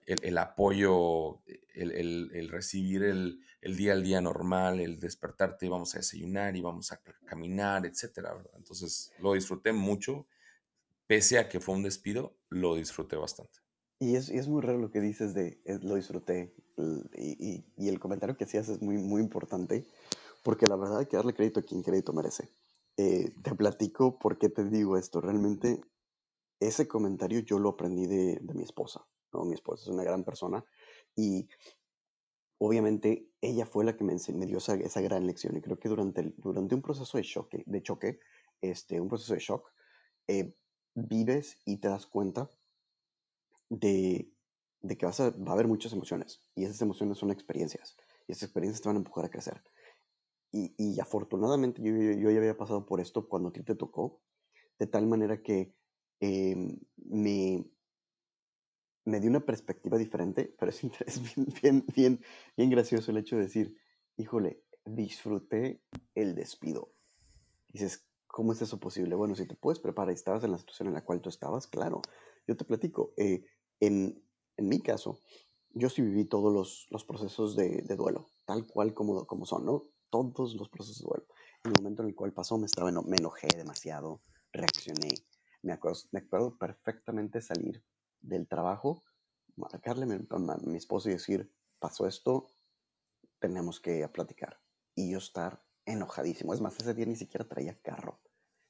el, 0.05 0.37
apoyo, 0.37 1.41
el, 1.73 2.49
recibir 2.49 3.03
el, 3.03 3.39
día 3.75 3.93
al 3.93 4.03
día 4.03 4.21
normal, 4.21 4.79
el 4.79 4.99
despertarte, 4.99 5.65
y 5.65 5.69
vamos 5.69 5.95
a 5.95 5.99
desayunar 5.99 6.55
y 6.55 6.61
vamos 6.61 6.91
a 6.91 7.01
caminar, 7.25 7.85
etcétera, 7.85 8.35
Entonces 8.55 9.11
lo 9.19 9.33
disfruté 9.33 9.73
mucho, 9.73 10.27
pese 11.07 11.39
a 11.39 11.49
que 11.49 11.59
fue 11.59 11.75
un 11.75 11.83
despido, 11.83 12.35
lo 12.49 12.75
disfruté 12.75 13.15
bastante. 13.15 13.59
Y 13.99 14.15
es, 14.15 14.29
es 14.29 14.47
muy 14.47 14.61
raro 14.61 14.79
lo 14.79 14.91
que 14.91 14.99
dices 14.99 15.33
de 15.33 15.59
lo 15.81 15.95
disfruté, 15.95 16.53
y, 17.15 17.63
el 17.77 17.99
comentario 17.99 18.35
que 18.35 18.43
hacías 18.43 18.69
es 18.69 18.81
muy, 18.81 18.97
muy 18.97 19.21
importante, 19.21 19.85
porque 20.43 20.67
la 20.67 20.75
verdad 20.75 20.99
hay 20.99 21.05
que 21.07 21.17
darle 21.17 21.33
crédito 21.33 21.59
a 21.59 21.63
quien 21.63 21.81
crédito 21.81 22.13
merece. 22.13 22.51
Eh, 22.97 23.33
te 23.41 23.55
platico 23.55 24.19
por 24.19 24.37
qué 24.37 24.49
te 24.49 24.63
digo 24.65 24.97
esto. 24.97 25.21
Realmente 25.21 25.81
ese 26.59 26.87
comentario 26.87 27.39
yo 27.39 27.59
lo 27.59 27.69
aprendí 27.69 28.05
de, 28.05 28.39
de 28.41 28.53
mi 28.53 28.63
esposa. 28.63 29.07
Mi 29.41 29.55
esposa 29.55 29.83
es 29.83 29.87
una 29.87 30.03
gran 30.03 30.23
persona 30.23 30.63
y 31.15 31.47
obviamente 32.59 33.31
ella 33.41 33.65
fue 33.65 33.83
la 33.83 33.95
que 33.97 34.03
me, 34.03 34.15
me 34.33 34.45
dio 34.45 34.57
esa, 34.57 34.75
esa, 34.75 35.01
gran 35.01 35.25
lección 35.25 35.57
y 35.57 35.61
creo 35.61 35.79
que 35.79 35.89
durante, 35.89 36.33
durante 36.37 36.75
un 36.75 36.81
proceso 36.81 37.17
de 37.17 37.23
choque, 37.23 37.63
de 37.65 37.81
choque, 37.81 38.19
este, 38.61 39.01
un 39.01 39.09
proceso 39.09 39.33
de 39.33 39.39
shock, 39.39 39.71
eh, 40.27 40.55
vives 40.95 41.57
y 41.65 41.77
te 41.77 41.89
das 41.89 42.05
cuenta 42.05 42.49
de, 43.69 44.31
de 44.81 44.97
que 44.97 45.05
vas 45.05 45.19
a, 45.19 45.31
va 45.31 45.51
a 45.51 45.53
haber 45.53 45.67
muchas 45.67 45.93
emociones 45.93 46.41
y 46.55 46.63
esas 46.63 46.81
emociones 46.81 47.17
son 47.17 47.31
experiencias 47.31 47.97
y 48.27 48.33
esas 48.33 48.43
experiencias 48.43 48.81
te 48.81 48.89
van 48.89 48.97
a 48.97 48.99
empujar 48.99 49.25
a 49.25 49.29
crecer. 49.29 49.63
Y, 50.53 50.73
y 50.77 50.99
afortunadamente 50.99 51.81
yo, 51.81 51.91
yo, 51.91 52.29
ya 52.29 52.37
había 52.37 52.55
pasado 52.55 52.85
por 52.85 53.01
esto 53.01 53.27
cuando 53.27 53.49
a 53.49 53.51
ti 53.51 53.63
te 53.63 53.75
tocó, 53.75 54.21
de 54.77 54.85
tal 54.85 55.07
manera 55.07 55.41
que 55.41 55.75
eh, 56.19 56.55
me, 56.95 57.65
me 59.03 59.19
dio 59.19 59.29
una 59.29 59.45
perspectiva 59.45 59.97
diferente, 59.97 60.55
pero 60.59 60.69
es, 60.71 60.81
bien, 61.35 61.47
bien, 61.61 61.85
bien, 61.95 62.23
bien 62.55 62.69
gracioso 62.69 63.11
el 63.11 63.17
hecho 63.17 63.35
de 63.35 63.43
decir, 63.43 63.75
híjole, 64.15 64.63
disfruté 64.85 65.81
el 66.13 66.35
despido. 66.35 66.93
Dices, 67.69 68.07
¿cómo 68.27 68.53
es 68.53 68.61
eso 68.61 68.79
posible? 68.79 69.15
Bueno, 69.15 69.35
si 69.35 69.47
te 69.47 69.55
puedes 69.55 69.79
preparar 69.79 70.11
y 70.11 70.15
estabas 70.15 70.43
en 70.43 70.51
la 70.51 70.59
situación 70.59 70.87
en 70.87 70.93
la 70.93 71.03
cual 71.03 71.21
tú 71.21 71.29
estabas, 71.29 71.67
claro. 71.67 72.01
Yo 72.47 72.55
te 72.55 72.65
platico, 72.65 73.13
eh, 73.17 73.43
en, 73.79 74.23
en, 74.57 74.67
mi 74.67 74.79
caso, 74.81 75.19
yo 75.71 75.89
sí 75.89 76.01
viví 76.01 76.25
todos 76.25 76.53
los, 76.53 76.87
los 76.91 77.05
procesos 77.05 77.55
de, 77.55 77.81
de, 77.81 77.95
duelo, 77.95 78.29
tal 78.45 78.67
cual 78.67 78.93
como, 78.93 79.25
como 79.25 79.45
son, 79.45 79.65
¿no? 79.65 79.92
Todos 80.21 80.53
los 80.53 80.69
procesos 80.69 80.99
de 80.99 81.09
duelo. 81.09 81.25
En 81.63 81.71
el 81.71 81.81
momento 81.81 82.03
en 82.03 82.09
el 82.09 82.15
cual 82.15 82.33
pasó, 82.33 82.59
me, 82.59 82.67
estaba, 82.67 82.91
me 82.91 83.17
enojé 83.17 83.47
demasiado, 83.57 84.21
reaccioné. 84.51 85.09
Me 85.63 85.73
acuerdo, 85.73 85.99
me 86.11 86.19
acuerdo 86.19 86.55
perfectamente 86.55 87.41
salir 87.41 87.83
del 88.21 88.47
trabajo, 88.47 89.03
marcarle 89.55 90.03
a 90.03 90.57
mi, 90.65 90.77
esposo 90.77 91.09
y 91.09 91.13
decir, 91.13 91.51
pasó 91.79 92.05
esto, 92.05 92.45
tenemos 93.39 93.79
que 93.79 94.07
platicar. 94.09 94.59
Y 94.93 95.11
yo 95.11 95.17
estar 95.17 95.63
enojadísimo. 95.83 96.53
Es 96.53 96.61
más, 96.61 96.79
ese 96.79 96.93
día 96.93 97.07
ni 97.07 97.15
siquiera 97.15 97.47
traía 97.47 97.79
carro. 97.81 98.21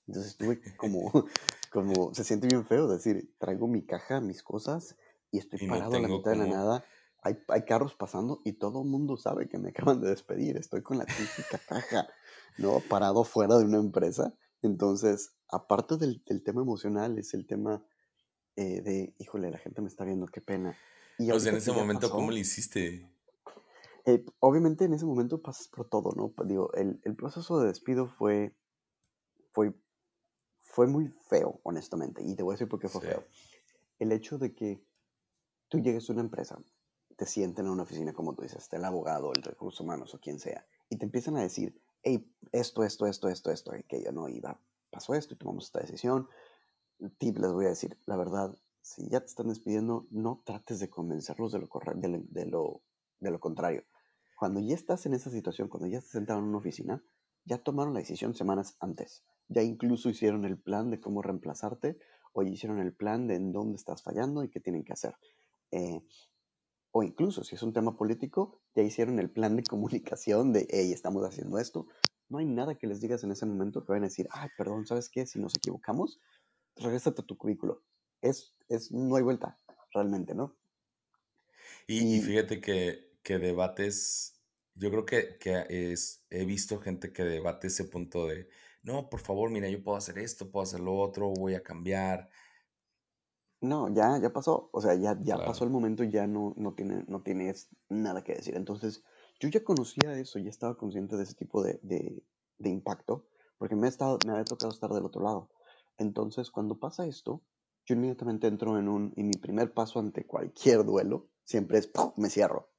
Entonces 0.08 0.32
estuve 0.32 0.62
como, 0.78 1.12
como 1.74 2.14
se 2.14 2.24
siente 2.24 2.48
bien 2.48 2.66
feo 2.66 2.88
decir, 2.88 3.36
traigo 3.38 3.68
mi 3.68 3.86
caja, 3.86 4.22
mis 4.22 4.44
cosas 4.44 4.96
y 5.30 5.40
estoy 5.40 5.68
parado 5.68 5.96
a 5.96 6.00
la 6.00 6.08
mitad 6.08 6.32
de 6.32 6.38
la 6.38 6.46
nada. 6.46 6.86
Hay, 7.24 7.38
hay, 7.48 7.64
carros 7.64 7.96
pasando 7.96 8.42
y 8.44 8.54
todo 8.54 8.84
el 8.84 8.90
mundo 8.90 9.18
sabe 9.18 9.48
que 9.48 9.58
me 9.58 9.70
acaban 9.76 10.02
de 10.02 10.10
despedir. 10.10 10.58
Estoy 10.58 10.82
con 10.82 10.98
la 10.98 11.06
típica 11.06 11.58
caja, 11.68 12.08
¿no? 12.58 12.80
Parado 12.90 13.24
fuera 13.24 13.58
de 13.58 13.66
una 13.66 13.78
empresa. 13.78 14.34
Entonces, 14.62 15.34
aparte 15.50 15.98
del, 15.98 16.24
del 16.26 16.44
tema 16.44 16.62
emocional, 16.62 17.18
es 17.18 17.34
el 17.34 17.46
tema 17.46 17.84
eh, 18.56 18.82
de, 18.82 19.14
híjole, 19.20 19.52
la 19.52 19.58
gente 19.58 19.82
me 19.82 19.88
está 19.88 20.06
viendo, 20.06 20.28
qué 20.28 20.42
pena. 20.42 20.78
Y 21.18 21.32
o 21.32 21.40
sea, 21.40 21.52
en 21.52 21.58
ese 21.58 21.72
momento, 21.72 22.10
¿cómo 22.10 22.32
le 22.32 22.40
hiciste? 22.40 23.10
Eh, 24.06 24.26
obviamente 24.40 24.86
en 24.86 24.94
ese 24.94 25.06
momento 25.06 25.42
pasas 25.42 25.68
por 25.68 25.88
todo, 25.88 26.12
¿no? 26.16 26.34
Digo, 26.46 26.74
el, 26.74 27.00
el 27.04 27.16
proceso 27.16 27.60
de 27.60 27.68
despido 27.68 28.08
fue, 28.08 28.54
fue 29.52 29.74
fue 30.74 30.88
muy 30.88 31.08
feo, 31.30 31.60
honestamente, 31.62 32.24
y 32.24 32.36
te 32.36 32.42
voy 32.42 32.54
a 32.54 32.56
decir 32.56 32.68
por 32.68 32.80
qué 32.80 32.90
fue 32.90 33.02
feo. 33.02 33.24
El 34.00 34.12
hecho 34.12 34.40
de 34.40 34.56
que 34.56 34.84
tú 35.68 35.80
llegues 35.80 36.10
a 36.10 36.14
una 36.14 36.24
empresa, 36.24 36.60
te 37.16 37.26
sienten 37.26 37.66
en 37.66 37.72
una 37.72 37.84
oficina, 37.84 38.14
como 38.14 38.34
tú 38.34 38.44
dices, 38.44 38.68
el 38.72 38.86
abogado, 38.86 39.32
el 39.34 39.44
recursos 39.44 39.82
humanos 39.82 40.14
o 40.14 40.20
quien 40.20 40.40
sea, 40.40 40.66
y 40.90 40.98
te 40.98 41.06
empiezan 41.06 41.38
a 41.38 41.42
decir, 41.42 41.82
hey, 42.04 42.30
esto, 42.52 42.84
esto, 42.84 43.06
esto, 43.08 43.30
esto, 43.30 43.52
esto, 43.52 43.72
que 43.88 44.04
yo 44.04 44.12
no 44.12 44.30
iba, 44.30 44.60
pasó 44.92 45.14
esto 45.14 45.34
y 45.34 45.38
tomamos 45.38 45.66
esta 45.66 45.80
decisión. 45.80 46.28
Tip, 47.18 47.38
les 47.38 47.52
voy 47.52 47.66
a 47.66 47.70
decir, 47.70 47.98
la 48.06 48.16
verdad, 48.16 48.58
si 48.82 49.08
ya 49.10 49.22
te 49.22 49.28
están 49.28 49.48
despidiendo, 49.48 50.08
no 50.12 50.42
trates 50.46 50.80
de 50.80 50.90
convencerlos 50.90 51.52
de 51.52 51.60
lo, 51.60 51.70
de, 51.96 52.24
de 52.30 52.46
lo, 52.46 52.82
de 53.20 53.32
lo 53.32 53.40
contrario. 53.40 53.84
Cuando 54.38 54.60
ya 54.60 54.76
estás 54.76 55.06
en 55.06 55.14
esa 55.14 55.30
situación, 55.30 55.70
cuando 55.70 55.88
ya 55.88 56.00
estás 56.00 56.12
sentado 56.12 56.40
en 56.40 56.46
una 56.46 56.58
oficina, 56.58 57.04
ya 57.46 57.58
tomaron 57.58 57.94
la 57.94 58.00
decisión 58.00 58.34
semanas 58.34 58.76
antes. 58.80 59.24
Ya 59.48 59.62
incluso 59.62 60.10
hicieron 60.10 60.46
el 60.46 60.58
plan 60.58 60.90
de 60.90 61.00
cómo 61.00 61.22
reemplazarte 61.22 61.98
o 62.34 62.44
ya 62.44 62.50
hicieron 62.50 62.80
el 62.80 62.94
plan 62.94 63.28
de 63.28 63.36
en 63.36 63.52
dónde 63.52 63.78
estás 63.78 64.04
fallando 64.04 64.44
y 64.44 64.50
qué 64.50 64.60
tienen 64.60 64.84
que 64.84 64.94
hacer. 64.94 65.16
Eh, 65.72 66.02
o 66.94 67.04
incluso 67.04 67.44
si 67.44 67.56
es 67.56 67.64
un 67.64 67.74
tema 67.74 67.98
político, 67.98 68.62
ya 68.76 68.84
hicieron 68.84 69.20
el 69.20 69.30
plan 69.30 69.56
de 69.58 69.64
comunicación 69.64 70.54
de, 70.54 70.68
hey, 70.70 70.94
estamos 70.94 71.24
haciendo 71.24 71.58
esto. 71.58 71.88
No 72.30 72.38
hay 72.38 72.46
nada 72.46 72.76
que 72.76 72.88
les 72.88 73.02
digas 73.02 73.24
en 73.24 73.32
ese 73.32 73.46
momento 73.46 73.84
que 73.84 73.92
vayan 73.92 74.04
a 74.04 74.08
decir, 74.08 74.28
ay, 74.32 74.50
perdón, 74.58 74.86
¿sabes 74.86 75.10
qué? 75.10 75.26
Si 75.26 75.40
nos 75.40 75.56
equivocamos, 75.56 76.20
regrésate 76.76 77.22
a 77.22 77.26
tu 77.26 77.36
cubículo. 77.36 77.84
Es, 78.22 78.56
es, 78.70 78.92
no 78.92 79.16
hay 79.16 79.24
vuelta, 79.24 79.60
realmente, 79.92 80.36
¿no? 80.36 80.56
Y, 81.88 82.16
y 82.18 82.22
fíjate 82.22 82.62
que, 82.62 83.18
que 83.24 83.40
debates 83.40 84.34
yo 84.76 84.90
creo 84.90 85.06
que, 85.06 85.38
que 85.40 85.66
es, 85.70 86.26
he 86.30 86.46
visto 86.46 86.80
gente 86.80 87.12
que 87.12 87.24
debate 87.24 87.68
ese 87.68 87.86
punto 87.86 88.28
de, 88.28 88.50
no, 88.82 89.10
por 89.10 89.20
favor, 89.20 89.50
mira, 89.50 89.70
yo 89.70 89.84
puedo 89.84 89.98
hacer 89.98 90.18
esto, 90.18 90.52
puedo 90.52 90.64
hacer 90.64 90.80
lo 90.80 90.96
otro, 90.96 91.30
voy 91.30 91.56
a 91.56 91.64
cambiar. 91.64 92.30
No, 93.64 93.88
ya, 93.94 94.20
ya 94.20 94.34
pasó. 94.34 94.70
O 94.74 94.82
sea, 94.82 94.94
ya, 94.96 95.18
ya 95.24 95.44
pasó 95.44 95.64
el 95.64 95.70
momento 95.70 96.04
y 96.04 96.12
ya 96.12 96.28
no, 96.28 96.54
no, 96.58 96.74
tiene, 96.76 97.06
no 97.08 97.24
tienes 97.24 97.70
nada 97.90 98.24
que 98.24 98.36
decir. 98.36 98.56
Entonces, 98.56 99.04
yo 99.40 99.48
ya 99.50 99.64
conocía 99.64 100.20
eso, 100.20 100.38
ya 100.40 100.50
estaba 100.50 100.76
consciente 100.78 101.16
de 101.16 101.24
ese 101.24 101.34
tipo 101.36 101.64
de, 101.64 101.80
de, 101.82 102.26
de 102.58 102.70
impacto, 102.70 103.30
porque 103.58 103.76
me, 103.78 103.88
ha 103.88 103.90
estado, 103.90 104.20
me 104.22 104.34
había 104.34 104.48
tocado 104.48 104.72
estar 104.74 104.92
del 104.92 105.06
otro 105.06 105.24
lado. 105.24 105.50
Entonces, 105.98 106.52
cuando 106.52 106.80
pasa 106.80 107.08
esto, 107.08 107.46
yo 107.86 107.96
inmediatamente 107.96 108.48
entro 108.48 108.78
en 108.78 108.90
un, 108.90 109.14
y 109.16 109.24
mi 109.24 109.38
primer 109.38 109.74
paso 109.74 110.00
ante 110.00 110.28
cualquier 110.28 110.84
duelo 110.84 111.30
siempre 111.46 111.78
es, 111.78 111.88
¡pum! 111.88 112.12
me 112.18 112.30
cierro 112.30 112.74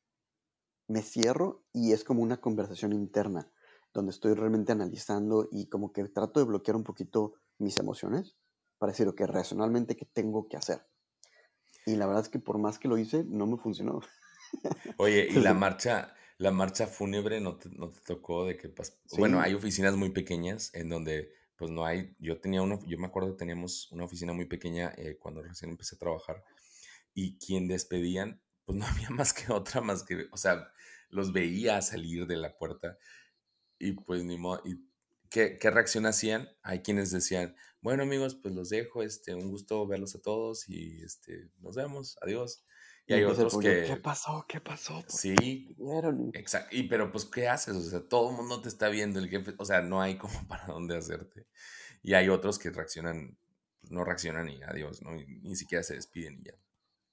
me 0.86 1.02
cierro 1.02 1.64
y 1.72 1.92
es 1.92 2.04
como 2.04 2.22
una 2.22 2.40
conversación 2.40 2.92
interna, 2.92 3.50
donde 3.92 4.10
estoy 4.10 4.34
realmente 4.34 4.72
analizando 4.72 5.48
y 5.50 5.68
como 5.68 5.92
que 5.92 6.04
trato 6.08 6.40
de 6.40 6.46
bloquear 6.46 6.76
un 6.76 6.84
poquito 6.84 7.34
mis 7.58 7.78
emociones 7.78 8.36
para 8.84 8.92
decir, 8.92 9.08
ok, 9.08 9.18
racionalmente, 9.22 9.96
¿qué 9.96 10.04
tengo 10.04 10.46
que 10.46 10.58
hacer? 10.58 10.86
Y 11.86 11.96
la 11.96 12.04
verdad 12.04 12.22
es 12.22 12.28
que 12.28 12.38
por 12.38 12.58
más 12.58 12.78
que 12.78 12.86
lo 12.86 12.98
hice, 12.98 13.24
no 13.24 13.46
me 13.46 13.56
funcionó. 13.56 14.02
Oye, 14.98 15.26
¿y 15.30 15.36
la 15.36 15.54
marcha, 15.54 16.14
la 16.36 16.50
marcha 16.50 16.86
fúnebre 16.86 17.40
no 17.40 17.56
te, 17.56 17.70
no 17.70 17.88
te 17.88 18.00
tocó 18.00 18.44
de 18.44 18.58
que 18.58 18.70
Bueno, 19.16 19.40
hay 19.40 19.54
oficinas 19.54 19.96
muy 19.96 20.10
pequeñas 20.10 20.70
en 20.74 20.90
donde 20.90 21.32
pues 21.56 21.70
no 21.70 21.86
hay, 21.86 22.14
yo 22.18 22.38
tenía 22.42 22.60
uno, 22.60 22.78
yo 22.86 22.98
me 22.98 23.06
acuerdo 23.06 23.30
que 23.30 23.38
teníamos 23.38 23.90
una 23.90 24.04
oficina 24.04 24.34
muy 24.34 24.44
pequeña 24.44 24.92
eh, 24.98 25.16
cuando 25.18 25.40
recién 25.40 25.70
empecé 25.70 25.96
a 25.96 26.00
trabajar 26.00 26.44
y 27.14 27.38
quien 27.38 27.66
despedían 27.66 28.42
pues 28.66 28.76
no 28.78 28.84
había 28.84 29.08
más 29.08 29.32
que 29.32 29.50
otra, 29.50 29.80
más 29.80 30.02
que, 30.02 30.26
o 30.30 30.36
sea, 30.36 30.68
los 31.08 31.32
veía 31.32 31.80
salir 31.80 32.26
de 32.26 32.36
la 32.36 32.54
puerta 32.58 32.98
y 33.78 33.92
pues 33.92 34.24
ni 34.24 34.36
modo, 34.36 34.60
y 34.66 34.74
¿qué, 35.34 35.58
qué 35.58 35.68
reacción 35.68 36.06
hacían? 36.06 36.48
Hay 36.62 36.80
quienes 36.80 37.10
decían, 37.10 37.56
bueno 37.80 38.04
amigos, 38.04 38.36
pues 38.36 38.54
los 38.54 38.68
dejo, 38.68 39.02
este, 39.02 39.34
un 39.34 39.50
gusto 39.50 39.84
verlos 39.84 40.14
a 40.14 40.22
todos 40.22 40.68
y 40.68 41.02
este, 41.02 41.50
nos 41.58 41.74
vemos, 41.74 42.16
adiós. 42.22 42.64
Y, 43.06 43.14
hay 43.14 43.24
otros 43.24 43.58
que... 43.58 43.84
¿Qué 43.84 43.96
pasó? 43.96 44.46
¿Qué 44.48 44.60
pasó? 44.60 45.04
Sí. 45.08 45.76
Exacto. 46.34 46.74
Y 46.74 46.84
pero 46.84 47.10
pues, 47.10 47.24
¿qué 47.24 47.48
haces? 47.48 47.74
O 47.74 47.82
sea, 47.82 48.00
todo 48.08 48.30
el 48.30 48.36
mundo 48.36 48.62
te 48.62 48.68
está 48.68 48.88
viendo, 48.88 49.18
el 49.18 49.28
jefe, 49.28 49.54
o 49.58 49.64
sea, 49.64 49.82
no 49.82 50.00
hay 50.00 50.16
como 50.18 50.34
para 50.48 50.66
dónde 50.66 50.96
hacerte. 50.96 51.48
Y 52.00 52.14
hay 52.14 52.28
otros 52.28 52.60
que 52.60 52.70
reaccionan, 52.70 53.36
no 53.90 54.04
reaccionan 54.04 54.48
y 54.48 54.62
adiós, 54.62 55.02
¿no? 55.02 55.10
ni 55.14 55.56
siquiera 55.56 55.82
se 55.82 55.96
despiden 55.96 56.38
y 56.38 56.44
ya. 56.44 56.54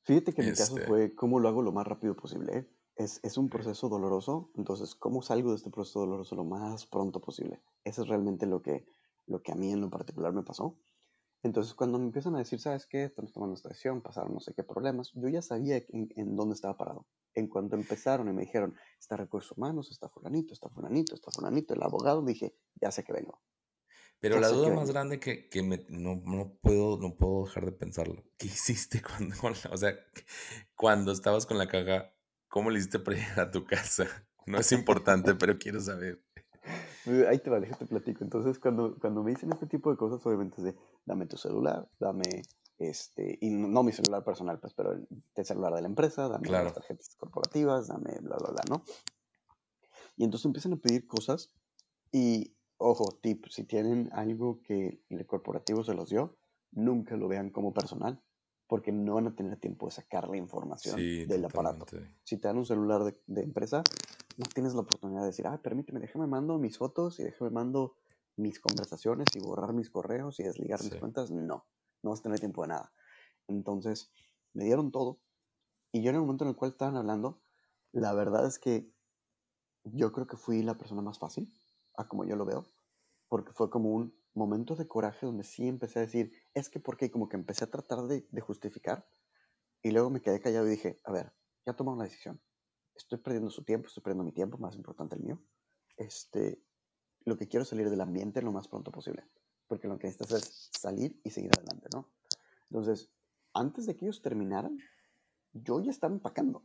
Fíjate 0.03 0.33
que 0.33 0.43
mi 0.43 0.49
caso 0.51 0.77
este 0.77 0.87
fue 0.87 1.15
cómo 1.15 1.39
lo 1.39 1.49
hago 1.49 1.63
lo 1.63 1.71
más 1.71 1.87
rápido 1.87 2.15
posible. 2.15 2.55
¿eh? 2.55 2.67
Es, 3.01 3.19
es, 3.23 3.37
un 3.37 3.49
proceso 3.49 3.89
doloroso, 3.89 4.51
entonces, 4.55 4.93
¿cómo 4.93 5.21
salgo 5.21 5.49
de 5.49 5.55
este 5.55 5.71
proceso 5.71 6.01
doloroso 6.01 6.35
lo 6.35 6.43
más 6.43 6.85
pronto 6.85 7.19
posible? 7.19 7.61
Eso 7.83 8.03
es 8.03 8.07
realmente 8.07 8.45
lo 8.45 8.61
que, 8.61 8.85
lo 9.25 9.41
que 9.41 9.51
a 9.51 9.55
mí 9.55 9.71
en 9.71 9.81
lo 9.81 9.89
particular 9.89 10.33
me 10.33 10.43
pasó. 10.43 10.77
Entonces, 11.43 11.73
cuando 11.73 11.97
me 11.97 12.05
empiezan 12.05 12.35
a 12.35 12.39
decir, 12.39 12.59
¿sabes 12.59 12.85
qué? 12.85 13.05
Estamos 13.05 13.33
tomando 13.33 13.55
esta 13.55 13.69
decisión, 13.69 14.01
pasaron 14.01 14.33
no 14.33 14.39
sé 14.39 14.53
qué 14.53 14.63
problemas, 14.63 15.11
yo 15.15 15.27
ya 15.29 15.41
sabía 15.41 15.77
en, 15.77 16.09
en, 16.15 16.35
dónde 16.35 16.53
estaba 16.53 16.77
parado. 16.77 17.07
En 17.33 17.47
cuanto 17.47 17.75
empezaron 17.75 18.29
y 18.29 18.33
me 18.33 18.43
dijeron, 18.43 18.75
está 18.99 19.17
recursos 19.17 19.57
humanos, 19.57 19.89
está 19.89 20.07
fulanito, 20.07 20.53
está 20.53 20.69
fulanito, 20.69 21.15
está 21.15 21.31
fulanito, 21.31 21.73
el 21.73 21.81
abogado, 21.81 22.21
dije, 22.21 22.55
ya 22.79 22.91
sé 22.91 23.03
que 23.03 23.13
vengo. 23.13 23.41
Pero 24.19 24.39
la 24.39 24.49
duda 24.49 24.69
más 24.69 24.91
grande 24.91 25.19
que, 25.19 25.49
que 25.49 25.63
me, 25.63 25.83
no, 25.89 26.21
no, 26.23 26.53
puedo, 26.61 26.99
no 26.99 27.15
puedo 27.15 27.45
dejar 27.45 27.65
de 27.65 27.71
pensarlo. 27.71 28.23
¿Qué 28.37 28.45
hiciste 28.45 29.01
cuando, 29.17 29.35
o 29.71 29.77
sea, 29.77 29.95
cuando 30.75 31.11
estabas 31.11 31.47
con 31.47 31.57
la 31.57 31.67
caja? 31.67 32.13
¿Cómo 32.51 32.69
le 32.69 32.77
hiciste 32.77 32.99
para 32.99 33.17
llegar 33.17 33.39
a 33.39 33.51
tu 33.51 33.65
casa? 33.65 34.05
No 34.45 34.59
es 34.59 34.71
importante, 34.71 35.33
pero 35.33 35.57
quiero 35.57 35.81
saber. 35.81 36.23
Ahí 37.27 37.39
te 37.39 37.49
va, 37.49 37.59
déjate 37.59 37.87
platico. 37.87 38.23
Entonces, 38.23 38.59
cuando, 38.59 38.95
cuando 38.99 39.23
me 39.23 39.31
dicen 39.31 39.51
este 39.51 39.65
tipo 39.65 39.89
de 39.89 39.97
cosas, 39.97 40.23
obviamente 40.27 40.57
es 40.57 40.63
de, 40.65 40.75
dame 41.05 41.25
tu 41.25 41.37
celular, 41.37 41.89
dame, 41.99 42.43
este, 42.77 43.39
y 43.41 43.49
no, 43.49 43.81
mi 43.81 43.91
celular 43.91 44.23
personal, 44.23 44.59
pues, 44.59 44.75
pero 44.75 44.91
el, 44.91 45.45
celular 45.45 45.73
de 45.73 45.81
la 45.81 45.87
empresa, 45.87 46.27
dame 46.27 46.49
las 46.49 46.75
tarjetas 46.75 47.15
corporativas, 47.17 47.87
dame 47.87 48.19
bla, 48.21 48.37
bla, 48.37 48.51
bla, 48.51 48.63
¿no? 48.69 48.83
Y 50.15 50.23
entonces 50.23 50.45
empiezan 50.45 50.73
a 50.73 50.77
pedir 50.77 51.07
cosas 51.07 51.49
y 52.11 52.53
Ojo, 52.83 53.19
tip, 53.21 53.45
si 53.51 53.63
tienen 53.63 54.09
algo 54.11 54.59
que 54.63 55.03
el 55.09 55.27
corporativo 55.27 55.83
se 55.83 55.93
los 55.93 56.09
dio, 56.09 56.35
nunca 56.71 57.15
lo 57.15 57.27
vean 57.27 57.51
como 57.51 57.75
personal, 57.75 58.19
porque 58.71 58.93
no 58.93 59.15
van 59.15 59.27
a 59.27 59.35
tener 59.35 59.59
tiempo 59.59 59.87
de 59.87 59.91
sacar 59.91 60.29
la 60.29 60.37
información 60.37 60.95
del 60.95 61.43
aparato. 61.43 61.85
Si 62.23 62.37
te 62.37 62.47
dan 62.47 62.57
un 62.57 62.65
celular 62.65 63.03
de, 63.03 63.41
empresa, 63.41 63.83
no 64.37 64.45
tienes 64.45 64.73
la 64.73 64.79
oportunidad 64.79 65.19
de 65.23 65.27
decir, 65.27 65.45
ah, 65.45 65.59
permíteme, 65.61 65.99
déjame 65.99 66.25
mando 66.25 66.57
mis 66.57 66.77
fotos 66.77 67.19
y 67.19 67.23
déjame 67.23 67.51
mando 67.51 67.97
mis 68.37 68.61
conversaciones 68.61 69.27
y 69.35 69.39
borrar 69.39 69.73
mis 69.73 69.89
correos 69.89 70.39
y 70.39 70.43
desligar 70.43 70.81
mis 70.81 70.95
cuentas. 70.95 71.31
No, 71.31 71.65
no 72.01 72.09
vas 72.11 72.21
a 72.21 72.23
tener 72.23 72.39
tiempo 72.39 72.61
de 72.61 72.69
nada. 72.69 72.93
Entonces, 73.49 74.13
me 74.53 74.63
dieron 74.63 74.89
todo. 74.89 75.19
Y 75.91 76.01
yo 76.01 76.11
en 76.11 76.15
el 76.15 76.21
momento 76.21 76.45
en 76.45 76.51
el 76.51 76.55
cual 76.55 76.71
estaban 76.71 76.95
hablando, 76.95 77.41
la 77.91 78.13
verdad 78.13 78.47
es 78.47 78.57
que 78.57 78.89
yo 79.83 80.13
creo 80.13 80.27
que 80.27 80.37
fui 80.37 80.63
la 80.63 80.77
persona 80.77 81.01
más 81.01 81.19
fácil 81.19 81.51
como 82.07 82.25
yo 82.25 82.35
lo 82.35 82.45
veo, 82.45 82.65
porque 83.27 83.51
fue 83.53 83.69
como 83.69 83.91
un 83.91 84.15
momento 84.33 84.75
de 84.75 84.87
coraje 84.87 85.25
donde 85.25 85.43
sí 85.43 85.67
empecé 85.67 85.99
a 85.99 86.03
decir, 86.03 86.31
es 86.53 86.69
que 86.69 86.79
porque 86.79 87.11
como 87.11 87.27
que 87.27 87.35
empecé 87.35 87.65
a 87.65 87.71
tratar 87.71 88.03
de, 88.03 88.25
justificar 88.41 89.07
y 89.81 89.91
luego 89.91 90.09
me 90.09 90.21
quedé 90.21 90.39
callado 90.39 90.67
y 90.67 90.71
dije, 90.71 91.01
a 91.03 91.11
ver, 91.11 91.33
ya 91.65 91.73
tomaron 91.73 91.99
la 91.99 92.05
decisión, 92.05 92.41
estoy 92.95 93.19
perdiendo 93.19 93.49
su 93.49 93.63
tiempo, 93.63 93.87
estoy 93.87 94.03
perdiendo 94.03 94.23
mi 94.23 94.31
tiempo, 94.31 94.57
más 94.57 94.75
importante 94.75 95.15
el 95.15 95.21
mío, 95.21 95.41
este, 95.97 96.63
lo 97.25 97.37
que 97.37 97.47
quiero 97.47 97.63
es 97.63 97.69
salir 97.69 97.89
del 97.89 98.01
ambiente 98.01 98.41
lo 98.41 98.51
más 98.51 98.67
pronto 98.67 98.91
posible, 98.91 99.25
porque 99.67 99.87
lo 99.87 99.97
que 99.97 100.07
necesitas 100.07 100.31
es 100.31 100.69
salir 100.71 101.19
y 101.23 101.29
seguir 101.29 101.51
adelante, 101.55 101.89
¿no? 101.93 102.11
Entonces, 102.69 103.11
antes 103.53 103.85
de 103.85 103.95
que 103.95 104.05
ellos 104.05 104.21
terminaran, 104.21 104.77
yo 105.53 105.81
ya 105.81 105.91
estaba 105.91 106.13
empacando. 106.13 106.63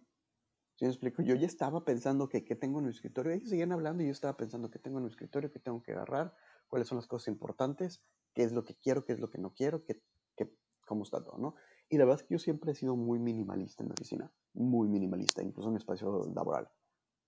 ¿Sí 0.77 0.85
me 0.85 0.91
explico? 0.91 1.23
Yo 1.23 1.35
ya 1.35 1.47
estaba 1.47 1.85
pensando 1.85 2.29
que 2.29 2.45
qué 2.45 2.55
tengo 2.55 2.79
en 2.79 2.85
mi 2.85 2.91
escritorio. 2.91 3.33
Ellos 3.33 3.49
seguían 3.49 3.73
hablando 3.73 4.03
y 4.03 4.07
yo 4.07 4.13
estaba 4.13 4.37
pensando 4.37 4.71
qué 4.71 4.79
tengo 4.79 4.99
en 4.99 5.05
mi 5.05 5.11
escritorio, 5.11 5.51
qué 5.51 5.59
tengo 5.59 5.83
que 5.83 5.93
agarrar, 5.93 6.37
cuáles 6.69 6.89
son 6.89 6.97
las 6.97 7.07
cosas 7.07 7.29
importantes, 7.29 8.03
qué 8.35 8.43
es 8.43 8.53
lo 8.53 8.65
que 8.65 8.75
quiero, 8.75 9.05
qué 9.05 9.13
es 9.13 9.21
lo 9.21 9.31
que 9.31 9.39
no 9.39 9.53
quiero, 9.55 9.85
qué, 9.85 10.01
qué, 10.37 10.53
cómo 10.87 11.03
está 11.05 11.23
todo, 11.23 11.39
¿no? 11.39 11.55
Y 11.89 11.99
la 11.99 12.05
verdad 12.05 12.21
es 12.23 12.27
que 12.27 12.35
yo 12.35 12.39
siempre 12.39 12.73
he 12.73 12.75
sido 12.75 12.97
muy 12.97 13.19
minimalista 13.19 13.83
en 13.83 13.91
la 13.91 13.95
oficina, 13.95 14.33
muy 14.55 14.89
minimalista, 14.89 15.43
incluso 15.43 15.69
en 15.69 15.75
mi 15.75 15.79
espacio 15.79 16.25
laboral. 16.35 16.69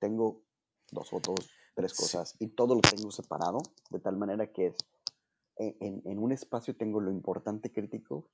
Tengo 0.01 0.43
dos 0.91 1.11
fotos, 1.11 1.51
tres 1.75 1.95
cosas 1.95 2.35
y 2.41 2.49
todo 2.49 2.75
lo 2.75 2.81
tengo 2.81 3.11
separado 3.11 3.59
de 3.91 4.01
tal 4.01 4.17
manera 4.17 4.51
que 4.51 4.69
es 4.69 4.77
en, 5.59 6.03
en, 6.05 6.19
un 6.19 6.33
espacio 6.33 6.77
tengo 6.77 7.01
lo 7.01 7.11
importante 7.11 7.73
crítico 7.73 8.29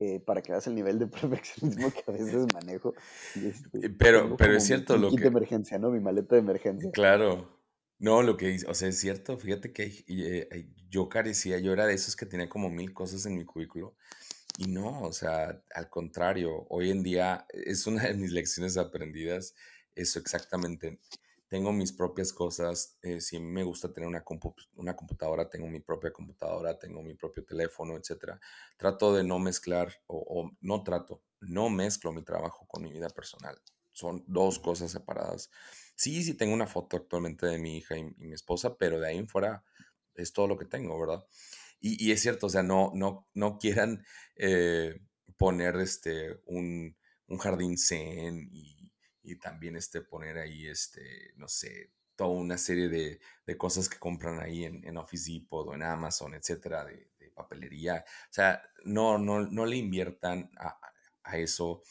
eh, 0.00 0.20
para 0.20 0.42
que 0.42 0.52
veas 0.52 0.66
el 0.66 0.74
nivel 0.74 0.98
de 0.98 1.06
perfeccionismo 1.08 1.90
que 1.90 2.04
a 2.06 2.12
veces 2.12 2.46
manejo. 2.52 2.94
Este, 3.34 3.86
eh, 3.86 3.90
pero, 3.90 4.36
pero 4.36 4.56
es 4.56 4.64
cierto 4.64 4.96
lo 4.96 5.10
que... 5.10 5.22
de 5.22 5.28
emergencia, 5.28 5.78
¿no? 5.78 5.90
Mi 5.90 6.00
maleta 6.00 6.36
de 6.36 6.40
emergencia. 6.40 6.90
Claro. 6.92 7.57
No, 7.98 8.22
lo 8.22 8.36
que 8.36 8.58
o 8.68 8.74
sea, 8.74 8.88
es 8.88 8.98
cierto, 9.00 9.36
fíjate 9.38 9.72
que 9.72 10.04
eh, 10.08 10.68
yo 10.88 11.08
carecía, 11.08 11.58
yo 11.58 11.72
era 11.72 11.86
de 11.86 11.94
esos 11.94 12.16
que 12.16 12.26
tenía 12.26 12.48
como 12.48 12.70
mil 12.70 12.92
cosas 12.94 13.26
en 13.26 13.36
mi 13.36 13.44
cubículo 13.44 13.96
y 14.58 14.66
no, 14.68 15.02
o 15.02 15.12
sea, 15.12 15.62
al 15.74 15.90
contrario, 15.90 16.66
hoy 16.70 16.90
en 16.90 17.02
día 17.02 17.46
es 17.50 17.86
una 17.86 18.04
de 18.04 18.14
mis 18.14 18.32
lecciones 18.32 18.76
aprendidas, 18.76 19.54
eso 19.94 20.18
exactamente 20.18 21.00
tengo 21.48 21.72
mis 21.72 21.92
propias 21.92 22.32
cosas. 22.32 22.96
Eh, 23.02 23.20
si 23.20 23.38
me 23.40 23.64
gusta 23.64 23.92
tener 23.92 24.08
una, 24.08 24.24
computadora, 24.24 25.48
tengo 25.48 25.66
mi 25.66 25.80
propia 25.80 26.12
computadora, 26.12 26.78
tengo 26.78 27.02
mi 27.02 27.14
propio 27.14 27.44
teléfono, 27.44 27.96
etc. 27.96 28.38
Trato 28.76 29.14
de 29.14 29.24
no 29.24 29.38
mezclar, 29.38 29.92
o, 30.06 30.50
no 30.60 30.82
trato, 30.82 31.22
no 31.40 31.70
mezclo 31.70 32.12
mi 32.12 32.22
trabajo 32.22 32.66
con 32.66 32.82
mi 32.82 32.92
vida 32.92 33.08
personal. 33.08 33.58
Son 33.98 34.24
dos 34.26 34.58
cosas 34.58 34.90
separadas. 34.90 35.50
Sí, 35.96 36.22
sí 36.22 36.34
tengo 36.34 36.54
una 36.54 36.66
foto 36.66 36.96
actualmente 36.96 37.46
de 37.46 37.58
mi 37.58 37.78
hija 37.78 37.96
y, 37.96 38.04
mi 38.04 38.32
esposa, 38.32 38.76
pero 38.76 39.00
de 39.00 39.08
ahí 39.08 39.18
en 39.18 39.28
fuera 39.28 39.64
es 40.14 40.32
todo 40.32 40.46
lo 40.46 40.56
que 40.58 40.64
tengo, 40.64 40.98
¿verdad? 40.98 41.24
Y, 41.80 42.10
es 42.12 42.22
cierto, 42.22 42.46
o 42.46 42.50
sea, 42.50 42.62
no, 42.62 42.92
no, 42.94 43.28
no 43.34 43.58
quieran 43.58 44.04
eh, 44.36 45.00
poner 45.36 45.76
este, 45.76 46.40
un, 46.46 46.96
un 47.28 47.38
jardín 47.38 47.78
zen 47.78 48.48
y 48.52 48.78
y 49.28 49.36
también 49.36 49.76
este, 49.76 50.00
poner 50.00 50.38
ahí, 50.38 50.66
este, 50.66 51.32
no 51.36 51.48
sé, 51.48 51.92
toda 52.16 52.30
una 52.30 52.58
serie 52.58 52.88
de, 52.88 53.20
de 53.46 53.58
cosas 53.58 53.88
que 53.88 53.98
compran 53.98 54.40
ahí 54.40 54.64
en, 54.64 54.84
en, 54.86 54.96
Office 54.96 55.30
Depot 55.30 55.66
o 55.68 55.74
en 55.74 55.82
Amazon, 55.82 56.34
etcétera, 56.34 56.84
de, 56.84 57.10
de 57.18 57.30
papelería. 57.30 58.04
O 58.06 58.32
sea, 58.32 58.62
no, 58.84 59.18
no, 59.18 59.42
no 59.42 59.66
le 59.66 59.76
inviertan 59.76 60.50
a, 60.58 60.80
a 61.22 61.38
eso. 61.38 61.82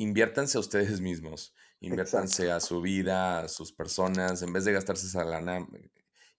Inviértanse 0.00 0.56
a 0.56 0.60
ustedes 0.60 0.98
mismos, 1.02 1.54
inviértanse 1.80 2.50
a 2.50 2.58
su 2.58 2.80
vida, 2.80 3.40
a 3.40 3.48
sus 3.48 3.70
personas, 3.70 4.40
en 4.40 4.50
vez 4.50 4.64
de 4.64 4.72
gastarse 4.72 5.06
esa 5.06 5.26
lana, 5.26 5.68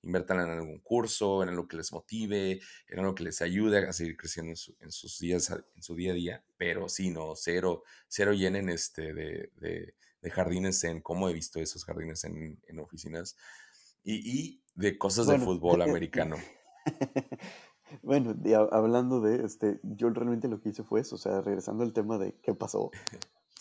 inviertan 0.02 0.40
en 0.40 0.50
algún 0.50 0.80
curso, 0.80 1.44
en 1.44 1.50
algo 1.50 1.68
que 1.68 1.78
les 1.78 1.92
motive, 1.92 2.60
en 2.88 3.00
algo 3.00 3.14
que 3.14 3.24
les 3.24 3.40
ayude 3.44 3.88
a 3.88 3.94
seguir 3.94 4.18
creciendo 4.18 4.54
en, 4.80 4.92
sus 4.92 5.20
días, 5.20 5.52
en 5.52 5.84
su 5.84 5.94
día 5.94 6.12
a 6.12 6.16
día, 6.16 6.44
pero 6.58 6.90
sí, 6.90 7.12
no, 7.12 7.36
cero, 7.36 7.84
cero 8.08 8.34
llenen 8.34 8.68
este 8.68 9.14
de, 9.14 9.52
de, 9.58 10.32
jardines 10.32 10.84
en, 10.84 11.00
cómo 11.00 11.30
he 11.30 11.34
visto 11.34 11.60
esos 11.60 11.86
jardines 11.86 12.24
en, 12.24 12.60
en 12.68 12.80
oficinas, 12.80 13.38
y, 14.04 14.64
de 14.74 14.98
cosas 14.98 15.28
de 15.28 15.38
fútbol 15.38 15.84
americano. 15.84 16.38
bueno, 18.02 18.36
hablando 18.72 19.22
de, 19.22 19.46
este, 19.46 19.80
yo 19.84 20.10
realmente 20.10 20.48
lo 20.48 20.60
que 20.60 20.70
hice 20.70 20.82
fue 20.82 21.02
eso, 21.02 21.14
o 21.14 21.20
sea, 21.20 21.42
regresando 21.42 21.84
al 21.84 21.94
tema 21.94 22.18
de 22.18 22.34
qué 22.42 22.56
pasó. 22.56 22.90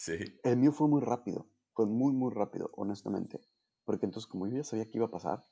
Sí. 0.00 0.40
El 0.42 0.56
mío 0.56 0.72
fue 0.72 0.88
muy 0.88 1.02
rápido, 1.02 1.50
fue 1.74 1.86
muy, 1.86 2.12
muy 2.12 2.32
rápido, 2.32 2.70
honestamente. 2.74 3.40
Porque 3.84 4.06
entonces, 4.06 4.26
como 4.26 4.46
yo 4.46 4.56
ya 4.56 4.64
sabía 4.64 4.88
que 4.88 4.96
iba 4.96 5.06
a 5.06 5.10
pasar, 5.10 5.44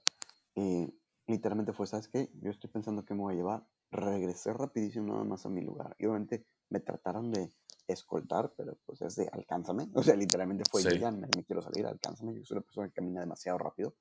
y 0.55 0.99
literalmente 1.27 1.73
fue, 1.73 1.87
¿sabes 1.87 2.09
qué? 2.09 2.31
Yo 2.41 2.51
estoy 2.51 2.71
pensando 2.71 3.05
que 3.05 3.15
me 3.15 3.21
voy 3.21 3.35
a 3.35 3.37
llevar. 3.37 3.69
Regresé 3.91 4.53
rapidísimo 4.53 5.13
nada 5.13 5.25
más 5.25 5.45
a 5.45 5.51
mi 5.51 5.61
lugar. 5.61 5.95
Y 5.99 6.07
obviamente 6.07 6.47
me 6.71 6.81
trataron 6.81 7.31
de 7.31 7.53
escoltar, 7.87 8.55
pero 8.57 8.79
pues 8.87 9.03
es 9.03 9.17
de 9.17 9.29
alcánzame. 9.31 9.89
O 9.95 10.03
sea, 10.03 10.17
literalmente 10.17 10.65
fue, 10.71 10.83
sí. 10.83 10.99
ya 10.99 11.11
me, 11.11 11.45
quiero 11.45 11.61
salir, 11.63 11.87
alcánzame. 11.87 12.35
Yo 12.35 12.45
soy 12.45 12.57
una 12.57 12.65
persona 12.65 12.89
que 12.89 12.95
camina 12.95 13.21
demasiado 13.21 13.59
rápido. 13.59 13.97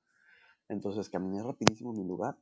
Entonces 0.69 1.09
caminé 1.09 1.43
rapidísimo 1.43 1.91
a 1.91 1.93
mi 1.93 2.03
lugar, 2.05 2.37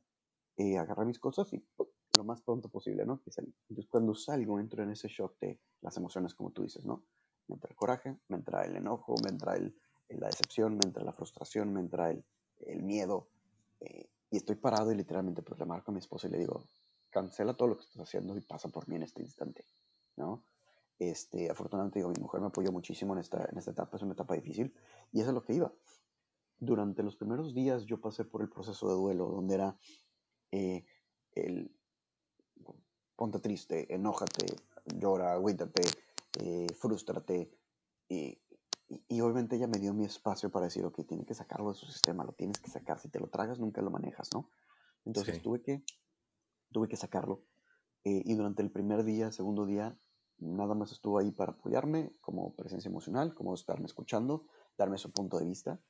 eh, 0.56 0.78
agarré 0.78 1.04
mis 1.04 1.18
cosas 1.20 1.52
y 1.52 1.64
lo 2.12 2.24
más 2.24 2.42
pronto 2.42 2.68
posible, 2.68 3.04
¿no? 3.04 3.20
Que 3.22 3.30
salí. 3.30 3.54
Entonces 3.68 3.90
cuando 3.90 4.14
salgo 4.14 4.58
entro 4.58 4.82
en 4.82 4.90
ese 4.90 5.08
shock 5.08 5.38
de 5.40 5.60
las 5.80 5.96
emociones, 5.96 6.34
como 6.34 6.50
tú 6.50 6.62
dices, 6.62 6.84
¿no? 6.84 7.04
Me 7.48 7.54
entra 7.54 7.70
el 7.70 7.76
coraje, 7.76 8.16
me 8.28 8.36
entra 8.36 8.64
el 8.64 8.76
enojo, 8.76 9.14
me 9.22 9.30
entra 9.30 9.56
el, 9.56 9.76
la 10.08 10.28
decepción, 10.28 10.74
me 10.74 10.86
entra 10.86 11.04
la 11.04 11.12
frustración, 11.12 11.72
me 11.72 11.80
entra 11.80 12.10
el, 12.10 12.24
el 12.66 12.82
miedo, 12.82 13.28
eh, 13.80 14.08
y 14.30 14.36
estoy 14.36 14.56
parado 14.56 14.92
y 14.92 14.96
literalmente 14.96 15.42
pues 15.42 15.58
le 15.58 15.66
marco 15.66 15.90
a 15.90 15.94
mi 15.94 16.00
esposa 16.00 16.26
y 16.26 16.30
le 16.30 16.38
digo, 16.38 16.64
cancela 17.10 17.54
todo 17.54 17.68
lo 17.68 17.76
que 17.76 17.84
estás 17.84 18.02
haciendo 18.02 18.36
y 18.36 18.40
pasa 18.40 18.68
por 18.68 18.88
mí 18.88 18.96
en 18.96 19.02
este 19.04 19.22
instante, 19.22 19.64
¿no? 20.16 20.42
Este, 20.98 21.50
afortunadamente 21.50 21.98
digo, 21.98 22.10
mi 22.10 22.20
mujer 22.20 22.40
me 22.40 22.46
apoyó 22.46 22.72
muchísimo 22.72 23.12
en 23.12 23.20
esta, 23.20 23.46
en 23.50 23.58
esta 23.58 23.70
etapa, 23.70 23.96
es 23.96 24.02
una 24.02 24.14
etapa 24.14 24.34
difícil 24.34 24.74
y 25.12 25.20
eso 25.20 25.30
es 25.30 25.34
lo 25.34 25.42
que 25.42 25.54
iba. 25.54 25.72
Durante 26.58 27.02
los 27.02 27.16
primeros 27.16 27.54
días 27.54 27.84
yo 27.84 28.00
pasé 28.00 28.24
por 28.24 28.40
el 28.42 28.48
proceso 28.48 28.88
de 28.88 28.94
duelo, 28.94 29.28
donde 29.28 29.54
era 29.54 29.76
eh, 30.52 30.84
el 31.32 31.70
ponte 33.14 33.38
triste, 33.40 33.94
enójate, 33.94 34.46
llora, 34.98 35.32
agüítate, 35.32 35.82
eh, 36.38 36.66
frústrate, 36.74 37.50
y 38.08 38.38
y, 38.88 39.20
obviamente 39.20 39.56
ella 39.56 39.66
me 39.66 39.78
dio 39.78 39.92
mi 39.92 40.04
espacio 40.04 40.50
para 40.50 40.66
decir, 40.66 40.84
ok, 40.84 41.00
tiene 41.06 41.24
que 41.24 41.34
sacarlo 41.34 41.70
de 41.70 41.74
su 41.74 41.86
sistema, 41.86 42.24
lo 42.24 42.32
tienes 42.32 42.60
que 42.60 42.70
sacar. 42.70 43.00
Si 43.00 43.08
te 43.08 43.18
lo 43.18 43.28
tragas, 43.28 43.58
nunca 43.58 43.82
lo 43.82 43.90
manejas, 43.90 44.30
¿no? 44.32 44.48
Entonces 45.04 45.42
tuve, 45.42 45.60
que, 45.60 45.82
tuve 46.70 46.88
que 46.88 46.96
sacarlo. 46.96 47.42
Eh, 48.04 48.22
y 48.24 48.34
durante 48.34 48.62
el 48.62 48.70
primer 48.70 49.04
día, 49.04 49.32
segundo 49.32 49.66
día, 49.66 49.98
nada 50.38 50.74
más 50.74 50.92
estuvo 50.92 51.18
ahí 51.18 51.32
para 51.32 51.52
apoyarme 51.52 52.12
como 52.20 52.54
presencia 52.54 52.88
emocional, 52.88 53.34
como 53.34 53.54
estarme 53.54 53.86
escuchando, 53.86 54.46
darme 54.78 54.98
su 54.98 55.10
punto 55.10 55.38
de 55.38 55.46
vista. 55.46 55.80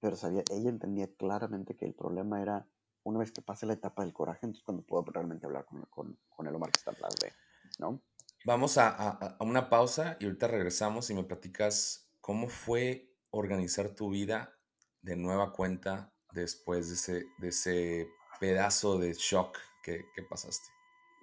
Pero 0.00 0.16
sabía, 0.16 0.42
ella 0.50 0.70
entendía 0.70 1.14
claramente 1.14 1.76
que 1.76 1.84
el 1.84 1.94
problema 1.94 2.40
era 2.40 2.66
una 3.02 3.18
vez 3.18 3.32
que 3.32 3.42
pase 3.42 3.66
la 3.66 3.74
etapa 3.74 4.02
del 4.02 4.14
coraje, 4.14 4.40
entonces 4.42 4.64
cuando 4.64 4.82
puedo 4.82 5.04
realmente 5.04 5.46
hablar 5.46 5.64
con, 5.66 5.82
con, 5.90 6.18
con 6.28 6.46
el 6.46 6.54
Omar 6.54 6.70
que 6.72 6.78
está 6.78 6.90
atrás 6.90 7.14
de, 7.20 7.32
¿no? 7.78 8.02
Vamos 8.46 8.78
a, 8.78 8.90
a, 8.90 9.08
a, 9.40 9.44
una 9.44 9.68
pausa 9.68 10.16
y 10.20 10.24
ahorita 10.24 10.46
regresamos 10.46 11.10
y 11.10 11.14
me 11.14 11.24
platicas 11.24 12.06
¿Cómo 12.20 12.48
fue 12.48 13.12
organizar 13.30 13.90
tu 13.96 14.10
vida 14.10 14.56
de 15.02 15.16
nueva 15.16 15.52
cuenta 15.52 16.12
después 16.30 16.88
de 16.88 16.94
ese, 16.94 17.26
de 17.38 17.48
ese 17.48 18.08
pedazo 18.38 18.98
de 18.98 19.14
shock 19.14 19.58
que, 19.82 20.04
pasaste? 20.30 20.68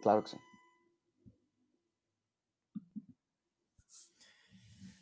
Claro 0.02 0.24
que 0.24 0.32
sí. 0.32 0.38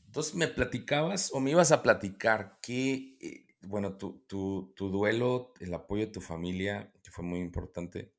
Entonces 0.05 0.35
me 0.35 0.47
platicabas 0.47 1.31
o 1.33 1.39
me 1.39 1.51
ibas 1.51 1.71
a 1.71 1.81
platicar 1.81 2.59
que, 2.61 3.17
eh, 3.19 3.47
bueno, 3.61 3.97
tu, 3.97 4.23
tu, 4.27 4.73
tu, 4.75 4.89
duelo, 4.89 5.53
el 5.59 5.73
apoyo 5.73 6.05
de 6.05 6.11
tu 6.11 6.21
familia, 6.21 6.91
que 7.01 7.09
fue 7.09 7.23
muy 7.23 7.39
importante, 7.39 8.13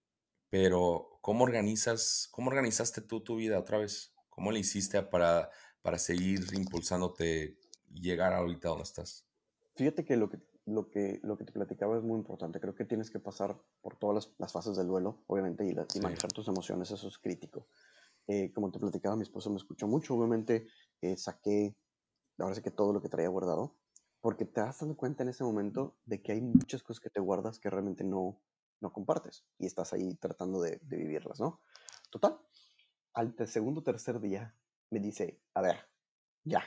pero 0.52 1.08
¿cómo 1.22 1.44
organizas, 1.44 2.28
cómo 2.30 2.50
organizaste 2.50 3.00
tú 3.00 3.22
tu 3.22 3.36
vida 3.36 3.58
otra 3.58 3.78
vez? 3.78 4.12
¿Cómo 4.28 4.52
le 4.52 4.60
hiciste 4.60 5.02
para, 5.02 5.48
para 5.80 5.98
seguir 5.98 6.40
impulsándote 6.52 7.56
llegar 7.90 8.34
ahorita 8.34 8.68
donde 8.68 8.82
estás? 8.82 9.26
Fíjate 9.76 10.04
que 10.04 10.18
lo 10.18 10.28
que, 10.28 10.42
lo 10.66 10.90
que, 10.90 11.20
lo 11.22 11.38
que 11.38 11.44
te 11.44 11.52
platicaba 11.52 11.96
es 11.96 12.02
muy 12.02 12.18
importante. 12.18 12.60
Creo 12.60 12.74
que 12.74 12.84
tienes 12.84 13.10
que 13.10 13.18
pasar 13.18 13.58
por 13.80 13.96
todas 13.96 14.30
las, 14.36 14.52
fases 14.52 14.76
del 14.76 14.88
duelo, 14.88 15.24
obviamente, 15.26 15.64
y, 15.64 16.00
manejar 16.00 16.30
tus 16.32 16.48
emociones, 16.48 16.90
eso 16.90 17.08
es 17.08 17.16
crítico. 17.16 17.66
Eh, 18.26 18.52
como 18.52 18.70
te 18.70 18.78
platicaba, 18.78 19.16
mi 19.16 19.22
esposo 19.22 19.48
me 19.48 19.56
escuchó 19.56 19.86
mucho, 19.86 20.14
obviamente 20.14 20.66
eh, 21.00 21.16
saqué, 21.16 21.74
ahora 22.36 22.54
sí 22.54 22.60
que 22.60 22.70
todo 22.70 22.92
lo 22.92 23.00
que 23.00 23.08
traía 23.08 23.28
guardado, 23.30 23.78
porque 24.20 24.44
te 24.44 24.60
das 24.60 24.80
dando 24.80 24.98
cuenta 24.98 25.22
en 25.22 25.30
ese 25.30 25.44
momento 25.44 25.96
de 26.04 26.20
que 26.20 26.32
hay 26.32 26.42
muchas 26.42 26.82
cosas 26.82 27.00
que 27.00 27.08
te 27.08 27.20
guardas 27.20 27.58
que 27.58 27.70
realmente 27.70 28.04
no, 28.04 28.38
no 28.82 28.92
compartes 28.92 29.44
y 29.58 29.66
estás 29.66 29.92
ahí 29.92 30.14
tratando 30.16 30.60
de, 30.60 30.78
de 30.82 30.96
vivirlas, 30.96 31.40
¿no? 31.40 31.60
Total, 32.10 32.38
al 33.14 33.34
segundo 33.46 33.82
tercer 33.82 34.20
día 34.20 34.54
me 34.90 35.00
dice, 35.00 35.40
a 35.54 35.62
ver, 35.62 35.76
ya, 36.44 36.62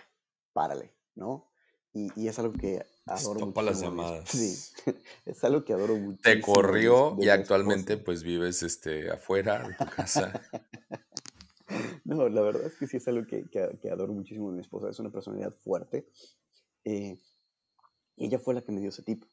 párale, 0.53 0.95
¿no? 1.16 1.51
Y, 1.93 2.09
y 2.20 2.28
es 2.28 2.39
algo 2.39 2.53
que 2.53 2.84
adoro 3.05 3.45
mucho. 3.45 3.61
las 3.61 3.82
llamadas. 3.82 4.30
Sí, 4.30 4.57
es 5.26 5.43
algo 5.43 5.63
que 5.63 5.74
adoro 5.74 5.95
mucho. 5.95 6.22
Te 6.24 6.41
corrió 6.41 7.16
y 7.20 7.30
actualmente 7.30 7.97
pues 7.97 8.24
vives 8.24 8.63
este, 8.63 9.11
afuera 9.11 9.68
de 9.68 9.76
tu 9.76 9.86
casa. 9.86 10.41
no, 12.03 12.28
la 12.28 12.41
verdad 12.41 12.66
es 12.66 12.76
que 12.76 12.88
sí 12.88 12.97
es 12.97 13.07
algo 13.07 13.26
que, 13.26 13.45
que, 13.49 13.89
adoro 13.89 14.13
muchísimo 14.13 14.49
de 14.49 14.55
mi 14.55 14.61
esposa. 14.61 14.89
Es 14.89 14.99
una 14.99 15.11
personalidad 15.11 15.53
fuerte. 15.53 16.09
Eh, 16.84 17.18
y 18.18 18.26
ella 18.26 18.39
fue 18.39 18.53
la 18.53 18.61
que 18.61 18.72
me 18.72 18.82
dio 18.82 18.89
ese 18.89 19.03
tip. 19.03 19.24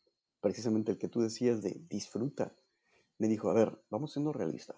Precisamente 0.40 0.92
el 0.92 0.98
que 0.98 1.08
tú 1.08 1.20
decías 1.20 1.62
de 1.62 1.80
disfruta. 1.88 2.54
Me 3.18 3.28
dijo, 3.28 3.50
a 3.50 3.54
ver, 3.54 3.80
vamos 3.90 4.12
siendo 4.12 4.32
realistas. 4.32 4.76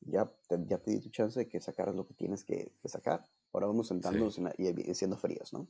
Ya 0.00 0.26
te, 0.48 0.58
ya 0.66 0.78
te 0.78 0.90
di 0.90 1.00
tu 1.00 1.10
chance 1.10 1.38
de 1.38 1.48
que 1.48 1.60
sacaras 1.60 1.94
lo 1.94 2.06
que 2.06 2.14
tienes 2.14 2.44
que, 2.44 2.72
sacar. 2.84 3.24
Ahora 3.52 3.66
vamos 3.66 3.88
sentándonos 3.88 4.38
y 4.58 4.94
siendo 4.94 5.16
fríos, 5.16 5.52
¿no? 5.52 5.68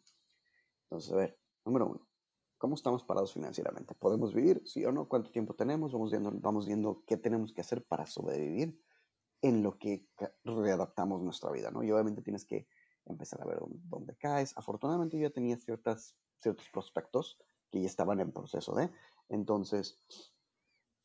Entonces, 0.84 1.12
a 1.12 1.16
ver, 1.16 1.38
número 1.64 1.86
uno, 1.86 2.08
¿cómo 2.58 2.74
estamos 2.74 3.04
parados 3.04 3.32
financieramente? 3.32 3.94
¿Podemos 3.94 4.34
vivir? 4.34 4.62
¿Sí 4.66 4.84
o 4.84 4.92
no? 4.92 5.08
¿Cuánto 5.08 5.30
tiempo 5.30 5.54
tenemos? 5.54 5.92
Vamos 5.92 6.10
viendo, 6.10 6.32
vamos 6.32 6.66
viendo 6.66 7.04
qué 7.06 7.16
tenemos 7.16 7.52
que 7.52 7.60
hacer 7.60 7.84
para 7.84 8.06
sobrevivir 8.06 8.80
en 9.42 9.62
lo 9.62 9.78
que 9.78 10.08
readaptamos 10.44 11.22
nuestra 11.22 11.50
vida, 11.52 11.70
¿no? 11.70 11.82
Y 11.82 11.90
obviamente 11.92 12.22
tienes 12.22 12.44
que 12.44 12.66
empezar 13.04 13.40
a 13.42 13.46
ver 13.46 13.58
dónde, 13.60 14.16
caes. 14.16 14.56
Afortunadamente 14.56 15.16
yo 15.16 15.28
ya 15.28 15.34
tenía 15.34 15.56
ciertas, 15.56 16.16
ciertos 16.40 16.68
prospectos 16.70 17.38
que 17.70 17.80
ya 17.80 17.86
estaban 17.86 18.20
en 18.20 18.32
proceso 18.32 18.74
de, 18.74 18.90
entonces 19.28 20.00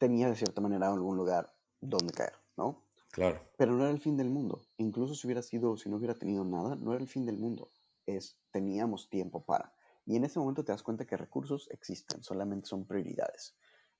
tenía 0.02 0.30
de 0.30 0.36
cierta 0.36 0.62
manera 0.62 0.88
algún 0.88 1.16
lugar 1.16 1.54
donde 1.80 2.12
caer, 2.12 2.34
¿no? 2.58 2.88
Claro. 3.12 3.40
Pero 3.56 3.74
no 3.74 3.84
era 3.84 3.92
el 3.92 4.02
fin 4.02 4.18
del 4.18 4.32
mundo. 4.32 4.64
Incluso 4.78 5.14
si 5.14 5.28
hubiera 5.28 5.44
sido, 5.44 5.78
si 5.78 5.90
no 5.90 5.98
hubiera 5.98 6.16
tenido 6.16 6.44
nada, 6.44 6.76
no 6.76 6.92
era 6.94 7.04
el 7.04 7.08
fin 7.08 7.24
del 7.24 7.38
mundo. 7.38 7.72
Es, 8.08 8.36
teníamos 8.50 9.12
tiempo 9.12 9.46
para. 9.46 9.76
Y 10.08 10.16
en 10.16 10.24
ese 10.26 10.40
momento 10.40 10.66
te 10.66 10.72
das 10.72 10.82
cuenta 10.82 11.06
que 11.06 11.18
recursos 11.18 11.70
existen, 11.70 12.24
solamente 12.24 12.68
son 12.68 12.88
prioridades. 12.88 13.56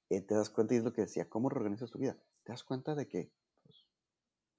Eh, 0.10 0.22
te 0.22 0.34
das 0.34 0.50
cuenta, 0.50 0.74
y 0.74 0.78
es 0.78 0.84
lo 0.84 0.92
que 0.92 1.02
decía, 1.02 1.30
¿cómo 1.30 1.50
reorganizas 1.50 1.92
tu 1.92 2.00
vida? 2.00 2.18
Te 2.44 2.52
das 2.52 2.64
cuenta 2.64 2.96
de 2.96 3.08
que 3.08 3.32
pues, 3.62 3.86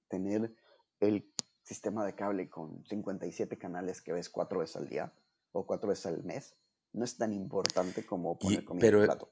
tener 0.07 0.55
el 1.01 1.29
sistema 1.63 2.05
de 2.05 2.15
cable 2.15 2.49
con 2.49 2.85
57 2.85 3.57
canales 3.57 4.01
que 4.01 4.13
ves 4.13 4.29
cuatro 4.29 4.59
veces 4.59 4.77
al 4.77 4.87
día 4.87 5.13
o 5.51 5.67
cuatro 5.67 5.89
veces 5.89 6.05
al 6.05 6.23
mes 6.23 6.55
no 6.93 7.03
es 7.03 7.17
tan 7.17 7.33
importante 7.33 8.05
como 8.05 8.39
poner 8.39 8.63
comida 8.63 8.81
pero, 8.81 8.99
en 9.01 9.05
plato. 9.07 9.29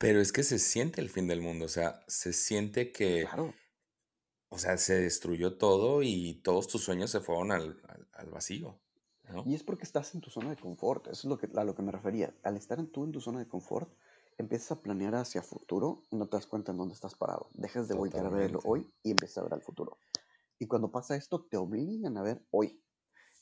Pero 0.00 0.20
es 0.22 0.32
que 0.32 0.42
se 0.42 0.58
siente 0.58 1.02
el 1.02 1.10
fin 1.10 1.26
del 1.28 1.42
mundo, 1.42 1.66
o 1.66 1.68
sea, 1.68 2.02
se 2.08 2.32
siente 2.32 2.90
que, 2.90 3.26
Claro, 3.28 3.52
o 4.48 4.58
sea, 4.58 4.78
se 4.78 4.98
destruyó 4.98 5.58
todo 5.58 6.02
y 6.02 6.40
todos 6.42 6.68
tus 6.68 6.82
sueños 6.82 7.10
se 7.10 7.20
fueron 7.20 7.52
al, 7.52 7.80
al- 7.86 8.08
al 8.14 8.30
vacío, 8.30 8.80
¿no? 9.30 9.44
y 9.46 9.54
es 9.54 9.62
porque 9.62 9.84
estás 9.84 10.14
en 10.14 10.22
tu 10.22 10.30
zona 10.30 10.48
de 10.50 10.56
confort, 10.56 11.06
eso 11.08 11.18
es 11.18 11.24
lo 11.26 11.36
que, 11.38 11.48
a 11.54 11.64
lo 11.64 11.74
que 11.74 11.82
me 11.82 11.92
refería. 11.92 12.34
Al 12.42 12.56
estar 12.56 12.78
en 12.80 12.90
tú 12.90 13.04
en 13.04 13.12
tu 13.12 13.20
zona 13.20 13.40
de 13.40 13.46
confort, 13.46 13.92
empiezas 14.38 14.72
a 14.72 14.80
planear 14.82 15.14
hacia 15.16 15.42
futuro 15.42 16.02
y 16.10 16.16
no 16.16 16.26
te 16.28 16.38
das 16.38 16.46
cuenta 16.46 16.72
en 16.72 16.78
dónde 16.78 16.94
estás 16.94 17.14
parado. 17.14 17.50
Dejas 17.52 17.86
de 17.86 17.94
voltear 17.94 18.24
a 18.24 18.30
verlo 18.30 18.60
hoy 18.64 18.90
y 19.02 19.10
empiezas 19.10 19.36
a 19.38 19.42
ver 19.42 19.52
al 19.52 19.60
futuro. 19.62 19.98
Y 20.58 20.66
cuando 20.66 20.90
pasa 20.90 21.14
esto, 21.14 21.44
te 21.44 21.58
obligan 21.58 22.16
a 22.16 22.22
ver 22.22 22.42
hoy. 22.50 22.82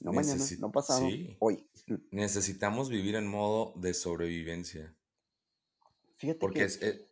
No 0.01 0.13
mañana, 0.13 0.35
Necesi- 0.43 0.59
no 0.59 0.73
pasado, 0.73 1.01
sí, 1.09 1.37
hoy. 1.39 1.69
necesitamos 2.11 2.89
vivir 2.89 3.15
en 3.15 3.29
modo 3.29 3.73
de 3.81 3.95
sobrevivencia, 3.95 4.97
Fíjate 6.19 6.39
porque 6.39 6.65
que, 6.65 6.65
es, 6.65 6.83
eh, 6.83 7.09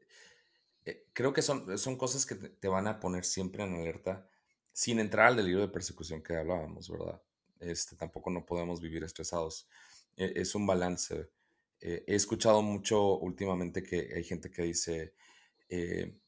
eh, 0.84 1.06
creo 1.12 1.32
que 1.32 1.42
son, 1.42 1.78
son 1.78 1.96
cosas 1.96 2.26
que 2.26 2.34
te, 2.36 2.48
te 2.50 2.68
van 2.68 2.86
a 2.86 3.00
poner 3.00 3.24
siempre 3.24 3.64
en 3.64 3.74
alerta, 3.74 4.28
sin 4.72 4.98
entrar 5.00 5.28
al 5.28 5.36
delirio 5.36 5.60
de 5.60 5.68
persecución 5.68 6.22
que 6.22 6.36
hablábamos, 6.36 6.90
¿verdad? 6.90 7.22
Este, 7.60 7.96
tampoco 7.96 8.30
no 8.30 8.46
podemos 8.46 8.80
vivir 8.80 9.04
estresados. 9.04 9.68
Eh, 10.16 10.34
es 10.36 10.54
un 10.54 10.66
balance. 10.66 11.30
Eh, 11.80 12.04
he 12.06 12.14
escuchado 12.14 12.62
mucho 12.62 13.18
últimamente 13.18 13.82
que 13.82 14.12
hay 14.14 14.24
gente 14.24 14.50
que 14.50 14.62
dice, 14.62 15.14
eh, 15.68 16.18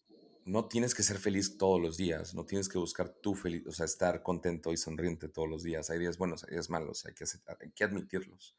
no 0.44 0.66
tienes 0.68 0.94
que 0.94 1.02
ser 1.02 1.18
feliz 1.18 1.58
todos 1.58 1.80
los 1.80 1.96
días, 1.98 2.34
no 2.34 2.46
tienes 2.46 2.68
que 2.68 2.78
buscar 2.78 3.10
tu 3.10 3.34
feliz, 3.34 3.66
o 3.66 3.72
sea, 3.72 3.86
estar 3.86 4.22
contento 4.22 4.72
y 4.72 4.76
sonriente 4.78 5.28
todos 5.28 5.48
los 5.48 5.62
días. 5.62 5.90
Hay 5.90 5.98
días 5.98 6.18
buenos, 6.18 6.44
hay 6.44 6.52
días 6.52 6.70
malos, 6.70 7.04
hay 7.06 7.14
que, 7.14 7.24
aceptar- 7.24 7.58
hay 7.60 7.70
que 7.72 7.84
admitirlos. 7.84 8.56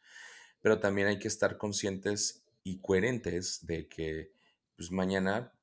Pero 0.61 0.79
también 0.79 1.07
hay 1.07 1.19
que 1.19 1.27
estar 1.27 1.57
conscientes 1.57 2.45
y 2.63 2.79
coherentes 2.81 3.65
de 3.65 3.87
que 3.87 4.31
pues, 4.75 4.91
mañana 4.91 5.53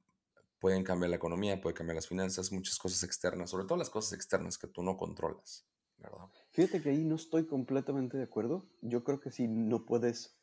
pueden 0.58 0.84
cambiar 0.84 1.10
la 1.10 1.16
economía, 1.16 1.60
puede 1.60 1.74
cambiar 1.74 1.96
las 1.96 2.08
finanzas, 2.08 2.52
muchas 2.52 2.78
cosas 2.78 3.02
externas, 3.02 3.50
sobre 3.50 3.66
todo 3.66 3.78
las 3.78 3.90
cosas 3.90 4.14
externas 4.14 4.58
que 4.58 4.66
tú 4.66 4.82
no 4.82 4.96
controlas, 4.96 5.66
fíjate 6.50 6.82
que 6.82 6.90
ahí 6.90 7.04
no 7.04 7.16
estoy 7.16 7.46
completamente 7.46 8.16
de 8.16 8.24
acuerdo. 8.24 8.66
Yo 8.82 9.04
creo 9.04 9.20
que 9.20 9.30
si 9.30 9.48
no 9.48 9.84
puedes, 9.84 10.36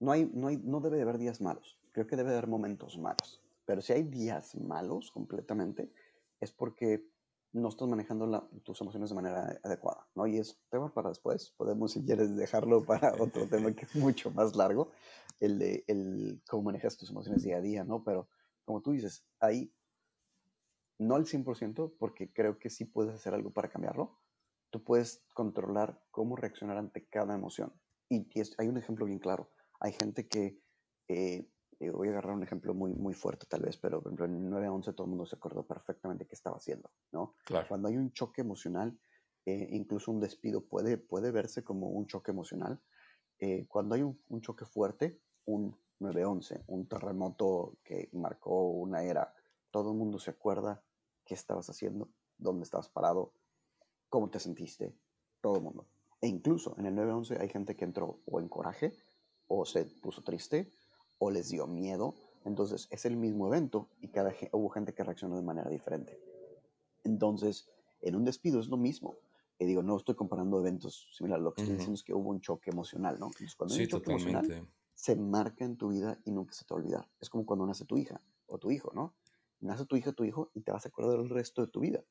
no 0.00 0.12
hay, 0.12 0.30
no 0.32 0.48
hay, 0.48 0.56
no 0.58 0.80
debe 0.80 0.96
de 0.96 1.02
haber 1.02 1.18
días 1.18 1.40
malos. 1.40 1.78
Creo 1.92 2.06
que 2.06 2.16
debe 2.16 2.30
de 2.30 2.36
haber 2.36 2.48
momentos 2.48 2.98
malos. 2.98 3.42
Pero 3.64 3.82
si 3.82 3.92
hay 3.92 4.02
días 4.02 4.54
malos 4.56 5.10
completamente, 5.10 5.92
es 6.40 6.52
porque 6.52 7.04
no 7.52 7.68
estás 7.68 7.88
manejando 7.88 8.48
tus 8.62 8.80
emociones 8.80 9.08
de 9.08 9.16
manera 9.16 9.58
adecuada, 9.62 10.06
¿no? 10.14 10.26
Y 10.26 10.38
es 10.38 10.58
tema 10.70 10.92
para 10.92 11.08
después. 11.08 11.50
Podemos, 11.56 11.92
si 11.92 12.04
quieres, 12.04 12.36
dejarlo 12.36 12.84
para 12.84 13.14
otro 13.18 13.48
tema 13.48 13.72
que 13.74 13.84
es 13.86 13.94
mucho 13.96 14.30
más 14.30 14.54
largo, 14.54 14.90
el 15.40 15.58
de 15.58 15.84
el 15.88 16.42
cómo 16.48 16.64
manejas 16.64 16.96
tus 16.96 17.10
emociones 17.10 17.42
día 17.42 17.58
a 17.58 17.60
día, 17.60 17.84
¿no? 17.84 18.04
Pero 18.04 18.28
como 18.64 18.82
tú 18.82 18.92
dices, 18.92 19.26
ahí 19.40 19.72
no 20.98 21.14
al 21.14 21.26
100%, 21.26 21.94
porque 21.98 22.32
creo 22.32 22.58
que 22.58 22.70
sí 22.70 22.84
puedes 22.84 23.14
hacer 23.14 23.34
algo 23.34 23.52
para 23.52 23.70
cambiarlo. 23.70 24.18
Tú 24.70 24.82
puedes 24.84 25.24
controlar 25.34 26.02
cómo 26.10 26.36
reaccionar 26.36 26.76
ante 26.76 27.06
cada 27.08 27.34
emoción. 27.34 27.72
Y, 28.08 28.28
y 28.36 28.40
es- 28.40 28.54
hay 28.58 28.68
un 28.68 28.78
ejemplo 28.78 29.06
bien 29.06 29.18
claro. 29.18 29.52
Hay 29.80 29.92
gente 29.92 30.28
que, 30.28 30.60
eh, 31.08 31.48
eh, 31.80 31.90
voy 31.90 32.08
a 32.08 32.10
agarrar 32.10 32.34
un 32.34 32.42
ejemplo 32.42 32.74
muy, 32.74 32.92
muy 32.94 33.14
fuerte 33.14 33.46
tal 33.48 33.62
vez, 33.62 33.76
pero 33.76 34.02
por 34.02 34.08
ejemplo 34.10 34.26
en 34.26 34.34
el 34.34 34.50
9-11 34.50 34.92
todo 34.92 35.04
el 35.04 35.10
mundo 35.10 35.26
se 35.26 35.36
acordó 35.36 35.66
perfectamente 35.66 36.26
qué 36.26 36.34
estaba 36.34 36.56
haciendo, 36.56 36.90
¿no? 37.12 37.36
Claro. 37.44 37.68
Cuando 37.68 37.88
hay 37.88 37.96
un 37.96 38.12
choque 38.12 38.40
emocional, 38.40 38.98
eh, 39.46 39.68
incluso 39.70 40.10
un 40.10 40.20
despido 40.20 40.66
puede, 40.66 40.98
puede 40.98 41.30
verse 41.30 41.62
como 41.62 41.90
un 41.90 42.06
choque 42.06 42.32
emocional. 42.32 42.82
Eh, 43.38 43.66
cuando 43.68 43.94
hay 43.94 44.02
un, 44.02 44.20
un 44.28 44.40
choque 44.40 44.64
fuerte, 44.64 45.22
un 45.48 45.74
9-11, 45.98 46.62
un 46.66 46.86
terremoto 46.86 47.78
que 47.82 48.08
marcó 48.12 48.68
una 48.70 49.02
era, 49.02 49.34
todo 49.70 49.92
el 49.92 49.96
mundo 49.96 50.18
se 50.18 50.30
acuerda 50.30 50.84
qué 51.24 51.34
estabas 51.34 51.68
haciendo, 51.70 52.08
dónde 52.36 52.64
estabas 52.64 52.88
parado, 52.90 53.32
cómo 54.10 54.28
te 54.28 54.38
sentiste, 54.40 54.94
todo 55.40 55.56
el 55.56 55.62
mundo. 55.62 55.86
E 56.20 56.28
incluso 56.28 56.74
en 56.78 56.86
el 56.86 56.94
911 56.94 57.38
hay 57.40 57.48
gente 57.48 57.76
que 57.76 57.84
entró 57.84 58.20
o 58.26 58.40
en 58.40 58.48
coraje, 58.48 58.92
o 59.46 59.64
se 59.64 59.86
puso 59.86 60.22
triste, 60.22 60.70
o 61.18 61.30
les 61.30 61.48
dio 61.48 61.66
miedo. 61.66 62.14
Entonces 62.44 62.86
es 62.90 63.04
el 63.06 63.16
mismo 63.16 63.46
evento 63.46 63.88
y 64.00 64.08
cada, 64.08 64.34
hubo 64.52 64.68
gente 64.68 64.92
que 64.92 65.02
reaccionó 65.02 65.36
de 65.36 65.42
manera 65.42 65.70
diferente. 65.70 66.20
Entonces, 67.04 67.70
en 68.02 68.16
un 68.16 68.24
despido 68.24 68.60
es 68.60 68.68
lo 68.68 68.76
mismo. 68.76 69.16
Y 69.58 69.64
digo, 69.64 69.82
no 69.82 69.96
estoy 69.96 70.14
comparando 70.14 70.60
eventos 70.60 71.08
similares, 71.16 71.42
lo 71.42 71.52
que 71.52 71.62
estoy 71.62 71.74
Ujú. 71.74 71.80
diciendo 71.80 71.94
es 71.96 72.04
que 72.04 72.14
hubo 72.14 72.30
un 72.30 72.40
choque 72.40 72.70
emocional, 72.70 73.18
¿no? 73.18 73.26
Entonces, 73.26 73.56
cuando 73.56 73.74
hay 73.74 73.78
Sí, 73.78 73.84
un 73.84 73.88
choque 73.88 74.08
emocional, 74.10 74.42
totalmente. 74.44 74.77
Se 74.98 75.14
marca 75.14 75.64
en 75.64 75.76
tu 75.76 75.90
vida 75.90 76.18
y 76.24 76.32
nunca 76.32 76.52
se 76.52 76.64
te 76.64 76.74
va 76.74 76.80
a 76.80 76.82
olvidar. 76.82 77.08
Es 77.20 77.30
como 77.30 77.46
cuando 77.46 77.64
nace 77.64 77.84
tu 77.84 77.96
hija 77.96 78.20
o 78.48 78.58
tu 78.58 78.72
hijo, 78.72 78.90
¿no? 78.92 79.14
Nace 79.60 79.86
tu 79.86 79.94
hija, 79.94 80.12
tu 80.12 80.24
hijo 80.24 80.50
y 80.54 80.62
te 80.62 80.72
vas 80.72 80.84
a 80.86 80.88
acordar 80.88 81.20
el 81.20 81.30
resto 81.30 81.62
de 81.64 81.68
tu 81.68 81.78
vida, 81.80 82.02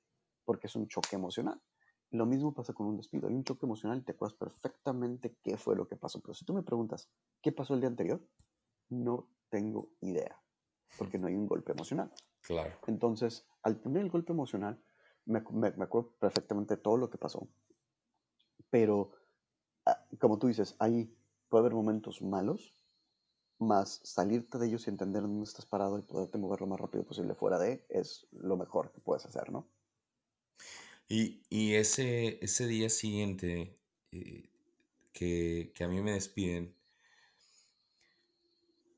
porque 0.46 0.68
es 0.68 0.76
un 0.78 0.88
choque 0.88 1.18
emocional. 1.18 1.62
Lo 2.12 2.26
mismo 2.26 2.54
pasa 2.54 2.72
con 2.74 2.88
un 2.88 2.96
despido. 2.96 3.28
Hay 3.28 3.36
un 3.36 3.44
choque 3.44 3.66
emocional 3.66 3.98
y 3.98 4.04
te 4.04 4.14
acuerdas 4.14 4.38
perfectamente 4.38 5.36
qué 5.44 5.58
fue 5.58 5.76
lo 5.76 5.86
que 5.90 5.98
pasó. 5.98 6.22
Pero 6.22 6.34
si 6.34 6.46
tú 6.46 6.54
me 6.54 6.64
preguntas, 6.64 7.10
¿qué 7.42 7.52
pasó 7.52 7.74
el 7.74 7.82
día 7.82 7.90
anterior? 7.90 8.22
No 8.88 9.28
tengo 9.50 9.90
idea, 10.00 10.42
porque 10.98 11.20
no 11.20 11.28
hay 11.28 11.36
un 11.36 11.46
golpe 11.46 11.74
emocional. 11.74 12.10
Claro. 12.42 12.74
Entonces, 12.88 13.46
al 13.64 13.82
tener 13.82 14.02
el 14.04 14.10
golpe 14.10 14.32
emocional, 14.32 14.82
me, 15.26 15.42
me- 15.52 15.72
me 15.72 15.84
acuerdo 15.84 16.12
perfectamente 16.22 16.78
de 16.78 16.82
todo 16.82 16.96
lo 16.96 17.10
que 17.10 17.18
pasó. 17.18 17.50
Pero, 18.70 19.12
ah, 19.86 20.06
como 20.20 20.40
tú 20.40 20.48
dices, 20.48 20.78
ahí 20.80 21.14
puede 21.50 21.64
haber 21.64 21.74
momentos 21.74 22.22
malos, 22.22 22.74
más 23.60 24.00
salirte 24.04 24.58
de 24.58 24.68
ellos 24.68 24.88
y 24.88 24.90
entender 24.90 25.24
dónde 25.24 25.44
estás 25.44 25.66
parado 25.66 25.98
y 25.98 26.02
poderte 26.02 26.38
mover 26.38 26.62
lo 26.62 26.68
más 26.68 26.80
rápido 26.80 27.04
posible 27.04 27.34
fuera 27.36 27.60
de, 27.60 27.86
es 27.90 28.28
lo 28.32 28.58
mejor 28.58 28.92
que 28.92 29.02
puedes 29.02 29.26
hacer, 29.26 29.52
¿no? 29.52 29.68
Y, 31.10 31.42
y 31.50 31.76
ese, 31.76 32.44
ese 32.44 32.68
día 32.68 32.90
siguiente 32.90 33.78
eh, 34.12 34.50
que, 35.14 35.72
que 35.74 35.84
a 35.84 35.88
mí 35.88 36.02
me 36.02 36.14
despiden, 36.14 36.76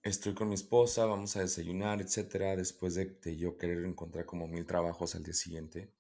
estoy 0.04 0.34
con 0.34 0.50
mi 0.50 0.56
esposa, 0.56 1.06
vamos 1.06 1.36
a 1.36 1.42
desayunar, 1.42 2.02
etcétera, 2.02 2.56
después 2.56 2.96
de, 2.96 3.06
de 3.06 3.38
yo 3.38 3.58
querer 3.58 3.86
encontrar 3.86 4.26
como 4.26 4.48
mil 4.48 4.66
trabajos 4.66 5.16
al 5.16 5.24
día 5.24 5.34
siguiente. 5.34 5.92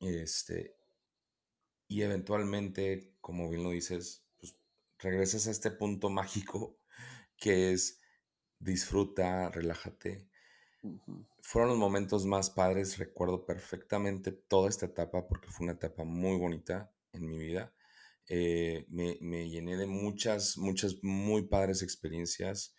Este, 0.00 0.74
y 1.88 2.02
eventualmente, 2.02 3.12
como 3.20 3.50
bien 3.50 3.64
lo 3.64 3.70
dices, 3.70 4.22
pues 4.38 4.56
regresas 4.98 5.46
a 5.46 5.50
este 5.50 5.70
punto 5.70 6.08
mágico 6.10 6.76
que 7.36 7.72
es 7.72 7.99
disfruta, 8.60 9.50
relájate. 9.50 10.28
Fueron 11.42 11.70
los 11.70 11.78
momentos 11.78 12.26
más 12.26 12.50
padres, 12.50 12.98
recuerdo 12.98 13.46
perfectamente 13.46 14.30
toda 14.32 14.68
esta 14.68 14.86
etapa 14.86 15.26
porque 15.26 15.48
fue 15.48 15.64
una 15.64 15.72
etapa 15.74 16.04
muy 16.04 16.36
bonita 16.38 16.92
en 17.12 17.26
mi 17.26 17.38
vida. 17.38 17.72
Eh, 18.28 18.84
me, 18.88 19.18
me 19.20 19.48
llené 19.48 19.76
de 19.76 19.86
muchas, 19.86 20.58
muchas 20.58 20.96
muy 21.02 21.42
padres 21.48 21.82
experiencias. 21.82 22.74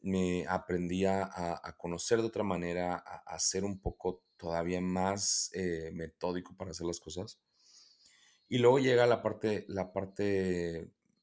Me 0.00 0.46
aprendí 0.48 1.04
a, 1.06 1.24
a- 1.24 1.60
a 1.62 1.76
conocer 1.76 2.20
de 2.20 2.26
otra 2.28 2.44
manera, 2.44 2.94
a, 2.96 3.22
a 3.26 3.38
ser 3.40 3.64
un 3.64 3.80
poco 3.80 4.24
todavía 4.36 4.80
más 4.80 5.50
eh, 5.54 5.90
metódico 5.94 6.56
para 6.56 6.70
hacer 6.72 6.86
las 6.86 7.00
cosas. 7.00 7.40
Y 8.48 8.58
luego 8.58 8.78
llega 8.78 9.06
la 9.06 9.22
parte, 9.22 9.64
la 9.68 9.92
parte 9.92 10.78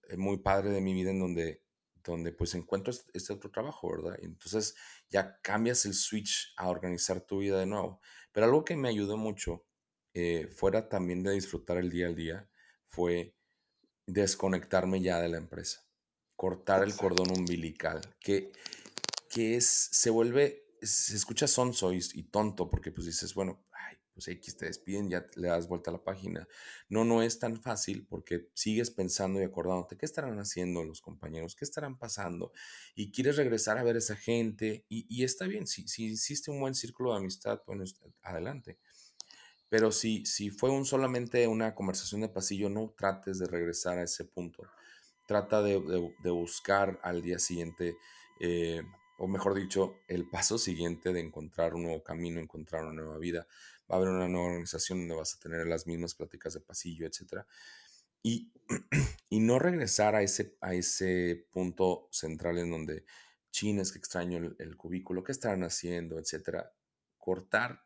eh, 0.10 0.18
muy 0.18 0.38
padre 0.38 0.70
de 0.72 0.82
mi 0.82 0.94
vida 0.94 1.12
en 1.12 1.20
donde, 1.20 1.63
donde 2.12 2.32
pues 2.32 2.54
encuentro 2.56 2.94
este, 3.14 3.34
otro 3.34 3.50
trabajo, 3.52 3.90
¿verdad? 3.92 4.18
Y 4.22 4.26
entonces 4.26 4.76
ya 5.10 5.40
cambias 5.42 5.86
el 5.86 5.94
switch 5.94 6.54
a 6.58 6.70
organizar 6.70 7.22
tu 7.22 7.40
vida 7.40 7.60
de 7.60 7.66
nuevo. 7.66 8.02
Pero 8.32 8.46
algo 8.46 8.66
que 8.66 8.76
me 8.76 8.90
ayudó 8.90 9.18
mucho, 9.18 9.66
eh, 10.14 10.48
fuera 10.48 10.90
también 10.90 11.24
de 11.24 11.32
disfrutar 11.32 11.78
el 11.78 11.90
día 11.90 12.08
al 12.08 12.16
día, 12.16 12.50
fue 12.88 13.36
desconectarme 14.06 15.02
ya 15.02 15.20
de 15.20 15.30
la 15.30 15.38
empresa, 15.38 15.86
cortar 16.36 16.84
el 16.84 16.96
cordón 16.96 17.32
umbilical, 17.32 18.02
que, 18.20 18.52
que 19.30 19.56
es, 19.56 19.66
se 19.66 20.10
vuelve, 20.10 20.66
se 20.82 21.16
escucha 21.16 21.48
sonso 21.48 21.94
y, 21.94 22.00
y 22.14 22.24
tonto, 22.24 22.70
porque 22.70 22.92
pues 22.92 23.08
dices, 23.08 23.34
bueno, 23.34 23.66
pues 24.14 24.28
X 24.28 24.58
te 24.58 24.66
despiden, 24.68 25.10
ya 25.10 25.26
le 25.36 25.48
das 25.48 25.68
vuelta 25.68 25.90
a 25.90 25.94
la 25.94 26.04
página. 26.04 26.48
No, 26.90 27.04
no 27.04 27.22
es 27.22 27.40
tan 27.40 27.62
fácil 27.62 28.06
porque 28.08 28.50
sigues 28.54 28.92
pensando 28.92 29.42
y 29.42 29.44
acordándote 29.44 29.98
qué 29.98 30.06
estarán 30.06 30.40
haciendo 30.40 30.84
los 30.84 31.02
compañeros, 31.02 31.56
qué 31.56 31.66
estarán 31.66 31.98
pasando, 31.98 32.52
y 32.96 33.12
quieres 33.12 33.38
regresar 33.38 33.78
a 33.78 33.84
ver 33.84 33.96
a 33.96 34.00
esa 34.00 34.16
gente, 34.16 34.86
y, 34.90 35.06
y 35.10 35.24
está 35.24 35.46
bien, 35.46 35.68
si, 35.68 35.88
si 35.88 36.06
hiciste 36.06 36.52
un 36.52 36.60
buen 36.60 36.76
círculo 36.76 37.12
de 37.12 37.18
amistad, 37.18 37.62
bueno, 37.66 37.84
adelante. 38.22 38.78
Pero 39.74 39.92
si, 39.92 40.24
si 40.28 40.52
fue 40.52 40.70
un, 40.70 40.86
solamente 40.86 41.48
una 41.48 41.74
conversación 41.74 42.22
de 42.22 42.30
pasillo, 42.30 42.70
no 42.70 42.94
trates 42.96 43.40
de 43.40 43.48
regresar 43.48 43.98
a 43.98 44.04
ese 44.04 44.24
punto. 44.24 44.62
Trata 45.26 45.64
de, 45.64 45.78
buscar 46.30 47.00
al 47.02 47.24
día 47.24 47.40
siguiente, 47.40 47.98
eh, 48.40 48.84
o 49.18 49.28
mejor 49.28 49.56
dicho, 49.56 49.96
el 50.08 50.30
paso 50.30 50.60
siguiente 50.60 51.12
de 51.12 51.22
encontrar 51.22 51.74
un 51.74 51.86
nuevo 51.86 52.04
camino, 52.04 52.40
encontrar 52.40 52.84
una 52.84 53.02
nueva 53.02 53.18
vida. 53.18 53.48
Va 53.94 54.00
a 54.00 54.10
una 54.10 54.28
nueva 54.28 54.48
organización 54.48 55.00
donde 55.00 55.16
vas 55.16 55.36
a 55.36 55.40
tener 55.40 55.68
las 55.68 55.86
mismas 55.86 56.16
pláticas 56.16 56.56
de 56.56 56.62
pasillo, 56.62 57.06
etc. 57.06 57.46
Y, 58.24 58.52
y 59.30 59.40
no 59.40 59.60
regresar 59.60 60.16
a 60.16 60.24
ese, 60.24 60.58
a 60.62 60.74
ese 60.74 61.48
punto 61.52 62.08
central 62.12 62.58
en 62.58 62.72
donde, 62.72 63.06
chines 63.52 63.92
que 63.92 64.00
extraño 64.00 64.56
el, 64.58 64.78
cubículo, 64.78 65.24
qué 65.24 65.32
estarán 65.32 65.64
haciendo, 65.64 66.18
etcétera. 66.18 66.74
Cortar, 67.20 67.84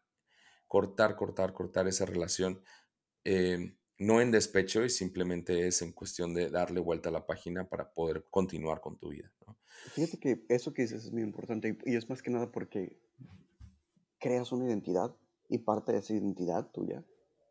cortar, 0.66 1.18
cortar, 1.18 1.51
cortar 1.51 1.89
esa 1.89 2.05
relación. 2.05 2.62
Em, 3.26 3.76
no 3.99 4.22
en 4.22 4.32
despecho 4.32 4.86
y 4.86 4.89
simplemente 4.89 5.68
es 5.68 5.82
en 5.82 5.91
cuestión 5.91 6.34
de 6.34 6.49
darle 6.49 6.80
vuelta 6.80 7.10
a 7.10 7.12
la 7.12 7.26
página 7.26 7.68
para 7.68 7.91
poder 7.91 8.28
continuar 8.30 8.80
con 8.80 8.97
tu 8.97 9.10
vida. 9.10 9.30
Fíjate 9.93 10.20
que 10.20 10.45
eso 10.47 10.74
que 10.74 10.84
dices 10.84 11.03
es 11.03 11.12
muy 11.12 11.24
importante 11.24 11.78
y 11.86 11.95
es 11.97 12.08
más 12.08 12.22
que 12.22 12.32
nada 12.32 12.49
porque 12.49 12.97
creas 14.20 14.53
una 14.53 14.68
identidad 14.68 15.14
y 15.50 15.60
parte 15.60 15.91
de 15.91 16.00
esa 16.00 16.14
identidad 16.14 16.70
tuya 16.72 17.04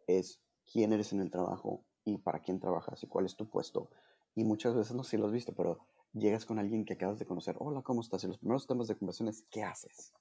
es 0.07 0.41
quién 0.71 0.93
eres 0.93 1.13
en 1.13 1.21
el 1.21 1.31
trabajo 1.31 1.85
y 2.05 2.19
para 2.19 2.41
quién 2.41 2.61
trabajas 2.61 3.03
y 3.03 3.07
cuál 3.07 3.27
es 3.27 3.37
tu 3.37 3.49
puesto. 3.49 3.91
Y 4.35 4.45
muchas 4.45 4.75
veces, 4.75 4.95
no 4.95 5.03
sé 5.03 5.13
si 5.13 5.17
lo 5.17 5.27
has 5.27 5.33
visto, 5.33 5.55
pero 5.55 5.81
llegas 6.13 6.45
con 6.45 6.59
alguien 6.59 6.85
que 6.85 6.95
acabas 6.95 7.19
de 7.19 7.27
conocer, 7.27 7.57
hola, 7.59 7.83
¿cómo 7.83 8.01
estás? 8.01 8.25
Y 8.25 8.29
los 8.29 8.39
primeros 8.39 8.67
temas 8.67 8.89
de 8.89 8.97
conversación 8.97 9.29
es, 9.29 9.43
¿qué 9.51 9.63
haces? 9.63 10.13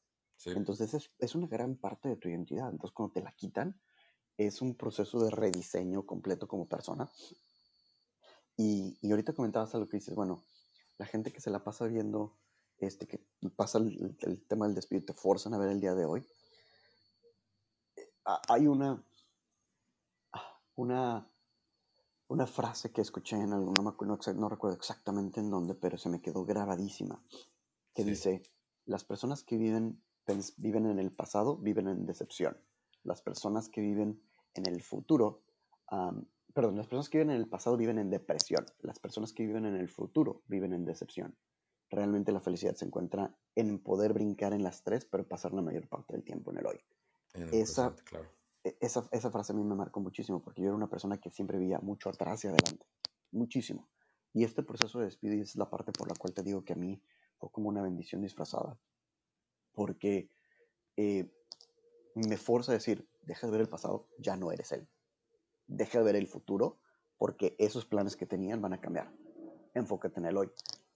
Entonces 0.46 0.94
es, 0.94 1.12
es, 1.20 1.36
una 1.36 1.48
gran 1.48 1.76
parte 1.76 2.10
de 2.10 2.18
tu 2.18 2.30
identidad. 2.30 2.70
Entonces 2.70 2.94
cuando 2.94 3.14
te 3.14 3.22
la 3.22 3.32
quitan, 3.32 3.80
es 4.38 4.62
un 4.62 4.76
proceso 4.76 5.20
de 5.24 5.32
rediseño 5.32 6.06
completo 6.06 6.48
como 6.48 6.68
persona. 6.68 7.10
Y, 8.58 8.98
y 9.02 9.12
ahorita 9.12 9.34
comentabas 9.34 9.74
algo 9.76 9.88
que 9.88 9.98
dices, 9.98 10.16
bueno, 10.16 10.44
la 10.98 11.06
gente 11.06 11.32
que 11.32 11.42
se 11.42 11.50
la 11.50 11.64
pasa 11.64 11.88
viendo, 11.88 12.38
este, 12.78 13.08
que 13.08 13.22
pasa 13.56 13.78
el, 13.80 14.18
el 14.22 14.46
tema 14.46 14.66
del 14.66 14.76
despido, 14.76 15.04
te 15.04 15.14
forzan 15.14 15.54
a 15.54 15.58
ver 15.58 15.70
el 15.70 15.80
día 15.80 15.96
de 15.96 16.06
hoy. 16.06 16.26
Hay 18.26 18.68
una, 18.68 19.04
una 20.76 21.28
una 22.28 22.48
frase 22.48 22.92
que 22.92 23.02
escuché 23.02 23.36
en 23.36 23.54
algún, 23.54 23.74
no, 23.76 24.20
no, 24.36 24.50
recuerdo 24.50 24.76
exactamente 24.76 25.40
en 25.40 25.50
dónde, 25.50 25.76
pero 25.76 25.98
se 25.98 26.10
me 26.10 26.22
quedó 26.22 26.46
grabadísima, 26.46 27.22
que 27.94 28.04
dice, 28.04 28.42
las 28.86 29.04
personas 29.04 29.44
que 29.44 29.58
viven, 29.58 30.02
viven 30.58 30.86
en 30.88 31.00
el 31.00 31.12
pasado 31.12 31.58
viven 31.58 31.88
en 31.88 32.06
decepción. 32.06 32.58
Las 33.04 33.22
personas 33.22 33.70
que 33.70 33.82
viven 33.82 34.22
en 34.56 34.66
el 34.66 34.82
futuro, 34.82 35.44
perdón, 36.54 36.78
las 36.78 36.88
personas 36.88 37.10
que 37.10 37.20
viven 37.20 37.36
en 37.36 37.42
el 37.42 37.48
pasado 37.48 37.78
viven 37.78 38.00
en 38.00 38.10
depresión. 38.10 38.66
Las 38.80 39.00
personas 39.00 39.32
que 39.32 39.46
viven 39.46 39.66
en 39.66 39.76
el 39.76 39.90
futuro 39.90 40.42
viven 40.48 40.74
en 40.74 40.86
decepción. 40.86 41.36
Realmente 41.92 42.32
la 42.32 42.42
felicidad 42.42 42.74
se 42.74 42.86
encuentra 42.86 43.38
en 43.54 43.78
poder 43.78 44.14
brincar 44.14 44.54
en 44.54 44.64
las 44.64 44.84
tres, 44.84 45.06
pero 45.06 45.28
pasar 45.28 45.54
la 45.54 45.62
mayor 45.62 45.88
parte 45.88 46.14
del 46.14 46.24
tiempo 46.24 46.52
en 46.52 46.58
el 46.58 46.66
hoy. 46.66 46.80
Esa, 47.52 47.96
claro. 48.04 48.30
E, 48.64 48.78
esa, 48.82 49.08
esa, 49.12 49.32
frase 49.32 49.54
a 49.54 49.56
mí 49.56 49.64
me 49.64 49.76
marcó 49.76 50.00
muchísimo 50.00 50.42
porque 50.42 50.62
yo 50.62 50.68
era 50.68 50.76
una 50.76 50.90
persona 50.90 51.18
que 51.18 51.30
siempre 51.30 51.58
veía 51.58 51.80
mucho 51.80 52.10
atrás 52.10 52.44
y 52.44 52.48
adelante, 52.48 52.86
muchísimo. 53.32 53.88
Y 54.34 54.44
este 54.44 54.64
proceso 54.64 55.00
de 55.00 55.06
despido 55.06 55.34
es 55.42 55.56
la 55.56 55.70
parte 55.70 55.92
por 55.92 56.10
la 56.10 56.16
cual 56.16 56.34
te 56.34 56.44
digo 56.44 56.64
que 56.64 56.74
a 56.74 56.76
mí 56.76 57.02
fue 57.38 57.50
como 57.52 57.70
una 57.70 57.82
bendición 57.82 58.22
disfrazada, 58.22 58.78
porque 59.74 60.30
eh, 60.98 61.32
me 62.16 62.38
forza 62.38 62.72
a 62.72 62.76
decir, 62.76 63.08
deja 63.24 63.48
de 63.48 63.52
ver 63.52 63.62
el 63.62 63.70
pasado, 63.70 64.08
ya 64.18 64.36
no 64.36 64.52
eres 64.52 64.72
él. 64.72 64.88
Deja 65.68 66.00
de 66.00 66.06
ver 66.06 66.16
el 66.16 66.28
futuro, 66.28 66.80
porque 67.18 67.56
esos 67.60 67.86
planes 67.86 68.16
que 68.16 68.26
tenían 68.26 68.62
van 68.62 68.74
a 68.74 68.82
cambiar. 68.82 69.12
Enfócate 69.74 70.20
en 70.20 70.26
el 70.26 70.38
hoy. 70.38 70.52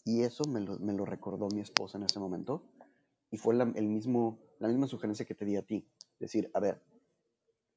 Y 0.06 0.24
eso 0.24 0.44
me 0.46 0.62
lo, 0.62 0.80
me 0.80 0.94
lo 0.94 1.06
recordó 1.06 1.50
mi 1.50 1.62
esposa 1.62 1.98
en 1.98 2.04
ese 2.04 2.20
momento, 2.20 2.64
y 3.32 3.38
fue 3.38 3.54
la, 3.54 3.72
el 3.76 3.88
mismo, 3.88 4.40
la 4.60 4.68
misma 4.68 4.88
sugerencia 4.88 5.26
que 5.26 5.36
te 5.36 5.46
di 5.46 5.56
a 5.56 5.62
ti. 5.62 5.88
Decir, 6.20 6.52
a 6.54 6.60
ver, 6.60 6.84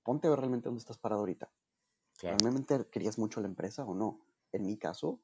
ponte 0.02 0.26
a 0.26 0.30
ver 0.30 0.40
realmente 0.40 0.68
dónde 0.68 0.80
estás 0.80 0.98
parado 0.98 1.20
ahorita. 1.20 1.50
¿Realmente 2.20 2.86
querías 2.90 3.18
mucho 3.18 3.40
la 3.40 3.48
empresa 3.48 3.84
o 3.84 3.94
no? 3.94 4.20
En 4.52 4.66
mi 4.66 4.76
caso, 4.76 5.20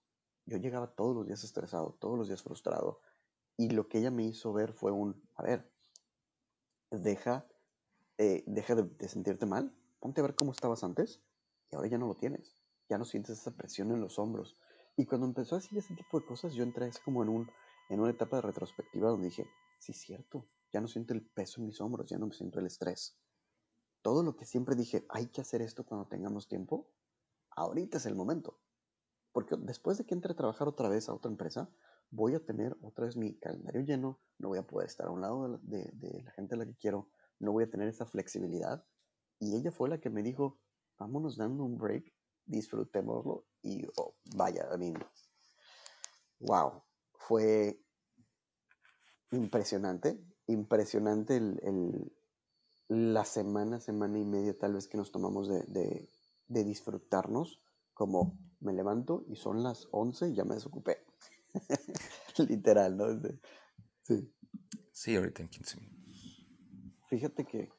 yo 0.46 0.56
llegaba 0.56 0.94
todos 0.94 1.14
los 1.14 1.26
días 1.26 1.44
estresado, 1.44 1.96
todos 2.00 2.18
los 2.18 2.28
días 2.28 2.42
frustrado. 2.42 3.00
Y 3.56 3.70
lo 3.70 3.88
que 3.88 3.98
ella 3.98 4.10
me 4.10 4.24
hizo 4.24 4.52
ver 4.52 4.72
fue 4.72 4.90
un, 4.90 5.22
a 5.34 5.42
ver, 5.42 5.70
deja, 6.90 7.46
eh, 8.16 8.44
deja 8.46 8.74
de, 8.74 9.08
sentirte 9.08 9.46
mal, 9.46 9.74
ponte 10.00 10.20
a 10.20 10.24
ver 10.24 10.34
cómo 10.34 10.52
estabas 10.52 10.82
antes 10.84 11.20
y 11.70 11.76
ahora 11.76 11.88
ya 11.88 11.98
no 11.98 12.06
lo 12.06 12.14
tienes. 12.14 12.62
Ya 12.88 12.98
no 12.98 13.04
sientes 13.04 13.38
esa 13.38 13.54
presión 13.54 13.90
en 13.92 14.00
los 14.00 14.18
hombros. 14.18 14.56
Y 14.96 15.04
cuando 15.04 15.26
empezó 15.26 15.56
a 15.56 15.58
decir 15.58 15.78
ese 15.78 15.94
tipo 15.94 16.18
de 16.18 16.26
cosas, 16.26 16.54
yo 16.54 16.64
entré 16.64 16.86
así 16.86 17.00
como 17.04 17.22
en, 17.22 17.28
un, 17.28 17.50
en 17.90 18.00
una 18.00 18.10
etapa 18.10 18.36
de 18.36 18.42
retrospectiva 18.42 19.10
donde 19.10 19.28
dije, 19.28 19.46
sí, 19.78 19.92
cierto, 19.92 20.46
ya 20.72 20.80
no 20.80 20.88
siento 20.88 21.14
el 21.14 21.22
peso 21.22 21.60
en 21.60 21.66
mis 21.66 21.80
hombros, 21.80 22.08
ya 22.08 22.18
no 22.18 22.26
me 22.26 22.34
siento 22.34 22.58
el 22.60 22.66
estrés 22.66 23.16
todo 24.02 24.22
lo 24.22 24.36
que 24.36 24.44
siempre 24.44 24.74
dije, 24.74 25.04
hay 25.08 25.26
que 25.26 25.40
hacer 25.40 25.62
esto 25.62 25.84
cuando 25.84 26.06
tengamos 26.06 26.48
tiempo, 26.48 26.90
ahorita 27.50 27.98
es 27.98 28.06
el 28.06 28.14
momento. 28.14 28.58
Porque 29.32 29.56
después 29.58 29.98
de 29.98 30.06
que 30.06 30.14
entre 30.14 30.32
a 30.32 30.36
trabajar 30.36 30.68
otra 30.68 30.88
vez 30.88 31.08
a 31.08 31.14
otra 31.14 31.30
empresa, 31.30 31.70
voy 32.10 32.34
a 32.34 32.44
tener 32.44 32.76
otra 32.80 33.04
vez 33.04 33.16
mi 33.16 33.38
calendario 33.38 33.82
lleno, 33.82 34.20
no 34.38 34.48
voy 34.48 34.58
a 34.58 34.66
poder 34.66 34.88
estar 34.88 35.08
a 35.08 35.10
un 35.10 35.20
lado 35.20 35.58
de, 35.62 36.22
la 36.24 36.30
gente 36.32 36.54
a 36.54 36.58
la 36.58 36.64
que 36.64 36.76
quiero, 36.76 37.10
no 37.38 37.52
voy 37.52 37.64
a 37.64 37.70
tener 37.70 37.88
esa 37.88 38.06
flexibilidad. 38.06 38.84
Y 39.38 39.54
ella 39.54 39.70
fue 39.70 39.88
la 39.88 40.00
que 40.00 40.10
me 40.10 40.22
dijo, 40.22 40.58
vámonos 40.98 41.36
dando 41.36 41.64
un 41.64 41.76
break, 41.76 42.12
disfrutémoslo 42.46 43.46
y 43.62 43.84
oh, 43.96 44.16
vaya, 44.36 44.68
a 44.72 44.78
mí, 44.78 44.94
wow, 46.40 46.82
fue 47.12 47.78
impresionante, 49.32 50.18
impresionante 50.48 51.36
el, 51.36 52.12
la 52.88 53.24
semana, 53.24 53.80
semana 53.80 54.18
y 54.18 54.24
media 54.24 54.58
tal 54.58 54.74
vez 54.74 54.88
que 54.88 54.96
nos 54.96 55.12
tomamos 55.12 55.48
de, 55.48 56.08
disfrutarnos, 56.48 57.60
como 57.94 58.38
me 58.60 58.72
levanto 58.72 59.24
y 59.28 59.36
son 59.36 59.62
las 59.62 59.88
11 59.92 60.30
y 60.30 60.34
ya 60.34 60.44
me 60.44 60.54
desocupé. 60.54 61.04
Literal, 62.48 62.96
¿no? 62.96 63.06
Sí. 64.02 64.32
Sí, 64.92 65.16
ahorita 65.16 65.42
en 65.42 65.48
15 65.48 65.80
minutos. 65.80 66.46
Fíjate 67.08 67.44
que, 67.44 67.70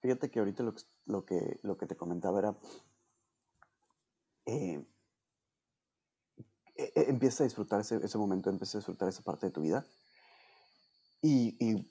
fíjate 0.00 0.30
que 0.30 0.38
ahorita 0.38 0.62
lo, 0.62 0.74
lo, 1.06 1.24
que, 1.24 1.58
lo 1.62 1.76
que 1.76 1.86
te 1.86 1.96
comentaba 1.96 2.38
era, 2.38 2.58
eh, 4.46 4.84
e, 6.76 6.92
e, 6.94 7.10
empieza 7.10 7.44
a 7.44 7.46
disfrutar 7.46 7.80
ese, 7.80 7.96
ese, 7.96 8.18
momento, 8.18 8.50
empieza 8.50 8.78
a 8.78 8.80
disfrutar 8.80 9.08
esa 9.08 9.22
parte 9.22 9.46
de 9.46 9.52
tu 9.52 9.60
vida. 9.60 9.86
Y, 11.22 11.56
y 11.58 11.90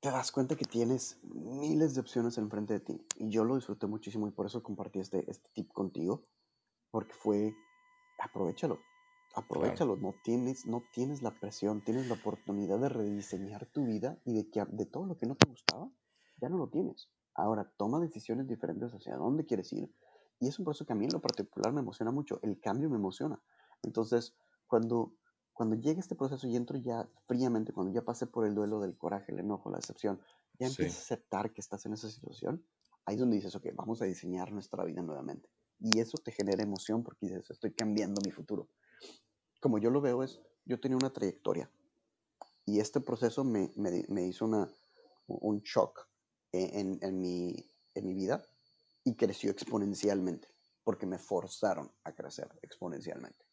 te 0.00 0.10
das 0.10 0.30
cuenta 0.32 0.56
que 0.56 0.64
tienes 0.64 1.18
miles 1.24 1.94
de 1.94 2.00
opciones 2.00 2.38
enfrente 2.38 2.74
de 2.74 2.80
ti. 2.80 3.06
Y 3.16 3.30
yo 3.30 3.44
lo 3.44 3.56
disfruté 3.56 3.86
muchísimo 3.86 4.28
y 4.28 4.30
por 4.30 4.46
eso 4.46 4.62
compartí 4.62 5.00
este, 5.00 5.28
este 5.30 5.48
tip 5.54 5.72
contigo, 5.72 6.24
porque 6.90 7.14
fue, 7.14 7.54
aprovechalo, 8.18 8.80
aprovechalo, 9.34 9.96
no, 9.96 10.14
tienes, 10.22 10.66
no 10.66 10.84
tienes 10.92 11.22
la 11.22 11.38
presión, 11.38 11.82
tienes 11.82 12.08
la 12.08 12.14
oportunidad 12.14 12.78
de 12.78 12.88
rediseñar 12.88 13.66
tu 13.66 13.84
vida 13.84 14.20
y 14.24 14.34
de 14.34 14.50
que 14.50 14.64
de 14.64 14.86
todo 14.86 15.06
lo 15.06 15.16
que 15.16 15.26
no 15.26 15.36
te 15.36 15.48
gustaba, 15.48 15.90
ya 16.40 16.48
no 16.48 16.58
lo 16.58 16.68
tienes. 16.68 17.10
Ahora 17.34 17.72
toma 17.76 18.00
decisiones 18.00 18.46
diferentes 18.46 18.92
hacia 18.92 19.16
dónde 19.16 19.46
quieres 19.46 19.72
ir. 19.72 19.92
Y 20.40 20.48
es 20.48 20.58
un 20.58 20.64
proceso 20.64 20.86
que 20.86 20.92
a 20.92 20.96
mí 20.96 21.04
en 21.04 21.12
lo 21.12 21.20
particular 21.20 21.72
me 21.72 21.80
emociona 21.80 22.12
mucho, 22.12 22.38
el 22.42 22.60
cambio 22.60 22.88
me 22.88 22.96
emociona. 22.96 23.42
Entonces, 23.82 24.36
cuando 24.66 25.14
cuando 25.58 25.74
llegue 25.74 25.98
este 25.98 26.14
proceso 26.14 26.46
y 26.46 26.54
entro 26.54 26.78
ya 26.78 27.08
fríamente, 27.26 27.72
cuando 27.72 27.92
ya 27.92 28.02
pasé 28.02 28.28
por 28.28 28.46
el 28.46 28.54
duelo 28.54 28.78
del 28.78 28.96
coraje, 28.96 29.32
el 29.32 29.40
enojo, 29.40 29.68
la 29.70 29.78
decepción, 29.78 30.20
ya 30.56 30.68
empiezas 30.68 30.98
a 30.98 31.14
aceptar 31.14 31.52
que 31.52 31.60
estás 31.60 31.84
en 31.84 31.94
esa 31.94 32.08
situación, 32.08 32.64
ahí 33.04 33.16
es 33.16 33.20
donde 33.20 33.34
dices, 33.38 33.56
ok, 33.56 33.66
vamos 33.74 34.00
a 34.00 34.04
diseñar 34.04 34.52
nuestra 34.52 34.84
vida 34.84 35.02
nuevamente. 35.02 35.48
Y 35.80 35.98
eso 35.98 36.16
te 36.18 36.30
genera 36.30 36.62
emoción 36.62 37.02
porque 37.02 37.26
dices, 37.26 37.50
estoy 37.50 37.72
cambiando 37.72 38.20
mi 38.24 38.30
futuro. 38.30 38.68
Como 39.60 39.78
yo 39.78 39.90
lo 39.90 40.00
veo 40.00 40.22
es, 40.22 40.40
yo 40.64 40.78
tenía 40.78 40.96
una 40.96 41.12
trayectoria 41.12 41.68
y 42.64 42.78
este 42.78 43.00
proceso 43.00 43.42
me, 43.42 43.72
me, 43.74 44.04
me 44.08 44.28
hizo 44.28 44.44
una, 44.44 44.72
un 45.26 45.60
shock 45.62 46.08
en, 46.52 47.00
en, 47.02 47.20
mi, 47.20 47.68
en 47.94 48.06
mi 48.06 48.14
vida 48.14 48.44
y 49.02 49.16
creció 49.16 49.50
exponencialmente 49.50 50.46
porque 50.84 51.04
me 51.04 51.18
forzaron 51.18 51.90
a 52.04 52.14
crecer 52.14 52.48
exponencialmente. 52.62 53.44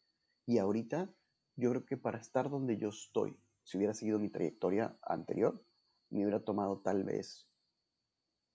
Y 0.46 0.58
ahorita 0.58 1.12
yo 1.56 1.70
creo 1.70 1.84
que 1.84 1.96
para 1.96 2.18
estar 2.18 2.50
donde 2.50 2.76
yo 2.76 2.90
estoy, 2.90 3.38
si 3.64 3.76
hubiera 3.76 3.94
seguido 3.94 4.18
mi 4.18 4.28
trayectoria 4.28 4.96
anterior, 5.02 5.62
me 6.10 6.20
hubiera 6.20 6.44
tomado 6.44 6.78
tal 6.78 7.04
vez 7.04 7.48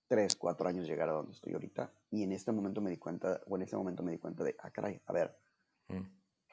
tres, 0.07 0.35
cuatro 0.35 0.67
años 0.67 0.87
llegar 0.87 1.09
a 1.09 1.13
donde 1.13 1.33
estoy 1.33 1.53
ahorita. 1.53 1.93
Y 2.09 2.23
en 2.23 2.31
este 2.31 2.51
momento 2.51 2.81
me 2.81 2.91
di 2.91 2.97
cuenta, 2.97 3.41
o 3.47 3.55
en 3.55 3.63
ese 3.63 3.75
momento 3.75 4.03
me 4.03 4.11
di 4.11 4.17
cuenta 4.17 4.43
de, 4.43 4.55
ah, 4.59 4.69
caray, 4.71 5.01
a 5.05 5.13
ver, 5.13 5.37
mm. 5.87 6.01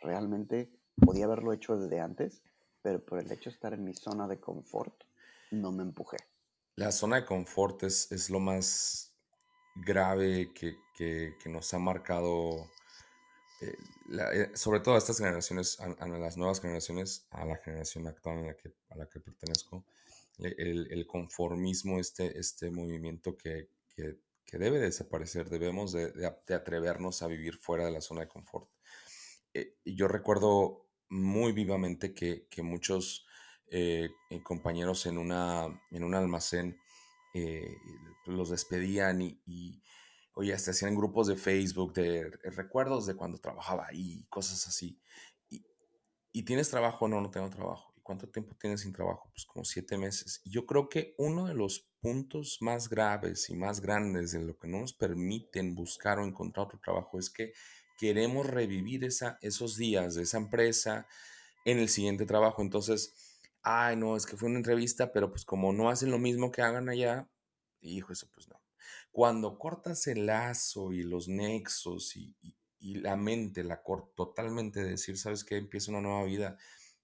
realmente 0.03 0.70
podía 1.01 1.24
haberlo 1.24 1.53
hecho 1.53 1.76
desde 1.76 2.01
antes, 2.01 2.42
pero 2.82 3.05
por 3.05 3.18
el 3.18 3.30
hecho 3.30 3.51
de 3.51 3.55
estar 3.55 3.72
en 3.74 3.84
mi 3.84 3.94
zona 3.94 4.26
de 4.28 4.40
confort, 4.40 4.94
no 5.51 5.72
me 5.72 5.82
empujé. 5.82 6.18
La 6.76 6.92
zona 6.92 7.16
de 7.16 7.24
confort 7.24 7.82
es, 7.82 8.11
es 8.12 8.30
lo 8.30 8.38
más 8.38 9.12
grave 9.74 10.53
que, 10.55 10.76
que, 10.96 11.34
nos 11.49 11.72
ha 11.74 11.78
marcado, 11.78 12.70
eh, 13.61 13.76
eh, 14.32 14.50
sobre 14.54 14.80
todo 14.80 14.94
a 14.94 14.98
estas 14.98 15.18
generaciones, 15.18 15.80
a, 15.80 16.06
las 16.06 16.36
nuevas 16.36 16.61
generaciones, 16.61 17.26
a 17.30 17.44
la 17.44 17.56
generación 17.56 18.06
actual 18.06 18.46
la 18.46 18.56
que, 18.56 18.72
a 18.90 18.96
la 18.96 19.09
que 19.09 19.20
pertenezco, 19.20 19.84
el, 20.38 21.06
conformismo, 21.06 21.98
este, 21.98 22.38
este 22.38 22.70
movimiento 22.70 23.36
que, 23.36 23.70
que, 23.96 24.18
debe 24.52 24.78
desaparecer, 24.78 25.50
debemos 25.50 25.92
de, 25.92 26.12
de, 26.12 26.54
atrevernos 26.54 27.22
a 27.22 27.26
vivir 27.26 27.59
fuera 27.59 27.84
de 27.84 27.90
la 27.90 28.00
zona 28.00 28.22
de 28.22 28.28
confort. 28.28 28.70
Eh, 29.52 29.74
yo 29.84 30.06
recuerdo 30.06 30.86
muy 31.09 31.52
vivamente 31.52 32.14
que, 32.14 32.46
que 32.48 32.62
muchos 32.62 33.24
compañeros 34.44 35.04
en, 35.04 35.18
una, 35.18 35.66
en 35.90 36.02
un 36.02 36.14
almacén 36.14 36.78
los 38.24 38.48
despedían 38.48 39.20
y 39.20 39.82
oye, 40.39 40.53
hasta 40.53 40.70
hacían 40.70 40.95
grupos 40.95 41.26
de 41.26 41.34
Facebook 41.34 41.93
de 41.95 42.30
recuerdos 42.45 43.07
de 43.07 43.16
cuando 43.16 43.39
trabajaba 43.39 43.89
ahí, 43.89 44.24
cosas 44.30 44.68
así. 44.68 45.01
Y, 45.51 45.64
y, 46.30 46.45
tienes 46.45 46.70
trabajo? 46.70 47.09
No, 47.09 47.20
no 47.20 47.28
tengo 47.28 47.51
trabajo. 47.51 47.93
¿Y 47.97 48.01
cuánto 48.03 48.28
tiempo 48.28 48.55
tienes 48.55 48.82
sin 48.82 48.93
trabajo? 48.93 49.28
Pues 49.32 49.45
como 49.45 49.64
siete 49.64 49.99
meses. 49.99 50.41
Y 50.45 50.51
yo 50.51 50.64
creo 50.64 50.89
que 50.89 51.16
uno 51.18 51.47
de 51.47 51.55
los 51.55 51.89
puntos 52.01 52.59
más 52.61 52.89
graves 52.89 53.51
y 53.51 53.57
más 53.57 53.80
grandes 53.80 54.30
de 54.30 54.41
lo 54.41 54.57
que 54.57 54.68
no 54.68 54.78
nos 54.78 54.93
permiten 54.93 55.74
buscar 55.74 56.20
o 56.20 56.24
encontrar 56.24 56.66
otro 56.66 56.78
trabajo 56.78 57.18
es 57.18 57.30
que 57.30 57.53
queremos 57.99 58.47
revivir 58.47 59.03
esa, 59.03 59.39
esos 59.43 59.76
días 59.76 60.14
de 60.14 60.22
esa 60.22 60.39
empresa 60.39 61.09
en 61.64 61.80
el 61.80 61.89
siguiente 61.89 62.26
trabajo. 62.26 62.62
Entonces, 62.62 63.41
ay, 63.62 63.97
no, 63.97 64.16
es 64.16 64.24
que 64.24 64.36
fue 64.36 64.49
una 64.49 64.59
entrevista, 64.59 65.12
pero 65.12 65.30
pues 65.30 65.45
como 65.45 65.72
no 65.72 65.91
hacen 65.91 66.12
lo 66.12 66.18
mismo 66.20 66.53
que 66.53 66.62
hagan 66.62 66.89
allá, 66.89 67.28
hijo, 67.80 68.12
eso 68.12 68.28
pues 68.32 68.47
no. 68.49 68.57
Cuando 69.19 69.59
cortas 69.59 70.07
el 70.07 70.27
lazo 70.27 70.93
y 70.93 71.03
los 71.03 71.27
nexos 71.27 72.16
y, 72.16 72.37
la 73.01 73.16
mente 73.16 73.64
la 73.64 73.83
corta 73.83 74.12
totalmente 74.14 74.81
de 74.81 74.91
decir, 74.91 75.19
sabes 75.19 75.43
que 75.43 75.57
empieza 75.57 75.91
una 75.91 76.01
nueva 76.01 76.23
vida, 76.23 76.57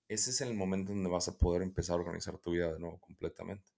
ese 0.06 0.30
es 0.30 0.40
el 0.40 0.54
momento 0.54 0.92
donde 0.92 1.10
vas 1.10 1.26
a 1.26 1.36
poder 1.36 1.62
empezar 1.62 1.96
a 1.96 2.02
organizar 2.02 2.38
tu 2.38 2.52
vida 2.52 2.72
de 2.72 2.78
nuevo 2.78 3.00
completamente. 3.00 3.72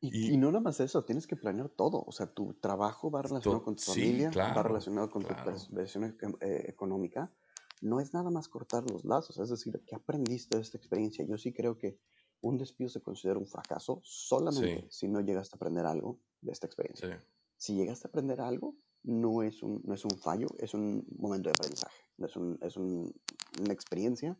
Y, 0.00 0.36
no 0.36 0.52
nada 0.52 0.60
más 0.60 0.78
eso, 0.78 1.04
tienes 1.04 1.26
que 1.26 1.34
planear 1.34 1.70
todo. 1.70 2.04
O 2.06 2.12
sea, 2.12 2.32
tu 2.32 2.54
trabajo 2.54 3.10
va 3.10 3.22
relacionado 3.22 3.64
con 3.64 3.74
tu 3.74 3.82
familia, 3.82 4.30
va 4.30 4.62
relacionado 4.62 5.10
con 5.10 5.24
tu 5.24 5.34
versión 5.70 6.16
eh, 6.40 6.66
económica. 6.68 7.32
No 7.80 7.98
es 7.98 8.14
nada 8.14 8.30
más 8.30 8.46
cortar 8.46 8.88
los 8.88 9.04
lazos, 9.04 9.40
es 9.40 9.48
decir, 9.48 9.82
¿qué 9.84 9.96
aprendiste 9.96 10.56
de 10.56 10.62
esta 10.62 10.78
experiencia? 10.78 11.26
Yo 11.26 11.36
sí 11.36 11.52
creo 11.52 11.76
que 11.76 11.98
un 12.42 12.58
despido 12.58 12.88
se 12.90 13.02
considera 13.02 13.40
un 13.40 13.48
fracaso 13.48 14.00
solamente 14.04 14.86
si 14.88 15.08
no 15.08 15.20
llegaste 15.20 15.56
a 15.56 15.58
aprender 15.58 15.84
algo 15.84 16.20
de 16.40 16.52
esta 16.52 16.68
experiencia. 16.68 17.20
Si 17.62 17.76
llegaste 17.76 18.08
a 18.08 18.10
aprender 18.10 18.40
algo, 18.40 18.74
no 19.04 19.44
es 19.44 19.62
un, 19.62 19.80
no 19.84 19.94
es 19.94 20.04
un 20.04 20.18
fallo, 20.18 20.48
es 20.58 20.74
un 20.74 21.06
momento 21.16 21.48
de 21.48 21.52
aprendizaje, 21.52 22.02
es, 22.18 22.34
un, 22.34 22.58
es 22.60 22.76
un, 22.76 23.14
una 23.60 23.72
experiencia 23.72 24.36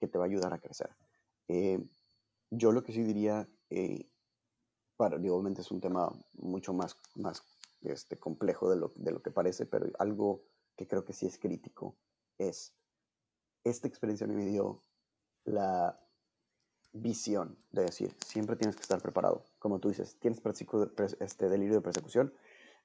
que 0.00 0.08
te 0.08 0.18
va 0.18 0.24
a 0.24 0.26
ayudar 0.26 0.52
a 0.52 0.58
crecer. 0.58 0.90
Eh, 1.46 1.78
yo 2.50 2.72
lo 2.72 2.82
que 2.82 2.92
sí 2.92 3.04
diría, 3.04 3.48
eh, 3.70 4.10
para, 4.96 5.18
obviamente 5.18 5.60
es 5.60 5.70
un 5.70 5.80
tema 5.80 6.10
mucho 6.32 6.72
más, 6.72 6.98
más 7.14 7.44
este, 7.82 8.18
complejo 8.18 8.68
de 8.68 8.74
lo, 8.74 8.92
de 8.96 9.12
lo 9.12 9.22
que 9.22 9.30
parece, 9.30 9.66
pero 9.66 9.86
algo 10.00 10.42
que 10.74 10.88
creo 10.88 11.04
que 11.04 11.12
sí 11.12 11.26
es 11.26 11.38
crítico 11.38 11.94
es, 12.38 12.74
esta 13.62 13.86
experiencia 13.86 14.26
me 14.26 14.46
dio 14.46 14.82
la 15.44 15.96
visión 16.92 17.56
de 17.70 17.82
decir, 17.82 18.16
siempre 18.26 18.56
tienes 18.56 18.74
que 18.74 18.82
estar 18.82 19.00
preparado. 19.00 19.44
Como 19.60 19.78
tú 19.78 19.90
dices, 19.90 20.16
¿tienes 20.18 20.42
este 21.20 21.48
delirio 21.48 21.76
de 21.76 21.80
persecución? 21.80 22.34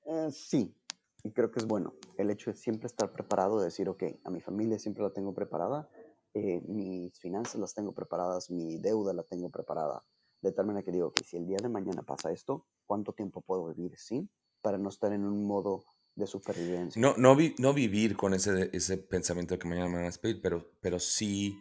Eh, 0.10 0.32
sí, 0.32 0.76
y 1.24 1.32
creo 1.32 1.52
que 1.52 1.60
es 1.60 1.68
bueno. 1.68 1.94
El 2.18 2.32
hecho 2.32 2.50
de 2.50 2.58
siempre 2.58 2.88
estar 2.88 3.12
preparado, 3.12 3.60
de 3.60 3.66
decir, 3.66 3.88
ok, 3.88 4.04
a 4.24 4.32
mi 4.32 4.42
familia 4.42 4.80
siempre 4.80 5.04
la 5.04 5.12
tengo 5.12 5.34
preparada, 5.34 5.88
eh, 6.34 6.62
mis 6.68 7.20
finanzas 7.20 7.62
las 7.62 7.74
tengo 7.74 7.94
preparadas, 7.94 8.50
mi 8.50 8.80
deuda 8.80 9.14
la 9.14 9.24
tengo 9.24 9.50
preparada, 9.50 10.04
de 10.42 10.52
tal 10.52 10.66
manera 10.66 10.84
que 10.84 10.92
digo, 10.92 11.14
que 11.14 11.24
si 11.24 11.38
el 11.38 11.46
día 11.46 11.58
de 11.62 11.70
mañana 11.70 12.02
pasa 12.02 12.32
esto, 12.32 12.66
¿cuánto 12.86 13.14
tiempo 13.14 13.42
puedo 13.42 13.68
vivir 13.74 13.98
sin? 13.98 14.30
Para 14.62 14.78
no 14.78 14.90
estar 14.90 15.14
en 15.14 15.26
un 15.26 15.46
modo 15.46 15.84
de 16.16 16.26
supervivencia. 16.26 17.00
No, 17.00 17.16
no, 17.18 17.38
no 17.60 17.74
vivir 17.74 18.18
con 18.18 18.34
ese, 18.34 18.70
ese 18.74 18.98
pensamiento 18.98 19.54
de 19.54 19.60
que 19.60 19.68
mañana 19.68 19.88
me 19.88 19.96
van 19.96 20.04
a 20.04 20.08
despedir, 20.08 20.42
pero, 20.42 20.72
pero 20.82 21.00
sí 21.00 21.60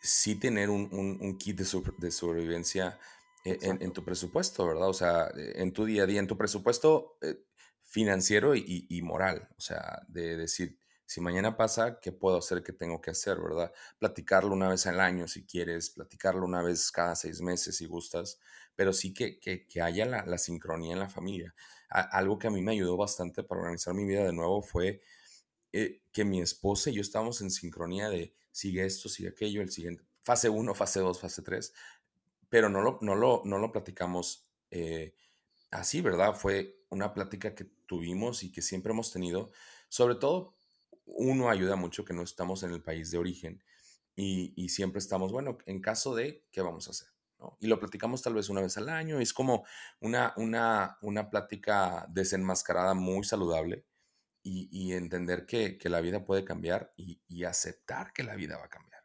sí 0.00 0.36
tener 0.36 0.70
un, 0.70 0.88
un, 0.92 1.36
kit 1.38 1.58
de, 1.58 1.82
de 1.98 2.10
sobrevivencia 2.10 2.98
e, 3.44 3.58
en, 3.62 3.82
en, 3.82 3.92
tu 3.92 4.04
presupuesto, 4.04 4.66
¿verdad? 4.66 4.88
O 4.88 4.94
sea, 4.94 5.30
en 5.34 5.72
tu 5.72 5.84
día 5.84 6.04
a 6.04 6.06
día, 6.06 6.20
en 6.20 6.26
tu 6.26 6.36
presupuesto 6.36 7.18
eh, 7.22 7.36
financiero 7.86 8.54
y, 8.54 8.86
y, 8.88 9.02
moral, 9.02 9.48
o 9.56 9.60
sea, 9.60 10.02
de 10.08 10.36
decir, 10.36 10.78
si 11.06 11.20
mañana 11.20 11.56
pasa, 11.56 12.00
¿qué 12.00 12.12
puedo 12.12 12.38
hacer? 12.38 12.62
¿Qué 12.62 12.72
tengo 12.72 13.00
que 13.00 13.12
hacer? 13.12 13.38
¿Verdad? 13.40 13.72
Platicarlo 13.98 14.52
una 14.52 14.68
vez 14.68 14.86
al 14.86 15.00
año 15.00 15.28
si 15.28 15.46
quieres, 15.46 15.90
platicarlo 15.90 16.44
una 16.44 16.62
vez 16.62 16.90
cada 16.90 17.14
seis 17.14 17.40
meses 17.40 17.76
si 17.76 17.86
gustas, 17.86 18.40
pero 18.74 18.92
sí 18.92 19.14
que, 19.14 19.38
que, 19.38 19.66
que 19.66 19.80
haya 19.80 20.04
la, 20.04 20.26
la, 20.26 20.36
sincronía 20.36 20.92
en 20.94 20.98
la 20.98 21.08
familia. 21.08 21.54
algo 21.88 22.38
que 22.38 22.48
a 22.48 22.50
mí 22.50 22.60
me 22.60 22.72
ayudó 22.72 22.96
bastante 22.96 23.44
para 23.44 23.60
organizar 23.60 23.94
mi 23.94 24.04
vida 24.04 24.24
de 24.24 24.32
nuevo 24.32 24.62
fue 24.62 25.00
eh, 25.72 26.02
que 26.12 26.24
mi 26.24 26.40
esposa 26.40 26.90
y 26.90 26.94
yo 26.94 27.02
estábamos 27.02 27.40
en 27.40 27.50
sincronía 27.50 28.08
de 28.08 28.34
sigue 28.50 28.84
esto, 28.84 29.08
sigue 29.08 29.28
aquello, 29.28 29.60
el 29.60 29.70
siguiente, 29.70 30.04
fase 30.22 30.48
1, 30.48 30.74
fase 30.74 31.00
2, 31.00 31.20
fase 31.20 31.42
3, 31.42 31.72
pero 32.48 32.68
no 32.68 32.80
lo, 32.80 32.98
no 33.02 33.14
lo, 33.14 33.42
no 33.44 33.58
lo 33.58 33.70
platicamos 33.72 34.48
eh, 34.70 35.14
así, 35.70 36.00
¿verdad? 36.00 36.34
Fue 36.34 36.80
una 36.88 37.12
plática 37.12 37.54
que 37.54 37.75
tuvimos 37.86 38.42
y 38.42 38.52
que 38.52 38.62
siempre 38.62 38.92
hemos 38.92 39.12
tenido, 39.12 39.50
sobre 39.88 40.16
todo 40.16 40.54
uno 41.04 41.48
ayuda 41.48 41.76
mucho 41.76 42.04
que 42.04 42.14
no 42.14 42.22
estamos 42.22 42.62
en 42.62 42.72
el 42.72 42.82
país 42.82 43.10
de 43.10 43.18
origen 43.18 43.62
y, 44.14 44.52
y 44.56 44.70
siempre 44.70 44.98
estamos, 44.98 45.32
bueno, 45.32 45.58
en 45.66 45.80
caso 45.80 46.14
de, 46.14 46.44
¿qué 46.50 46.62
vamos 46.62 46.88
a 46.88 46.90
hacer? 46.90 47.08
¿no? 47.38 47.56
Y 47.60 47.66
lo 47.66 47.78
platicamos 47.78 48.22
tal 48.22 48.34
vez 48.34 48.48
una 48.48 48.62
vez 48.62 48.76
al 48.76 48.88
año, 48.88 49.20
es 49.20 49.32
como 49.32 49.64
una, 50.00 50.32
una, 50.36 50.98
una 51.02 51.28
plática 51.30 52.06
desenmascarada 52.08 52.94
muy 52.94 53.24
saludable 53.24 53.84
y, 54.48 54.92
entender 54.92 55.44
que, 55.44 55.78
la 55.84 56.00
vida 56.00 56.24
puede 56.24 56.44
cambiar 56.44 56.92
y, 56.96 57.44
aceptar 57.44 58.12
que 58.12 58.22
la 58.22 58.36
vida 58.36 58.56
va 58.56 58.66
a 58.66 58.70
cambiar. 58.70 59.02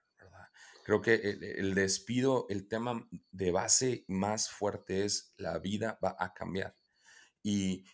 Creo 0.84 1.02
que 1.02 1.16
el, 1.16 1.74
despido, 1.74 2.48
el 2.50 2.68
tema 2.68 3.08
de 3.32 3.52
base 3.52 4.06
más 4.08 4.50
fuerte 4.50 5.06
es 5.06 5.34
la 5.38 5.58
vida 5.60 5.98
va 6.04 6.16
a 6.20 6.34
cambiar. 6.34 6.76
Y, 7.42 7.86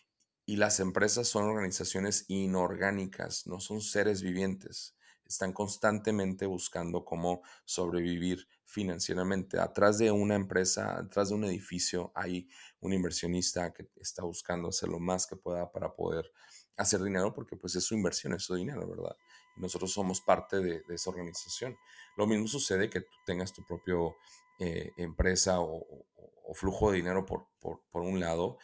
y 0.48 0.56
las 0.56 0.80
empresas 0.80 1.28
son 1.28 1.44
organizaciones 1.44 2.24
inorgánicas, 2.26 3.46
no 3.46 3.60
son 3.60 3.82
seres 3.82 4.22
vivientes. 4.22 4.96
Están 5.26 5.52
constantemente 5.52 6.46
buscando 6.46 7.04
cómo 7.04 7.42
sobrevivir 7.66 8.48
financieramente. 8.64 9.60
Atrás 9.60 9.98
de 9.98 10.10
una 10.10 10.36
empresa, 10.36 11.00
atrás 11.00 11.28
de 11.28 11.34
un 11.34 11.44
edificio, 11.44 12.12
hay 12.14 12.48
un 12.80 12.94
inversionista 12.94 13.74
que 13.74 13.90
está 13.96 14.22
buscando 14.22 14.70
hacer 14.70 14.88
lo 14.88 14.98
más 14.98 15.26
que 15.26 15.36
pueda 15.36 15.70
para 15.70 15.94
poder 15.94 16.32
hacer 16.78 17.02
dinero 17.02 17.34
porque 17.34 17.54
pues 17.54 17.76
es 17.76 17.84
su 17.84 17.94
inversión, 17.94 18.32
es 18.32 18.44
su 18.44 18.54
dinero, 18.54 18.88
¿verdad? 18.88 19.18
Nosotros 19.58 19.92
somos 19.92 20.22
parte 20.22 20.60
de, 20.60 20.82
esa 20.88 21.10
organización. 21.10 21.76
Lo 22.16 22.26
mismo 22.26 22.48
sucede 22.48 22.88
que 22.88 23.02
tú 23.02 23.12
tengas 23.26 23.52
tu 23.52 23.66
propio 23.66 24.16
eh, 24.58 24.92
empresa 24.96 25.60
o, 25.60 26.06
flujo 26.54 26.90
de 26.90 26.96
dinero 26.96 27.26
por, 27.26 27.48
por, 27.60 28.00
un 28.00 28.18
lado, 28.18 28.56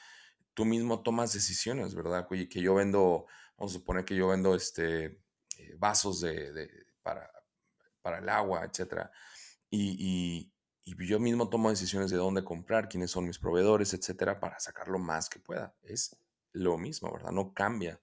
tú 0.55 0.64
mismo 0.64 1.02
tomas 1.02 1.32
decisiones, 1.32 1.94
¿verdad? 1.94 2.26
Que 2.28 2.61
yo 2.61 2.74
vendo, 2.74 3.26
vamos 3.59 3.72
a 3.72 3.78
suponer 3.78 4.05
que 4.05 4.16
yo 4.16 4.28
vendo 4.28 4.55
este, 4.55 5.05
eh, 5.59 5.74
vasos 5.78 6.20
de, 6.20 6.86
para, 7.02 7.30
para 8.02 8.18
el 8.18 8.28
agua, 8.28 8.64
etcétera. 8.64 9.11
Y, 9.70 9.96
y, 9.98 10.52
y, 10.84 11.07
yo 11.07 11.18
mismo 11.18 11.48
tomo 11.48 11.70
decisiones 11.70 12.11
de 12.11 12.16
dónde 12.16 12.44
comprar, 12.44 12.88
quiénes 12.88 13.11
son 13.11 13.26
mis 13.26 13.38
proveedores, 13.38 13.92
etcétera, 13.94 14.40
para 14.40 14.61
sacar 14.61 14.88
lo 14.88 14.98
más 14.98 15.28
que 15.28 15.40
pueda. 15.40 15.74
Es 15.82 16.16
lo 16.52 16.78
mismo, 16.78 17.12
¿verdad? 17.12 17.32
No 17.32 17.52
cambia. 17.52 18.00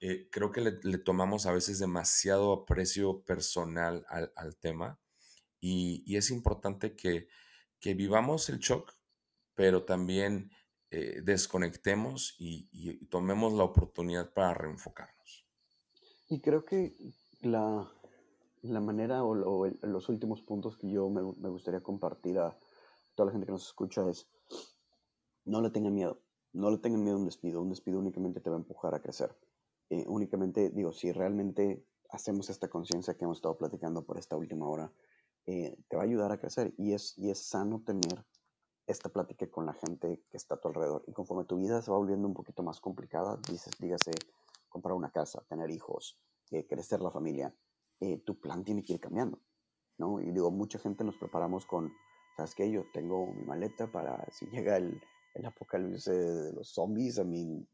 Eh, 0.00 0.28
creo 0.30 0.52
que 0.52 0.60
le, 0.60 0.98
tomamos 0.98 1.46
a 1.46 1.52
veces 1.52 1.78
demasiado 1.78 2.52
aprecio 2.52 3.22
personal 3.22 4.04
al, 4.10 4.56
tema 4.56 5.00
y, 5.60 6.16
es 6.16 6.30
importante 6.30 6.94
que, 6.94 7.28
vivamos 7.80 8.48
el 8.50 8.58
shock, 8.58 8.92
pero 9.54 9.84
también 9.84 10.50
eh, 10.96 11.20
desconectemos 11.22 12.36
y, 12.38 13.06
tomemos 13.06 13.52
la 13.52 13.64
oportunidad 13.64 14.32
para 14.32 14.54
reenfocarnos. 14.54 15.46
Y 16.28 16.40
creo 16.40 16.64
que 16.64 16.96
la, 17.42 17.90
manera 18.62 19.24
o, 19.24 19.66
los 19.82 20.08
últimos 20.08 20.42
puntos 20.42 20.76
que 20.76 20.90
yo 20.90 21.08
me, 21.10 21.22
me 21.38 21.48
gustaría 21.48 21.82
compartir 21.82 22.38
a 22.38 22.58
toda 23.14 23.26
la 23.26 23.32
gente 23.32 23.46
que 23.46 23.52
nos 23.52 23.66
escucha 23.66 24.08
es, 24.08 24.28
no 25.44 25.60
le 25.60 25.70
tengan 25.70 25.94
miedo 25.94 26.24
no 26.54 26.70
le 26.70 26.78
tengan 26.78 27.02
miedo 27.02 27.16
a 27.16 27.18
un 27.18 27.26
despido. 27.26 27.60
Un 27.60 27.68
despido 27.68 27.98
únicamente 27.98 28.40
te 28.40 28.48
va 28.48 28.56
a 28.56 28.60
empujar 28.60 28.94
a 28.94 29.02
crecer. 29.02 29.36
Eh, 29.90 30.04
únicamente, 30.06 30.70
digo, 30.70 30.92
si 30.92 31.12
realmente 31.12 31.84
hacemos 32.10 32.48
esta 32.48 32.68
conciencia 32.68 33.14
que 33.14 33.24
hemos 33.24 33.38
estado 33.38 33.58
platicando 33.58 34.04
por 34.04 34.18
esta 34.18 34.36
última 34.36 34.68
hora, 34.68 34.90
eh, 35.46 35.76
te 35.88 35.96
va 35.96 36.02
a 36.02 36.06
ayudar 36.06 36.32
a 36.32 36.38
crecer. 36.38 36.72
Y 36.78 36.92
es, 36.92 37.18
y 37.18 37.30
es 37.30 37.40
sano 37.40 37.82
tener 37.84 38.24
esta 38.86 39.08
plática 39.08 39.50
con 39.50 39.66
la 39.66 39.74
gente 39.74 40.22
que 40.30 40.36
está 40.36 40.56
a 40.56 40.60
tu 40.60 40.68
alrededor. 40.68 41.04
Y 41.06 41.12
conforme 41.12 41.44
tu 41.44 41.56
vida 41.56 41.80
se 41.82 41.90
va 41.90 41.96
volviendo 41.96 42.28
un 42.28 42.34
poquito 42.34 42.62
más 42.62 42.80
complicada, 42.80 43.38
dices, 43.48 43.72
dígase, 43.78 44.12
comprar 44.68 44.94
una 44.94 45.10
casa, 45.10 45.44
tener 45.48 45.70
hijos, 45.70 46.18
eh, 46.50 46.66
crecer 46.66 47.00
la 47.00 47.10
familia, 47.10 47.54
eh, 48.00 48.18
tu 48.18 48.40
plan 48.40 48.64
tiene 48.64 48.82
que 48.82 48.94
ir 48.94 49.00
cambiando, 49.00 49.40
¿no? 49.98 50.20
Y 50.20 50.30
digo, 50.32 50.50
mucha 50.50 50.78
gente 50.78 51.04
nos 51.04 51.16
preparamos 51.16 51.64
con, 51.64 51.92
¿sabes 52.36 52.54
qué? 52.54 52.70
Yo 52.70 52.84
tengo 52.92 53.32
mi 53.32 53.44
maleta 53.44 53.90
para 53.90 54.26
si 54.30 54.46
llega 54.46 54.76
el, 54.76 55.00
el 55.34 55.46
apocalipsis 55.46 56.04
de 56.04 56.52
los 56.52 56.72
zombies, 56.72 57.18
a 57.18 57.24
mí 57.24 57.66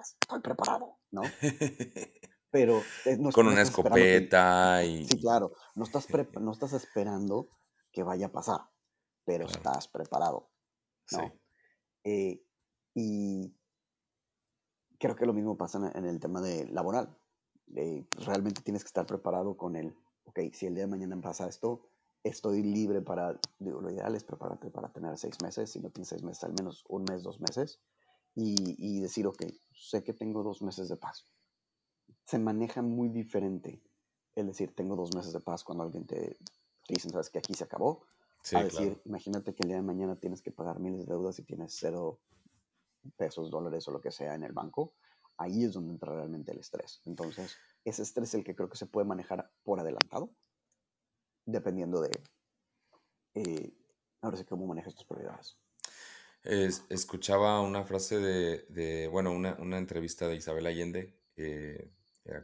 estoy 0.00 0.40
preparado, 0.40 0.98
¿no? 1.10 1.22
Pero 2.50 2.82
eh, 3.04 3.18
con 3.32 3.48
una 3.48 3.62
escopeta 3.62 4.84
y... 4.84 5.06
Sí, 5.06 5.20
claro, 5.20 5.52
no 5.74 5.84
estás, 5.84 6.06
no 6.40 6.52
estás 6.52 6.72
esperando 6.72 7.48
que 7.90 8.02
vaya 8.02 8.26
a 8.26 8.32
pasar, 8.32 8.60
pero 9.24 9.46
estás 9.46 9.88
preparado, 9.88 10.50
¿no? 11.12 11.32
Sí. 12.04 12.42
y 12.94 13.54
creo 14.98 15.16
que 15.16 15.26
lo 15.26 15.32
mismo 15.32 15.56
pasa 15.56 15.92
en 15.94 16.04
el 16.04 16.20
tema 16.20 16.40
de 16.40 16.66
laboral. 16.68 17.16
Eh, 17.74 18.06
realmente 18.24 18.62
tienes 18.62 18.84
que 18.84 18.88
estar 18.88 19.06
preparado 19.06 19.56
con 19.56 19.76
el, 19.76 19.96
ok, 20.24 20.40
si 20.52 20.66
el 20.66 20.74
día 20.74 20.84
de 20.84 20.90
mañana 20.90 21.20
pasa 21.20 21.48
esto, 21.48 21.88
estoy 22.22 22.62
libre 22.62 23.02
para, 23.02 23.38
digo, 23.58 23.80
lo 23.80 23.90
ideal 23.90 24.14
es 24.14 24.24
prepararte 24.24 24.70
para 24.70 24.92
tener 24.92 25.16
seis 25.18 25.36
meses, 25.42 25.70
si 25.70 25.80
no 25.80 25.90
tienes 25.90 26.08
seis 26.08 26.22
meses, 26.22 26.44
al 26.44 26.52
menos 26.52 26.84
un 26.88 27.04
mes, 27.04 27.22
dos 27.22 27.40
meses, 27.40 27.80
y, 28.34 28.54
y 28.78 29.00
decir, 29.00 29.26
ok, 29.26 29.42
sé 29.72 30.02
que 30.02 30.14
tengo 30.14 30.42
dos 30.42 30.62
meses 30.62 30.88
de 30.88 30.96
paz. 30.96 31.26
Se 32.26 32.38
maneja 32.38 32.82
muy 32.82 33.08
diferente 33.08 33.82
el 34.34 34.46
decir, 34.46 34.74
tengo 34.74 34.96
dos 34.96 35.14
meses 35.14 35.32
de 35.32 35.40
paz 35.40 35.64
cuando 35.64 35.84
alguien 35.84 36.06
te, 36.06 36.38
dice, 36.88 37.10
sabes 37.10 37.30
que 37.30 37.38
aquí 37.38 37.54
se 37.54 37.64
acabó, 37.64 38.06
a 38.52 38.64
decir, 38.64 39.00
imagínate 39.04 39.54
que 39.54 39.62
el 39.62 39.68
día 39.68 39.76
de 39.76 39.82
mañana 39.82 40.16
tienes 40.16 40.42
que 40.42 40.50
pagar 40.50 40.78
miles 40.78 41.00
de 41.00 41.06
deudas 41.06 41.38
y 41.38 41.44
tienes 41.44 41.74
cero 41.78 42.20
pesos, 43.16 43.50
dólares 43.50 43.86
o 43.88 43.90
lo 43.90 44.00
que 44.00 44.10
sea 44.10 44.34
en 44.34 44.42
el 44.44 44.52
banco, 44.52 44.94
ahí 45.36 45.64
es 45.64 45.72
donde 45.72 45.92
entra 45.92 46.14
realmente 46.14 46.52
el 46.52 46.58
estrés. 46.58 47.00
Entonces, 47.06 47.56
ese 47.84 48.02
estrés 48.02 48.30
es 48.30 48.34
el 48.34 48.44
que 48.44 48.54
creo 48.54 48.68
que 48.68 48.76
se 48.76 48.86
puede 48.86 49.06
manejar 49.06 49.50
por 49.62 49.80
adelantado, 49.80 50.34
dependiendo 51.46 52.00
de, 52.00 52.10
eh, 53.34 53.74
ahora 54.20 54.36
sé 54.36 54.44
cómo 54.44 54.66
manejas 54.66 54.94
tus 54.94 55.06
prioridades. 55.06 55.58
escuchaba 56.42 57.60
una 57.60 57.84
frase 57.84 58.18
de, 58.18 59.08
bueno, 59.08 59.32
una, 59.32 59.78
entrevista 59.78 60.28
de 60.28 60.36
Isabel 60.36 60.66
Allende, 60.66 61.18
que 61.34 61.90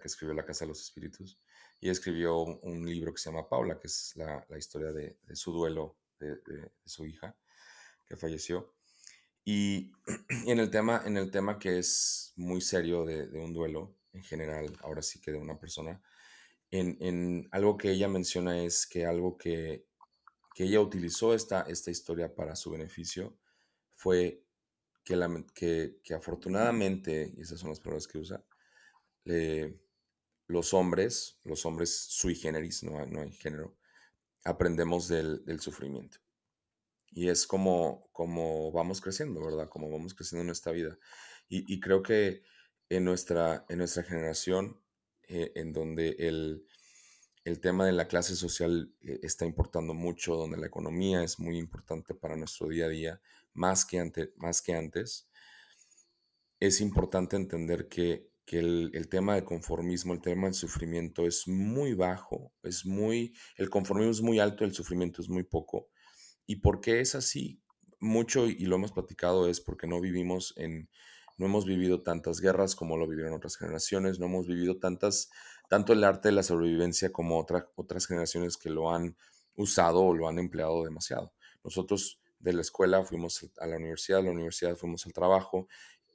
escribió 0.05 0.35
La 0.35 0.45
Casa 0.45 0.65
de 0.65 0.71
los 0.71 0.81
Espíritus, 0.81 1.41
y 1.81 1.89
escribió 1.89 2.39
un, 2.39 2.85
libro 2.85 3.13
que 3.13 3.21
se 3.21 3.31
llama 3.31 3.49
Paula, 3.49 3.79
que 3.79 3.87
es 3.87 4.15
la, 4.17 4.45
historia 4.59 4.93
de, 4.93 5.17
su 5.35 5.53
duelo 5.53 5.97
de, 6.19 6.37
de, 6.37 6.71
su 6.85 7.07
hija 7.07 7.37
que 8.07 8.17
falleció. 8.17 8.75
Y 9.45 9.93
en 10.47 10.59
el 10.59 10.71
tema, 10.71 11.03
en 11.07 11.17
el 11.17 11.31
tema 11.31 11.59
que 11.59 11.79
es 11.79 12.33
muy 12.37 12.61
serio 12.61 13.05
de, 13.05 13.27
un 13.39 13.53
duelo, 13.53 13.97
en 14.13 14.23
general, 14.23 14.77
ahora 14.83 15.03
sí 15.03 15.21
que 15.21 15.33
de 15.33 15.39
una 15.39 15.59
persona, 15.59 16.03
en, 16.71 17.49
algo 17.51 17.77
que 17.77 17.91
ella 17.91 18.09
menciona 18.09 18.63
es 18.63 18.87
que 18.87 19.07
algo 19.07 19.37
que, 19.37 19.87
ella 20.57 20.81
utilizó 20.83 21.33
esta, 21.33 21.63
esta 21.63 21.91
historia 21.91 22.35
para 22.35 22.55
su 22.55 22.71
beneficio 22.71 23.35
fue 23.95 24.45
que, 25.03 25.17
la, 25.17 25.43
que, 25.55 25.97
afortunadamente, 26.15 27.33
y 27.35 27.41
esas 27.41 27.61
son 27.61 27.71
las 27.71 27.81
palabras 27.81 28.07
que 28.07 28.19
usa, 28.19 28.45
los 30.51 30.75
hombres, 30.75 31.39
los 31.45 31.65
hombres 31.65 31.95
sui 31.95 32.35
generis, 32.35 32.83
no, 32.83 33.07
no 33.07 33.21
hay 33.23 33.33
género, 33.33 33.77
aprendemos 34.45 35.07
del, 35.09 35.45
del 35.45 35.61
sufrimiento. 35.61 36.19
Y 37.13 37.29
es 37.29 37.47
como, 37.47 38.09
como 38.13 38.73
vamos 38.73 39.01
creciendo, 39.01 39.45
¿verdad? 39.45 39.69
Como 39.69 39.91
vamos 39.91 40.15
creciendo 40.15 40.43
en 40.43 40.47
nuestra 40.47 40.73
vida. 40.73 40.99
Y, 41.49 41.81
creo 41.81 42.01
que 42.01 42.45
en 42.89 43.05
nuestra, 43.05 43.67
en 43.69 43.79
nuestra 43.79 44.05
generación, 44.05 44.81
eh, 45.27 45.51
en 45.57 45.73
donde 45.73 46.11
el, 46.21 46.65
tema 47.61 47.85
de 47.85 47.91
la 47.91 48.07
clase 48.07 48.37
social 48.37 48.95
eh, 49.01 49.19
está 49.25 49.47
importando 49.47 49.93
mucho, 49.93 50.37
donde 50.37 50.59
la 50.59 50.69
economía 50.69 51.25
es 51.25 51.41
muy 51.41 51.59
importante 51.59 52.15
para 52.15 52.37
nuestro 52.37 52.69
día 52.69 52.85
a 52.85 52.89
día, 52.89 53.21
más 53.53 53.85
que, 53.85 53.99
ante, 53.99 54.33
más 54.37 54.63
que 54.63 54.75
antes, 54.75 55.29
es 56.61 56.81
importante 56.81 57.35
entender 57.35 57.89
que, 57.89 58.30
el, 58.59 58.91
el, 58.95 59.09
tema 59.09 59.35
del 59.35 59.45
conformismo, 59.45 60.13
el 60.13 60.21
tema 60.21 60.47
del 60.47 60.55
sufrimiento 60.55 61.27
es 61.27 61.47
muy 61.47 61.95
bajo, 61.95 62.53
es 62.63 62.85
muy, 62.85 63.35
el 63.57 63.71
conformismo 63.71 64.11
es 64.11 64.23
muy 64.23 64.39
alto, 64.41 64.65
el 64.65 64.75
sufrimiento 64.75 65.23
es 65.23 65.29
muy 65.29 65.45
poco. 65.45 65.89
¿Y 66.47 66.57
por 66.57 66.81
qué 66.81 67.01
es 67.01 67.15
así? 67.15 67.63
Mucho, 68.01 68.47
y 68.47 68.65
lo 68.67 68.77
hemos 68.77 68.93
platicado, 68.93 69.49
es 69.49 69.61
porque 69.61 69.87
no 69.87 70.01
vivimos 70.01 70.55
en, 70.57 70.89
no 71.41 71.47
hemos 71.47 71.65
vivido 71.65 72.03
tantas 72.03 72.41
guerras 72.41 72.75
como 72.75 72.99
lo 72.99 73.07
vivieron 73.07 73.33
otras 73.33 73.57
generaciones, 73.57 74.19
no 74.19 74.27
hemos 74.27 74.47
vivido 74.47 74.79
tantas, 74.79 75.31
tanto 75.71 75.95
el 75.95 76.05
arte 76.05 76.29
de 76.29 76.35
la 76.35 76.43
sobrevivencia 76.43 77.13
como 77.13 77.39
otras 77.77 78.07
generaciones 78.07 78.59
que 78.59 78.69
lo 78.69 78.95
han 78.95 79.17
usado 79.55 80.03
o 80.03 80.15
lo 80.15 80.29
han 80.29 80.39
empleado 80.39 80.85
demasiado. 80.85 81.33
Nosotros 81.65 82.21
de 82.39 82.53
la 82.53 82.61
escuela 82.61 83.05
fuimos 83.05 83.51
a 83.59 83.67
la 83.67 83.77
universidad, 83.77 84.19
de 84.19 84.25
la 84.25 84.31
universidad 84.33 84.77
fuimos 84.77 85.07
al 85.07 85.13
trabajo 85.13 85.69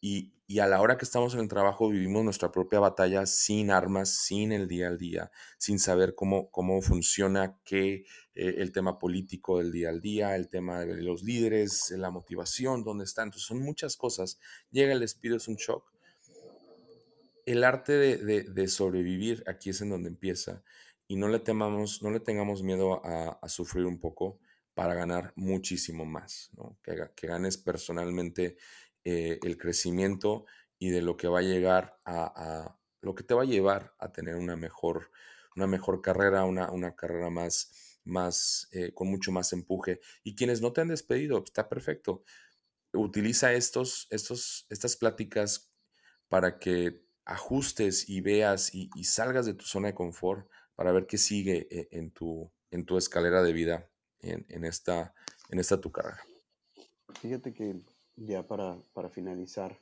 y, 0.05 0.59
a 0.59 0.67
la 0.67 0.79
hora 0.79 0.99
que 0.99 1.05
estamos 1.05 1.33
en 1.33 1.39
el 1.39 1.47
trabajo 1.47 1.89
vivimos 1.89 2.23
nuestra 2.23 2.51
propia 2.51 2.79
batalla 2.79 3.25
sin 3.25 3.71
armas, 3.71 4.09
sin 4.09 4.51
el 4.51 4.67
día 4.67 4.87
al 4.87 4.99
día, 4.99 5.31
sin 5.57 5.79
saber 5.79 6.13
cómo, 6.13 6.51
cómo 6.51 6.79
funciona 6.83 7.59
qué, 7.65 8.05
eh, 8.35 8.55
el 8.57 8.71
tema 8.71 8.99
político 8.99 9.57
del 9.57 9.71
día 9.71 9.89
al 9.89 10.01
día, 10.01 10.35
el 10.35 10.47
tema 10.47 10.81
de 10.81 11.01
los 11.01 11.23
líderes, 11.23 11.89
la 11.97 12.11
motivación, 12.11 12.83
dónde 12.83 13.05
están. 13.05 13.29
Entonces 13.29 13.47
son 13.47 13.59
muchas 13.63 13.97
cosas. 13.97 14.37
Llega 14.69 14.93
el 14.93 14.99
despido, 14.99 15.37
es 15.37 15.47
un 15.47 15.55
shock. 15.55 15.91
El 17.47 17.63
arte 17.63 17.93
de, 17.97 18.67
sobrevivir 18.67 19.43
aquí 19.47 19.71
es 19.71 19.81
en 19.81 19.89
donde 19.89 20.09
empieza 20.09 20.63
y 21.07 21.15
no 21.15 21.27
le, 21.29 21.39
temamos, 21.39 22.03
no 22.03 22.11
le 22.11 22.19
tengamos 22.19 22.61
miedo 22.61 23.03
a, 23.03 23.49
sufrir 23.49 23.85
un 23.87 23.99
poco 23.99 24.39
para 24.75 24.93
ganar 24.93 25.31
muchísimo 25.35 26.05
más, 26.05 26.51
que, 26.83 26.95
que 27.15 27.27
ganes 27.27 27.57
personalmente 27.57 28.57
eh, 29.05 29.39
el 29.43 29.57
crecimiento 29.57 30.45
y 30.79 30.89
de 30.89 31.01
lo 31.01 31.15
que 31.15 31.27
va 31.27 31.39
a 31.39 31.43
llegar 31.43 31.99
a, 32.05 32.75
lo 33.01 33.13
que 33.13 33.23
te 33.23 33.35
va 33.35 33.43
a 33.43 33.45
llevar 33.45 33.93
a 33.99 34.11
tener 34.11 34.35
una 34.35 34.55
mejor, 34.55 35.11
una 35.55 35.67
mejor 35.67 36.01
carrera, 36.01 36.43
una, 36.43 36.71
una 36.71 36.95
carrera 36.95 37.29
más, 37.29 37.99
más 38.03 38.67
eh, 38.71 38.93
con 38.95 39.07
mucho 39.07 39.31
más 39.31 39.53
empuje. 39.53 40.01
Y 40.23 40.35
quienes 40.35 40.59
no 40.59 40.73
te 40.73 40.81
han 40.81 40.87
despedido, 40.87 41.43
está 41.43 41.69
perfecto. 41.69 42.23
Utiliza 42.93 43.53
estos, 43.53 44.07
estos, 44.09 44.65
estas 44.69 44.97
pláticas 44.97 45.71
para 46.27 46.57
que 46.57 47.05
ajustes 47.25 48.09
y 48.09 48.21
veas 48.21 48.73
y, 48.73 48.89
salgas 49.03 49.45
de 49.45 49.53
tu 49.53 49.65
zona 49.65 49.89
de 49.89 49.93
confort 49.93 50.49
para 50.73 50.91
ver 50.91 51.05
qué 51.05 51.19
sigue 51.19 51.67
eh, 51.69 51.89
en 51.91 52.11
tu, 52.11 52.51
en 52.71 52.85
tu 52.85 52.97
escalera 52.97 53.43
de 53.43 53.53
vida 53.53 53.89
en, 54.19 54.63
esta, 54.63 55.13
en 55.49 55.59
esta 55.59 55.79
tu 55.79 55.91
carrera. 55.91 56.25
Fíjate 57.21 57.53
que 57.53 57.81
ya 58.15 58.47
para, 58.47 58.77
para 58.93 59.09
finalizar, 59.09 59.77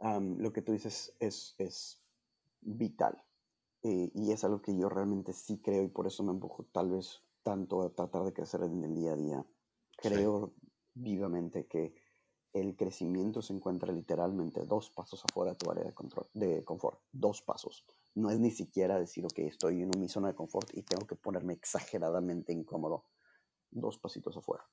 lo 0.00 0.52
que 0.52 0.62
tú 0.62 0.72
dices 0.72 1.14
es, 1.20 1.54
es 1.58 2.02
vital. 2.60 3.22
Eh, 3.82 4.10
y 4.14 4.32
es 4.32 4.42
algo 4.44 4.62
que 4.62 4.76
yo 4.76 4.88
realmente 4.88 5.32
sí 5.32 5.58
creo 5.58 5.84
y 5.84 5.88
por 5.88 6.06
eso 6.06 6.24
me 6.24 6.32
empujo 6.32 6.64
tal 6.72 6.90
vez 6.90 7.22
tanto 7.42 7.82
a 7.82 7.90
tratar 7.90 8.24
de 8.24 8.32
crecer 8.32 8.62
en 8.62 8.82
el 8.82 8.94
día 8.94 9.12
a 9.12 9.16
día. 9.16 9.46
Creo 9.96 10.54
vivamente 10.94 11.66
que 11.66 11.94
el 12.52 12.74
crecimiento 12.74 13.42
se 13.42 13.52
encuentra 13.52 13.92
literalmente 13.92 14.64
dos 14.64 14.90
pasos 14.90 15.24
afuera 15.24 15.52
de 15.52 15.58
tu 15.58 15.70
área 15.70 15.84
de, 15.84 15.94
control, 15.94 16.26
de 16.32 16.64
confort. 16.64 16.98
Dos 17.12 17.42
pasos. 17.42 17.84
No 18.14 18.30
es 18.30 18.40
ni 18.40 18.50
siquiera 18.50 18.98
decir, 18.98 19.24
ok, 19.24 19.38
estoy 19.40 19.82
en 19.82 19.90
mi 20.00 20.08
zona 20.08 20.28
de 20.28 20.34
confort 20.34 20.70
y 20.72 20.82
tengo 20.82 21.06
que 21.06 21.16
ponerme 21.16 21.52
exageradamente 21.52 22.52
incómodo. 22.52 23.04
Dos 23.70 23.98
pasitos 23.98 24.36
afuera. 24.36 24.64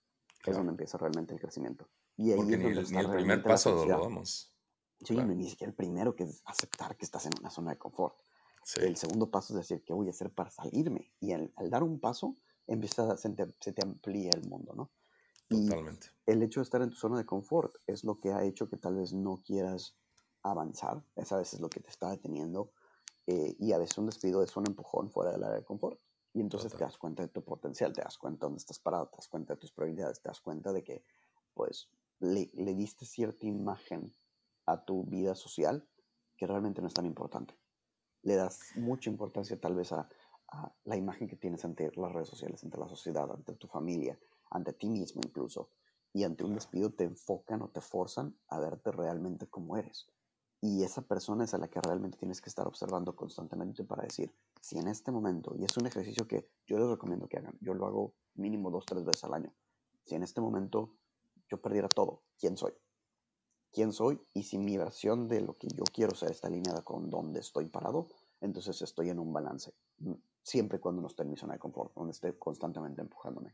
Es 0.46 0.58
donde 0.58 0.72
empieza 0.72 0.98
realmente 0.98 1.34
el 1.34 1.40
crecimiento. 1.40 1.88
Y 2.18 2.32
ahí 2.32 2.38
Porque 2.38 2.58
ni, 2.58 2.66
el, 3.00 3.10
primer 3.10 3.44
paso 3.44 3.86
lo 3.86 3.86
damos. 3.86 4.54
Sí, 5.00 5.16
ni 5.16 5.50
siquiera 5.50 5.70
el 5.70 5.76
primero 5.76 6.16
que 6.16 6.24
es 6.24 6.42
aceptar 6.46 6.96
que 6.96 7.06
estás 7.06 7.26
en 7.26 7.32
una 7.40 7.50
zona 7.50 7.72
de 7.72 7.78
confort. 7.78 8.16
El 8.78 8.96
segundo 8.96 9.30
paso 9.30 9.54
es 9.54 9.68
decir, 9.68 9.84
¿qué 9.84 9.94
voy 9.94 10.08
a 10.08 10.12
hacer 10.12 10.32
para 10.32 10.50
salirme? 10.50 11.12
Y 11.20 11.34
al, 11.34 11.52
dar 11.70 11.84
un 11.84 12.00
paso, 12.00 12.38
empieza, 12.68 13.18
se, 13.18 13.30
te, 13.32 13.54
se 13.60 13.74
te 13.74 13.84
amplía 13.84 14.32
el 14.34 14.48
mundo, 14.48 14.74
¿no? 14.74 14.92
Totalmente. 15.50 16.08
el 16.26 16.42
hecho 16.42 16.62
de 16.62 16.64
estar 16.64 16.82
en 16.82 16.90
tu 16.90 16.96
zona 16.96 17.18
de 17.18 17.26
confort 17.26 17.76
es 17.86 18.04
lo 18.04 18.20
que 18.20 18.32
ha 18.32 18.44
hecho 18.44 18.70
que 18.70 18.78
tal 18.78 18.96
vez 18.96 19.14
no 19.14 19.44
quieras 19.44 19.98
avanzar. 20.42 21.04
Esa 21.16 21.36
a 21.36 21.40
veces 21.40 21.60
lo 21.60 21.70
que 21.70 21.80
te 21.80 21.90
está 21.90 22.10
deteniendo. 22.10 22.72
Eh, 23.28 23.56
y 23.60 23.72
a 23.72 23.78
veces 23.78 23.98
un 23.98 24.08
despido 24.08 24.44
es 24.44 24.56
un 24.58 24.68
empujón 24.68 25.10
fuera 25.10 25.32
del 25.32 25.44
área 25.44 25.58
de 25.58 25.64
confort. 25.64 26.00
Y 26.34 26.42
entonces 26.42 26.74
te 26.74 26.84
das 26.84 26.98
cuenta 26.98 27.22
de 27.24 27.30
tu 27.30 27.44
potencial, 27.44 27.94
te 27.94 28.02
das 28.02 28.18
cuenta 28.18 28.46
de 28.46 28.50
dónde 28.50 28.58
estás 28.58 28.80
parado, 28.80 29.08
te 29.08 29.18
das 29.18 29.28
cuenta 29.28 29.54
de 29.54 29.60
tus 29.60 29.72
prioridades, 29.72 30.22
te 30.22 30.30
das 30.30 30.42
cuenta 30.42 30.74
de 30.74 30.84
que, 30.84 31.04
pues, 31.54 31.90
le, 32.20 32.50
le 32.54 32.74
diste 32.74 33.06
cierta 33.06 33.46
imagen 33.46 34.12
a 34.66 34.84
tu 34.84 35.04
vida 35.04 35.36
social 35.36 35.88
que 36.36 36.48
realmente 36.48 36.82
no 36.82 36.88
es 36.88 36.94
tan 36.94 37.06
importante. 37.06 37.56
Le 38.24 38.36
das 38.36 38.60
mucha 38.76 39.10
importancia 39.10 39.60
tal 39.60 39.76
vez 39.76 39.92
a, 39.92 40.10
la 40.86 40.96
imagen 40.96 41.28
que 41.28 41.36
tienes 41.36 41.66
ante 41.66 41.92
las 41.96 42.12
redes 42.12 42.30
sociales, 42.30 42.64
ante 42.64 42.78
la 42.78 42.88
sociedad, 42.88 43.30
ante 43.32 43.56
tu 43.56 43.68
familia, 43.68 44.20
ante 44.52 44.74
ti 44.74 44.88
mismo 44.88 45.22
incluso. 45.26 45.70
y 46.16 46.24
ante 46.24 46.44
un 46.44 46.54
despido 46.54 46.92
te 46.94 47.06
enfocan 47.06 47.64
o 47.64 47.70
te 47.70 47.82
forzan 47.82 48.38
a 48.48 48.60
verte 48.60 48.92
realmente 48.92 49.48
como 49.48 49.78
eres. 49.78 50.08
Y 50.66 50.82
esa 50.82 51.02
persona 51.02 51.44
es 51.44 51.54
a 51.54 51.58
la 51.58 51.68
que 51.68 51.82
realmente 51.82 52.18
tienes 52.18 52.40
que 52.40 52.48
estar 52.48 52.66
observando 52.66 53.18
constantemente 53.18 53.84
para 53.84 54.04
decir, 54.04 54.34
si 54.62 54.78
en 54.78 54.88
este 54.88 55.12
momento, 55.12 55.54
y 55.58 55.66
es 55.66 55.76
un 55.76 55.88
ejercicio 55.88 56.26
que 56.26 56.48
yo 56.66 56.78
les 56.78 56.88
recomiendo 56.88 57.28
que 57.28 57.36
hagan, 57.36 57.58
yo 57.60 57.74
lo 57.74 57.86
hago 57.86 58.14
mínimo 58.36 58.72
dos, 58.72 58.86
tres 58.86 59.04
veces 59.04 59.26
al 59.26 59.34
año, 59.34 59.54
si 60.06 60.16
en 60.16 60.24
este 60.24 60.40
momento 60.40 60.96
yo 61.50 61.62
perdiera 61.62 61.90
todo, 61.90 62.22
¿quién 62.40 62.56
soy? 62.56 62.72
¿Quién 63.74 63.92
soy? 63.92 64.22
Y 64.34 64.44
si 64.44 64.58
mi 64.58 64.78
versión 64.78 65.28
de 65.28 65.42
lo 65.42 65.58
que 65.58 65.68
yo 65.68 65.84
quiero 65.94 66.16
ser 66.16 66.32
está 66.32 66.48
alineada 66.48 66.82
con 66.82 67.10
donde 67.10 67.42
estoy 67.42 67.66
parado, 67.66 68.08
entonces 68.40 68.82
estoy 68.82 69.10
en 69.10 69.20
un 69.20 69.34
balance. 69.34 69.74
Mm, 69.98 70.14
siempre 70.44 70.80
cuando 70.80 71.02
no 71.02 71.10
esté 71.10 71.24
en 71.24 71.32
mi 71.32 71.36
zona 71.36 71.56
de 71.56 71.60
confort, 71.60 71.94
donde 71.94 72.14
esté 72.14 72.40
constantemente 72.40 73.02
empujándome. 73.02 73.54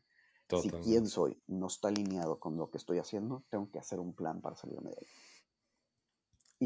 Si 0.62 0.70
quién 0.70 1.08
soy 1.08 1.42
no 1.48 1.66
está 1.66 1.88
alineado 1.88 2.40
con 2.40 2.56
lo 2.56 2.70
que 2.70 2.78
estoy 2.78 3.00
haciendo, 3.00 3.46
tengo 3.50 3.72
que 3.72 3.80
hacer 3.80 4.00
un 4.00 4.14
plan 4.14 4.42
para 4.42 4.56
salirme 4.56 4.92
de 4.92 4.98
ahí. 5.00 5.08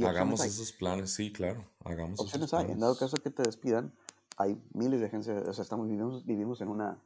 Hagamos 0.01 0.43
esos 0.43 0.71
planes, 0.71 1.11
sí, 1.13 1.31
claro. 1.31 1.65
Hagamos 1.83 2.19
opciones 2.19 2.53
hay. 2.53 2.71
En 2.71 2.79
dado 2.79 2.97
caso 2.97 3.17
que 3.17 3.29
te 3.29 3.43
despidan, 3.43 3.95
hay 4.37 4.61
miles 4.73 4.99
de 4.99 5.05
agencias. 5.07 5.47
O 5.47 5.53
sea, 5.53 5.63
estamos, 5.63 5.87
vivimos, 5.87 6.25
vivimos 6.25 6.61
en, 6.61 6.69
una, 6.69 7.03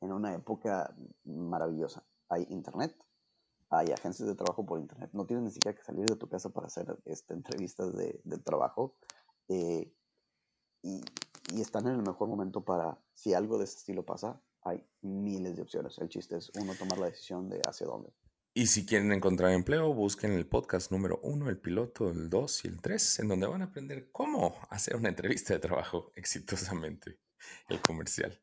en 0.00 0.12
una 0.12 0.34
época 0.34 0.94
maravillosa. 1.24 2.04
Hay 2.30 2.46
internet, 2.48 2.96
hay 3.68 3.92
agencias 3.92 4.28
de 4.28 4.34
trabajo 4.34 4.64
por 4.64 4.80
internet. 4.80 5.10
No 5.12 5.26
tienes 5.26 5.44
ni 5.44 5.50
siquiera 5.50 5.76
que 5.76 5.84
salir 5.84 6.06
de 6.06 6.16
tu 6.16 6.28
casa 6.28 6.50
para 6.50 6.68
hacer 6.68 6.98
este, 7.04 7.34
entrevistas 7.34 7.94
de, 7.94 8.20
de 8.24 8.38
trabajo. 8.38 8.96
Eh, 9.48 9.94
y, 10.82 11.02
y, 11.52 11.60
están 11.60 11.86
en 11.88 11.94
el 11.94 12.02
mejor 12.02 12.28
momento 12.28 12.64
para, 12.64 12.98
si 13.12 13.34
algo 13.34 13.58
de 13.58 13.64
este 13.64 13.78
estilo 13.78 14.04
pasa, 14.04 14.40
hay 14.62 14.86
miles 15.02 15.56
de 15.56 15.62
opciones. 15.62 15.98
El 15.98 16.08
chiste 16.08 16.36
es 16.36 16.50
uno 16.60 16.74
tomar 16.74 16.98
la 16.98 17.06
decisión 17.06 17.48
de 17.48 17.60
hacia 17.66 17.86
dónde. 17.86 18.12
Y 18.58 18.66
si 18.66 18.84
quieren 18.84 19.12
encontrar 19.12 19.52
empleo, 19.52 19.94
busquen 19.94 20.32
el 20.32 20.44
podcast 20.44 20.90
número 20.90 21.20
uno, 21.22 21.48
el 21.48 21.58
piloto, 21.58 22.10
el 22.10 22.28
dos 22.28 22.64
y 22.64 22.66
el 22.66 22.80
tres, 22.82 23.20
en 23.20 23.28
donde 23.28 23.46
van 23.46 23.62
a 23.62 23.66
aprender 23.66 24.10
cómo 24.10 24.58
hacer 24.68 24.96
una 24.96 25.10
entrevista 25.10 25.54
de 25.54 25.60
trabajo 25.60 26.10
exitosamente, 26.16 27.20
el 27.68 27.80
comercial. 27.80 28.36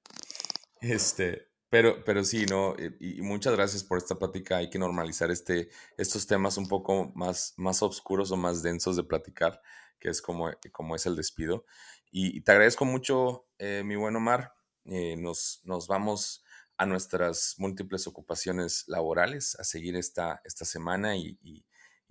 Este, 0.80 1.50
pero, 1.70 2.02
pero 2.06 2.24
sí, 2.24 2.46
¿no? 2.46 2.78
Y, 3.02 3.22
muchas 3.24 3.58
gracias 3.58 3.84
por 3.84 3.98
esta 3.98 4.16
plática. 4.16 4.56
Hay 4.56 4.70
que 4.70 4.80
normalizar 4.80 5.32
este, 5.32 5.68
estos 5.98 6.26
temas 6.26 6.56
un 6.56 6.70
poco 6.70 7.12
más, 7.14 7.54
más 7.58 7.84
oscuros 7.84 8.32
o 8.32 8.38
más 8.38 8.64
densos 8.64 8.96
de 8.96 9.04
platicar, 9.04 9.62
que 10.00 10.08
es 10.08 10.22
como, 10.22 10.50
como 10.72 10.96
es 10.96 11.06
el 11.08 11.18
despido. 11.18 11.66
Y, 12.10 12.40
te 12.40 12.54
agradezco 12.54 12.86
mucho, 12.86 13.50
eh, 13.58 13.84
mi 13.84 13.98
buen 13.98 14.16
Omar. 14.16 14.54
Eh, 14.86 15.18
nos, 15.18 15.60
nos 15.66 15.88
vamos 15.88 16.45
a 16.78 16.86
nuestras 16.86 17.56
múltiples 17.58 18.08
ocupaciones 18.08 18.84
laborales, 18.88 19.56
a 19.60 19.64
seguir 19.64 19.96
esta, 19.96 20.42
esta 20.44 20.66
semana 20.66 21.16
y, 21.16 21.66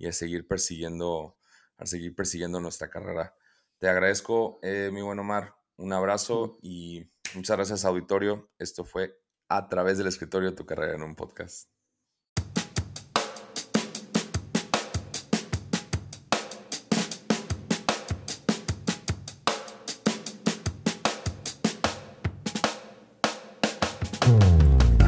a 0.06 0.12
seguir 0.12 0.46
persiguiendo, 0.46 1.38
a 1.76 1.86
seguir 1.86 2.14
persiguiendo 2.14 2.60
nuestra 2.60 2.90
carrera. 2.90 3.34
Te 3.78 3.88
agradezco, 3.88 4.58
eh, 4.62 4.90
mi 4.92 5.02
buen 5.02 5.18
Omar, 5.18 5.54
un 5.76 5.92
abrazo 5.92 6.58
y 6.62 7.10
muchas 7.34 7.56
gracias, 7.56 7.84
auditorio. 7.84 8.50
Esto 8.58 8.84
fue 8.84 9.20
a 9.48 9.68
través 9.68 9.98
del 9.98 10.06
escritorio 10.06 10.54
tu 10.54 10.66
carrera 10.66 10.94
en 10.94 11.02
un 11.02 11.14
podcast. 11.14 11.73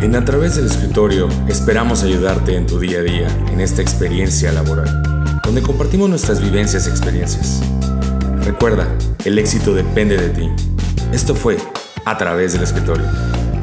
En 0.07 0.15
A 0.15 0.25
través 0.25 0.55
del 0.55 0.67
escritorio 0.67 1.29
esperamos 1.49 2.05
ayudarte 2.05 2.55
en 2.55 2.65
tu 2.65 2.79
día 2.79 3.01
a 3.01 3.03
día 3.03 3.27
en 3.51 3.61
esta 3.61 3.83
experiencia 3.83 4.53
laboral, 4.53 5.03
donde 5.43 5.63
compartimos 5.63 6.09
nuestras 6.09 6.41
vivencias 6.41 6.87
y 6.87 6.91
experiencias. 6.91 7.61
Recuerda, 8.45 8.87
el 9.25 9.37
éxito 9.37 9.75
depende 9.75 10.17
de 10.17 10.29
ti. 10.29 10.49
Esto 11.13 11.35
fue 11.35 11.57
A 12.05 12.17
través 12.17 12.53
del 12.53 12.63
escritorio, 12.63 13.05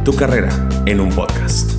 tu 0.04 0.18
carrera 0.18 0.50
en 0.86 1.00
un 1.00 1.12
podcast. 1.12 1.73